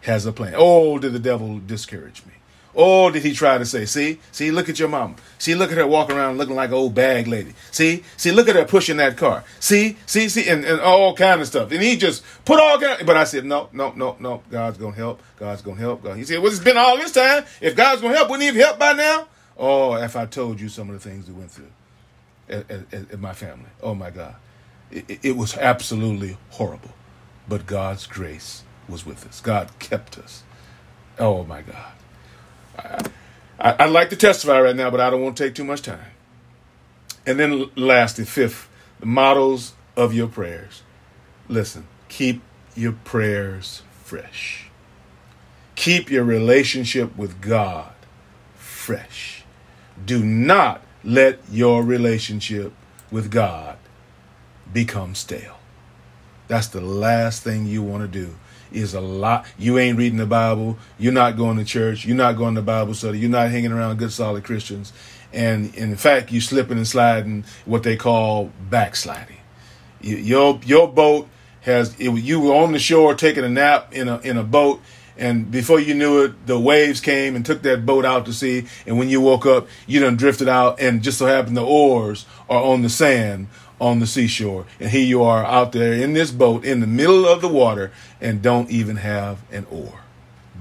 has 0.03 0.26
a 0.26 0.32
plan. 0.32 0.55
Oh, 0.57 0.98
did 0.98 1.12
the 1.12 1.18
devil 1.18 1.59
discourage 1.59 2.24
me? 2.26 2.32
Oh, 2.74 3.11
did 3.11 3.22
he 3.22 3.34
try 3.34 3.59
to 3.59 3.66
say, 3.66 3.84
see, 3.84 4.18
see, 4.30 4.50
look 4.50 4.70
at 4.70 4.78
your 4.78 4.88
mom. 4.88 5.16
See, 5.38 5.55
look 5.55 5.70
at 5.70 5.76
her 5.76 5.86
walking 5.86 6.16
around 6.16 6.38
looking 6.38 6.57
like 6.57 6.70
an 6.70 6.74
old 6.74 6.94
bag 6.94 7.26
lady. 7.26 7.55
See, 7.70 8.03
see, 8.16 8.32
look 8.32 8.48
at 8.48 8.57
her 8.57 8.64
pushing 8.64 8.96
that 8.96 9.18
car. 9.18 9.44
See, 9.61 9.98
see, 10.07 10.30
see, 10.30 10.48
and, 10.48 10.64
and 10.64 10.80
all 10.80 11.14
kind 11.14 11.42
of 11.42 11.46
stuff. 11.46 11.70
And 11.70 11.82
he 11.82 11.96
just 11.96 12.24
put 12.46 12.59
all 12.59 12.80
kind. 12.80 13.00
Of, 13.00 13.07
but 13.07 13.16
I 13.16 13.24
said, 13.24 13.44
no, 13.44 13.68
no, 13.72 13.92
no, 13.92 14.16
no. 14.20 14.42
God's 14.50 14.78
gonna 14.78 14.96
help. 14.96 15.22
God's 15.38 15.61
gonna 15.61 15.80
help. 15.80 16.03
God. 16.03 16.16
He 16.16 16.24
said, 16.24 16.38
well, 16.38 16.50
it's 16.50 16.61
been 16.61 16.78
all 16.78 16.96
this 16.96 17.12
time. 17.12 17.44
If 17.61 17.76
God's 17.76 18.00
gonna 18.00 18.16
help, 18.16 18.30
wouldn't 18.30 18.42
He 18.42 18.46
have 18.46 18.57
helped 18.57 18.80
by 18.80 18.94
now? 18.94 19.26
Oh, 19.59 19.94
if 19.96 20.16
I 20.16 20.24
told 20.24 20.59
you 20.59 20.70
some 20.70 20.88
of 20.88 20.94
the 20.94 21.11
things 21.11 21.28
we 21.28 21.34
went 21.34 21.50
through 21.50 21.70
in 22.48 23.20
my 23.20 23.34
family. 23.34 23.68
Oh 23.82 23.94
my 23.94 24.11
God, 24.11 24.34
it, 24.90 25.20
it 25.22 25.36
was 25.36 25.57
absolutely 25.57 26.38
horrible. 26.50 26.90
But 27.48 27.66
God's 27.66 28.07
grace 28.07 28.64
was 28.93 29.05
with 29.05 29.26
us. 29.26 29.40
God 29.40 29.70
kept 29.78 30.18
us. 30.18 30.45
Oh 31.18 31.45
my 31.45 31.62
God. 31.62 33.11
I, 33.59 33.86
would 33.86 33.93
like 33.93 34.11
to 34.11 34.16
testify 34.16 34.61
right 34.61 34.76
now, 34.76 34.90
but 34.90 35.01
I 35.01 35.11
don't 35.11 35.22
want 35.22 35.36
to 35.36 35.45
take 35.45 35.55
too 35.55 35.64
much 35.64 35.82
time. 35.82 36.12
And 37.26 37.38
then 37.38 37.70
lastly, 37.76 38.24
fifth, 38.24 38.68
the 39.01 39.07
models 39.07 39.74
of 39.97 40.12
your 40.12 40.26
prayers. 40.28 40.82
Listen, 41.49 41.86
keep 42.09 42.43
your 42.74 42.93
prayers 42.93 43.82
fresh. 44.05 44.70
Keep 45.74 46.11
your 46.11 46.24
relationship 46.24 47.16
with 47.16 47.40
God 47.40 47.93
fresh. 48.55 49.45
Do 50.05 50.24
not 50.24 50.82
let 51.05 51.40
your 51.51 51.82
relationship 51.82 52.72
with 53.11 53.30
God 53.30 53.76
become 54.72 55.14
stale. 55.14 55.59
That's 56.49 56.66
the 56.66 56.80
last 56.80 57.43
thing 57.43 57.66
you 57.66 57.82
want 57.82 58.03
to 58.03 58.09
do 58.09 58.34
is 58.75 58.95
a 58.95 59.01
lot. 59.01 59.47
You 59.59 59.79
ain't 59.79 59.99
reading 59.99 60.18
the 60.18 60.27
Bible. 60.27 60.79
You're 60.99 61.12
not 61.12 61.37
going 61.37 61.57
to 61.59 61.64
church. 61.64 62.05
You're 62.05 62.16
not 62.16 62.37
going 62.37 62.55
to 62.55 62.62
Bible 62.62 62.95
study. 62.95 63.18
You're 63.18 63.31
not 63.31 63.51
hanging 63.51 63.73
around 63.73 63.99
good, 63.99 64.12
solid 64.12 64.45
Christians. 64.45 64.93
And 65.33 65.75
in 65.75 65.97
fact, 65.97 66.31
you're 66.31 66.43
slipping 66.43 66.77
and 66.77 66.87
sliding 66.87 67.45
what 67.64 67.83
they 67.83 67.97
call 67.97 68.51
backsliding. 68.68 69.39
Your 70.01 70.61
your 70.64 70.93
boat 70.93 71.29
has 71.62 71.99
you 71.99 72.41
were 72.41 72.55
on 72.55 72.73
the 72.73 72.79
shore 72.79 73.14
taking 73.14 73.45
a 73.45 73.49
nap 73.49 73.95
in 73.95 74.09
a 74.09 74.18
in 74.18 74.37
a 74.37 74.43
boat, 74.43 74.83
and 75.16 75.51
before 75.51 75.79
you 75.79 75.95
knew 75.95 76.25
it, 76.25 76.47
the 76.47 76.59
waves 76.59 77.01
came 77.01 77.37
and 77.37 77.47
took 77.47 77.62
that 77.62 77.87
boat 77.87 78.05
out 78.05 78.27
to 78.27 78.33
sea. 78.33 78.66
And 78.87 78.99
when 78.99 79.09
you 79.09 79.20
woke 79.20 79.47
up, 79.47 79.68
you 79.87 80.01
done 80.01 80.16
drifted 80.16 80.49
out, 80.49 80.81
and 80.81 81.03
just 81.03 81.18
so 81.18 81.27
happened 81.27 81.57
the 81.57 81.64
oars 81.64 82.27
are 82.51 82.62
on 82.62 82.83
the 82.83 82.91
sand 82.91 83.47
on 83.83 83.99
the 83.99 84.07
seashore. 84.07 84.64
And 84.78 84.91
here 84.91 85.05
you 85.05 85.24
are 85.24 85.45
out 85.45 85.72
there 85.72 85.93
in 85.93 86.12
this 86.12 86.30
boat 86.30 86.64
in 86.64 86.78
the 86.78 86.87
middle 86.87 87.26
of 87.26 87.41
the 87.41 87.49
water 87.49 87.91
and 88.20 88.41
don't 88.41 88.70
even 88.70 88.97
have 88.97 89.43
an 89.51 89.66
oar. 89.72 89.99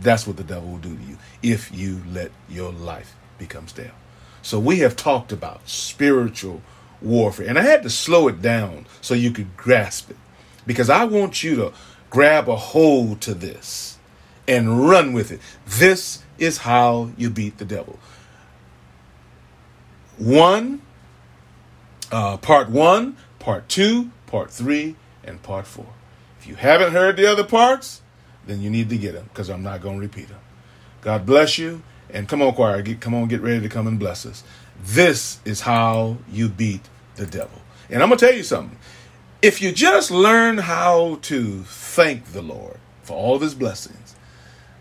That's 0.01 0.26
what 0.26 0.38
the 0.38 0.43
devil 0.43 0.72
will 0.72 0.80
do 0.80 0.97
to 0.97 1.03
you 1.03 1.17
if 1.43 1.72
you 1.72 2.01
let 2.07 2.32
your 2.49 2.72
life 2.72 3.15
become 3.38 3.67
stale. 3.67 3.91
So 4.41 4.59
we 4.59 4.80
have 4.80 4.95
talked 4.95 5.32
about 5.32 5.69
spiritual 5.69 6.63
warfare. 6.99 7.47
And 7.47 7.59
I 7.59 7.61
had 7.61 7.84
to 7.84 7.91
slow 7.91 8.28
it 8.28 8.41
down 8.41 8.88
so 9.01 9.13
you 9.13 9.30
could 9.30 9.55
grasp 9.55 10.09
it. 10.09 10.17
Because 10.65 10.89
I 10.89 11.03
want 11.03 11.43
you 11.43 11.55
to 11.57 11.74
grab 12.09 12.49
a 12.49 12.55
hold 12.55 13.22
to 13.22 13.36
this 13.36 13.99
and 14.47 14.89
run 14.89 15.13
with 15.13 15.32
it. 15.32 15.41
This 15.67 16.24
is 16.39 16.57
how 16.59 17.11
you 17.17 17.30
beat 17.30 17.59
the 17.59 17.65
devil. 17.65 17.99
One, 20.17 20.82
uh, 22.12 22.38
part 22.38 22.70
one, 22.70 23.18
part 23.39 23.70
two, 23.70 24.12
part 24.28 24.51
three, 24.51 24.95
and 25.24 25.41
part 25.41 25.66
four. 25.66 25.88
If 26.39 26.47
you 26.47 26.55
haven't 26.55 26.93
heard 26.93 27.18
the 27.18 27.30
other 27.30 27.43
parts, 27.43 28.01
then 28.45 28.62
you 28.62 28.70
need 28.70 28.89
to 28.89 28.97
get 28.97 29.14
them 29.14 29.26
because 29.30 29.49
I'm 29.49 29.64
not 29.64 29.82
going 29.82 29.95
to 29.95 30.01
repeat 30.01 30.30
them. 30.30 30.39
God 31.01 31.26
bless 31.26 31.57
you. 31.57 31.84
And 32.09 32.28
come 32.28 32.41
on, 32.41 32.53
choir, 32.53 32.82
get, 32.82 32.99
come 32.99 33.14
on, 33.14 33.28
get 33.28 33.41
ready 33.41 33.62
to 33.62 33.70
come 33.70 33.88
and 33.88 33.97
bless 33.97 34.26
us. 34.26 34.43
This 34.84 35.39
is 35.45 35.62
how 35.62 36.18
you 36.30 36.49
beat 36.49 36.82
the 37.16 37.26
devil. 37.26 37.62
And 37.89 38.01
I'm 38.01 38.09
going 38.09 38.20
to 38.20 38.26
tell 38.26 38.36
you 38.36 38.43
something. 38.43 38.78
If 39.41 39.62
you 39.62 39.72
just 39.72 40.12
learn 40.12 40.59
how 40.59 41.20
to 41.24 41.64
thank 41.64 42.26
the 42.34 42.41
Lord 42.41 42.78
for 43.03 43.16
all 43.16 43.36
of 43.36 43.41
his 43.41 43.55
blessings, 43.55 44.16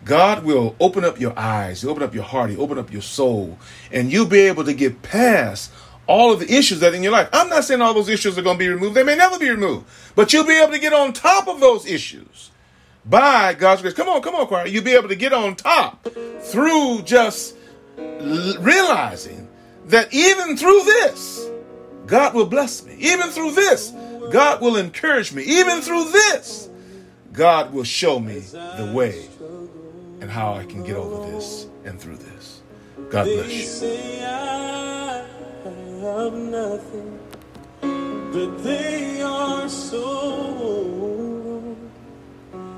God 0.04 0.44
will 0.44 0.76
open 0.80 1.04
up 1.04 1.20
your 1.20 1.38
eyes, 1.38 1.82
He 1.82 1.88
open 1.88 2.02
up 2.02 2.14
your 2.14 2.24
heart, 2.24 2.50
he 2.50 2.56
open 2.56 2.78
up 2.78 2.90
your 2.92 3.02
soul, 3.02 3.58
and 3.92 4.10
you'll 4.10 4.26
be 4.26 4.40
able 4.40 4.64
to 4.64 4.72
get 4.72 5.02
past 5.02 5.70
all 6.10 6.32
of 6.32 6.40
the 6.40 6.52
issues 6.52 6.80
that 6.80 6.92
in 6.92 7.04
your 7.04 7.12
life. 7.12 7.28
I'm 7.32 7.48
not 7.48 7.62
saying 7.62 7.80
all 7.80 7.94
those 7.94 8.08
issues 8.08 8.36
are 8.36 8.42
going 8.42 8.56
to 8.56 8.58
be 8.58 8.68
removed. 8.68 8.96
They 8.96 9.04
may 9.04 9.14
never 9.14 9.38
be 9.38 9.48
removed, 9.48 9.86
but 10.16 10.32
you'll 10.32 10.44
be 10.44 10.60
able 10.60 10.72
to 10.72 10.80
get 10.80 10.92
on 10.92 11.12
top 11.12 11.46
of 11.46 11.60
those 11.60 11.86
issues 11.86 12.50
by 13.06 13.54
God's 13.54 13.82
grace. 13.82 13.94
Come 13.94 14.08
on, 14.08 14.20
come 14.20 14.34
on, 14.34 14.48
choir. 14.48 14.66
You'll 14.66 14.82
be 14.82 14.94
able 14.94 15.08
to 15.08 15.14
get 15.14 15.32
on 15.32 15.54
top 15.54 16.08
through 16.40 17.02
just 17.02 17.54
realizing 17.96 19.48
that 19.86 20.12
even 20.12 20.56
through 20.56 20.82
this, 20.82 21.48
God 22.06 22.34
will 22.34 22.46
bless 22.46 22.84
me. 22.84 22.96
Even 22.98 23.30
through 23.30 23.52
this, 23.52 23.92
God 24.32 24.60
will 24.60 24.76
encourage 24.76 25.32
me. 25.32 25.44
Even 25.44 25.80
through 25.80 26.10
this, 26.10 26.68
God 27.32 27.72
will 27.72 27.84
show 27.84 28.18
me 28.18 28.40
the 28.40 28.90
way 28.92 29.28
and 30.20 30.28
how 30.28 30.54
I 30.54 30.64
can 30.64 30.82
get 30.82 30.96
over 30.96 31.30
this 31.30 31.68
and 31.84 32.00
through 32.00 32.16
this. 32.16 32.62
God 33.10 33.26
bless 33.26 33.82
you 33.82 34.99
have 35.64 36.32
nothing, 36.32 37.18
but 37.80 38.62
they 38.62 39.20
are 39.22 39.68
so 39.68 40.00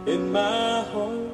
in 0.07 0.33
my 0.33 0.83
heart. 0.83 1.29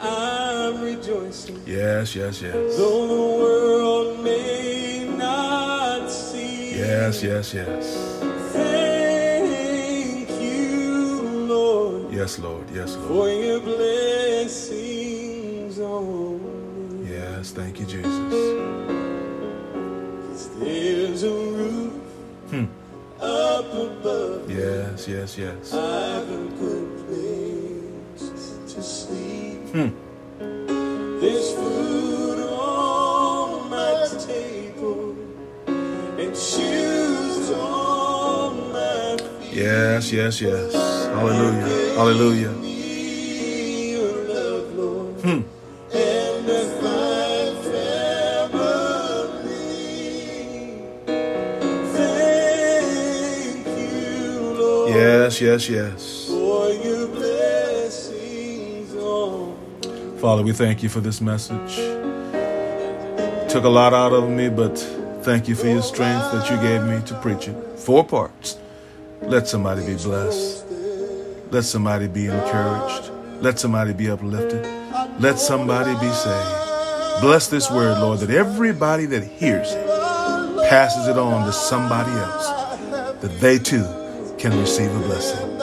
I'm 0.00 0.80
rejoicing. 0.82 1.60
Yes, 1.66 2.14
yes, 2.14 2.40
yes. 2.42 2.76
Though 2.76 3.06
the 3.08 3.14
world 3.14 4.20
may 4.22 5.08
not 5.16 6.08
see. 6.10 6.78
Yes, 6.78 7.22
yes, 7.22 7.52
yes. 7.54 8.20
Thank 8.52 10.30
you, 10.40 11.22
Lord. 11.48 12.12
Yes, 12.12 12.38
Lord. 12.38 12.70
Yes, 12.72 12.94
Lord. 12.96 13.08
For 13.08 13.28
your 13.28 13.60
blessings 13.60 14.68
on 15.80 17.02
me. 17.02 17.10
Yes, 17.10 17.50
thank 17.50 17.80
you, 17.80 17.86
Jesus. 17.86 18.57
There's 21.20 21.32
a 21.32 21.50
roof 21.50 21.92
hmm. 22.50 22.64
up 23.20 23.72
above. 23.74 24.48
Yes, 24.48 25.08
yes, 25.08 25.36
yes. 25.36 25.74
I've 25.74 26.30
a 26.30 26.46
good 26.60 27.08
place 27.08 28.72
to 28.72 28.80
sleep. 28.80 29.58
Hmm. 29.74 31.18
There's 31.18 31.54
food 31.54 32.38
on 32.52 33.68
my 33.68 34.06
table 34.26 35.16
and 35.66 36.36
shoes 36.36 37.50
on 37.50 38.72
my 38.72 39.16
feet. 39.40 39.54
Yes, 39.54 40.12
yes, 40.12 40.40
yes. 40.40 40.72
Hallelujah. 40.72 41.94
Hallelujah. 41.96 42.67
Yes, 55.40 55.68
yes, 55.68 56.28
Father, 60.20 60.42
we 60.42 60.52
thank 60.52 60.82
you 60.82 60.88
for 60.88 61.00
this 61.00 61.20
message. 61.20 61.76
Took 63.50 63.64
a 63.64 63.68
lot 63.68 63.94
out 63.94 64.12
of 64.12 64.28
me, 64.28 64.48
but 64.48 64.76
thank 65.22 65.48
you 65.48 65.54
for 65.54 65.66
your 65.66 65.82
strength 65.82 66.32
that 66.32 66.50
you 66.50 66.56
gave 66.56 66.82
me 66.82 67.00
to 67.06 67.14
preach 67.20 67.48
it. 67.48 67.78
Four 67.78 68.04
parts. 68.04 68.58
Let 69.22 69.46
somebody 69.48 69.86
be 69.86 69.94
blessed. 69.94 70.64
Let 71.50 71.64
somebody 71.64 72.08
be 72.08 72.26
encouraged. 72.26 73.10
Let 73.40 73.58
somebody 73.58 73.92
be 73.92 74.10
uplifted. 74.10 74.64
Let 75.20 75.38
somebody 75.38 75.94
be 75.94 76.12
saved. 76.12 77.20
Bless 77.20 77.48
this 77.48 77.70
word, 77.70 78.00
Lord, 78.00 78.20
that 78.20 78.30
everybody 78.30 79.06
that 79.06 79.22
hears 79.22 79.72
it 79.72 79.86
passes 80.68 81.06
it 81.08 81.16
on 81.16 81.46
to 81.46 81.52
somebody 81.52 82.12
else, 82.12 82.48
that 83.20 83.38
they 83.40 83.58
too 83.58 83.97
can 84.38 84.58
receive 84.58 84.94
a 84.94 85.00
blessing. 85.00 85.58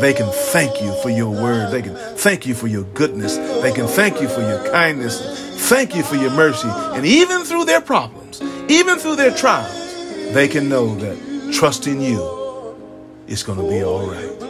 They 0.00 0.12
can 0.12 0.30
thank 0.30 0.80
you 0.82 0.94
for 1.02 1.10
your 1.10 1.30
word. 1.30 1.70
They 1.70 1.82
can 1.82 1.94
thank 1.94 2.46
you 2.46 2.54
for 2.54 2.66
your 2.66 2.84
goodness. 2.84 3.36
They 3.36 3.72
can 3.72 3.86
thank 3.86 4.20
you 4.20 4.28
for 4.28 4.40
your 4.40 4.70
kindness. 4.70 5.68
Thank 5.68 5.94
you 5.94 6.02
for 6.02 6.16
your 6.16 6.30
mercy. 6.30 6.68
And 6.68 7.06
even 7.06 7.44
through 7.44 7.64
their 7.64 7.80
problems, 7.80 8.42
even 8.68 8.98
through 8.98 9.16
their 9.16 9.34
trials, 9.34 9.72
they 10.34 10.48
can 10.48 10.68
know 10.68 10.94
that 10.96 11.52
trusting 11.54 12.00
you 12.00 12.76
is 13.26 13.42
going 13.42 13.58
to 13.58 13.68
be 13.68 13.82
all 13.82 14.06
right. 14.06 14.40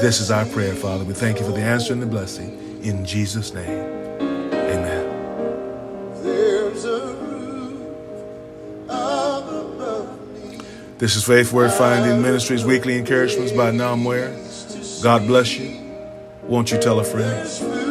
This 0.00 0.20
is 0.20 0.30
our 0.30 0.44
prayer, 0.46 0.74
Father. 0.74 1.04
We 1.04 1.14
thank 1.14 1.40
you 1.40 1.46
for 1.46 1.52
the 1.52 1.62
answer 1.62 1.92
and 1.92 2.02
the 2.02 2.06
blessing. 2.06 2.60
In 2.82 3.04
Jesus' 3.04 3.54
name, 3.54 3.93
This 10.96 11.16
is 11.16 11.24
Faith 11.24 11.52
Word 11.52 11.72
Finding 11.72 12.22
Ministries 12.22 12.64
Weekly 12.64 12.96
Encouragements 12.96 13.50
by 13.50 13.72
Nam 13.72 14.04
Ware. 14.04 14.32
God 15.02 15.26
bless 15.26 15.58
you. 15.58 15.76
Won't 16.44 16.70
you 16.70 16.78
tell 16.80 17.00
a 17.00 17.04
friend? 17.04 17.83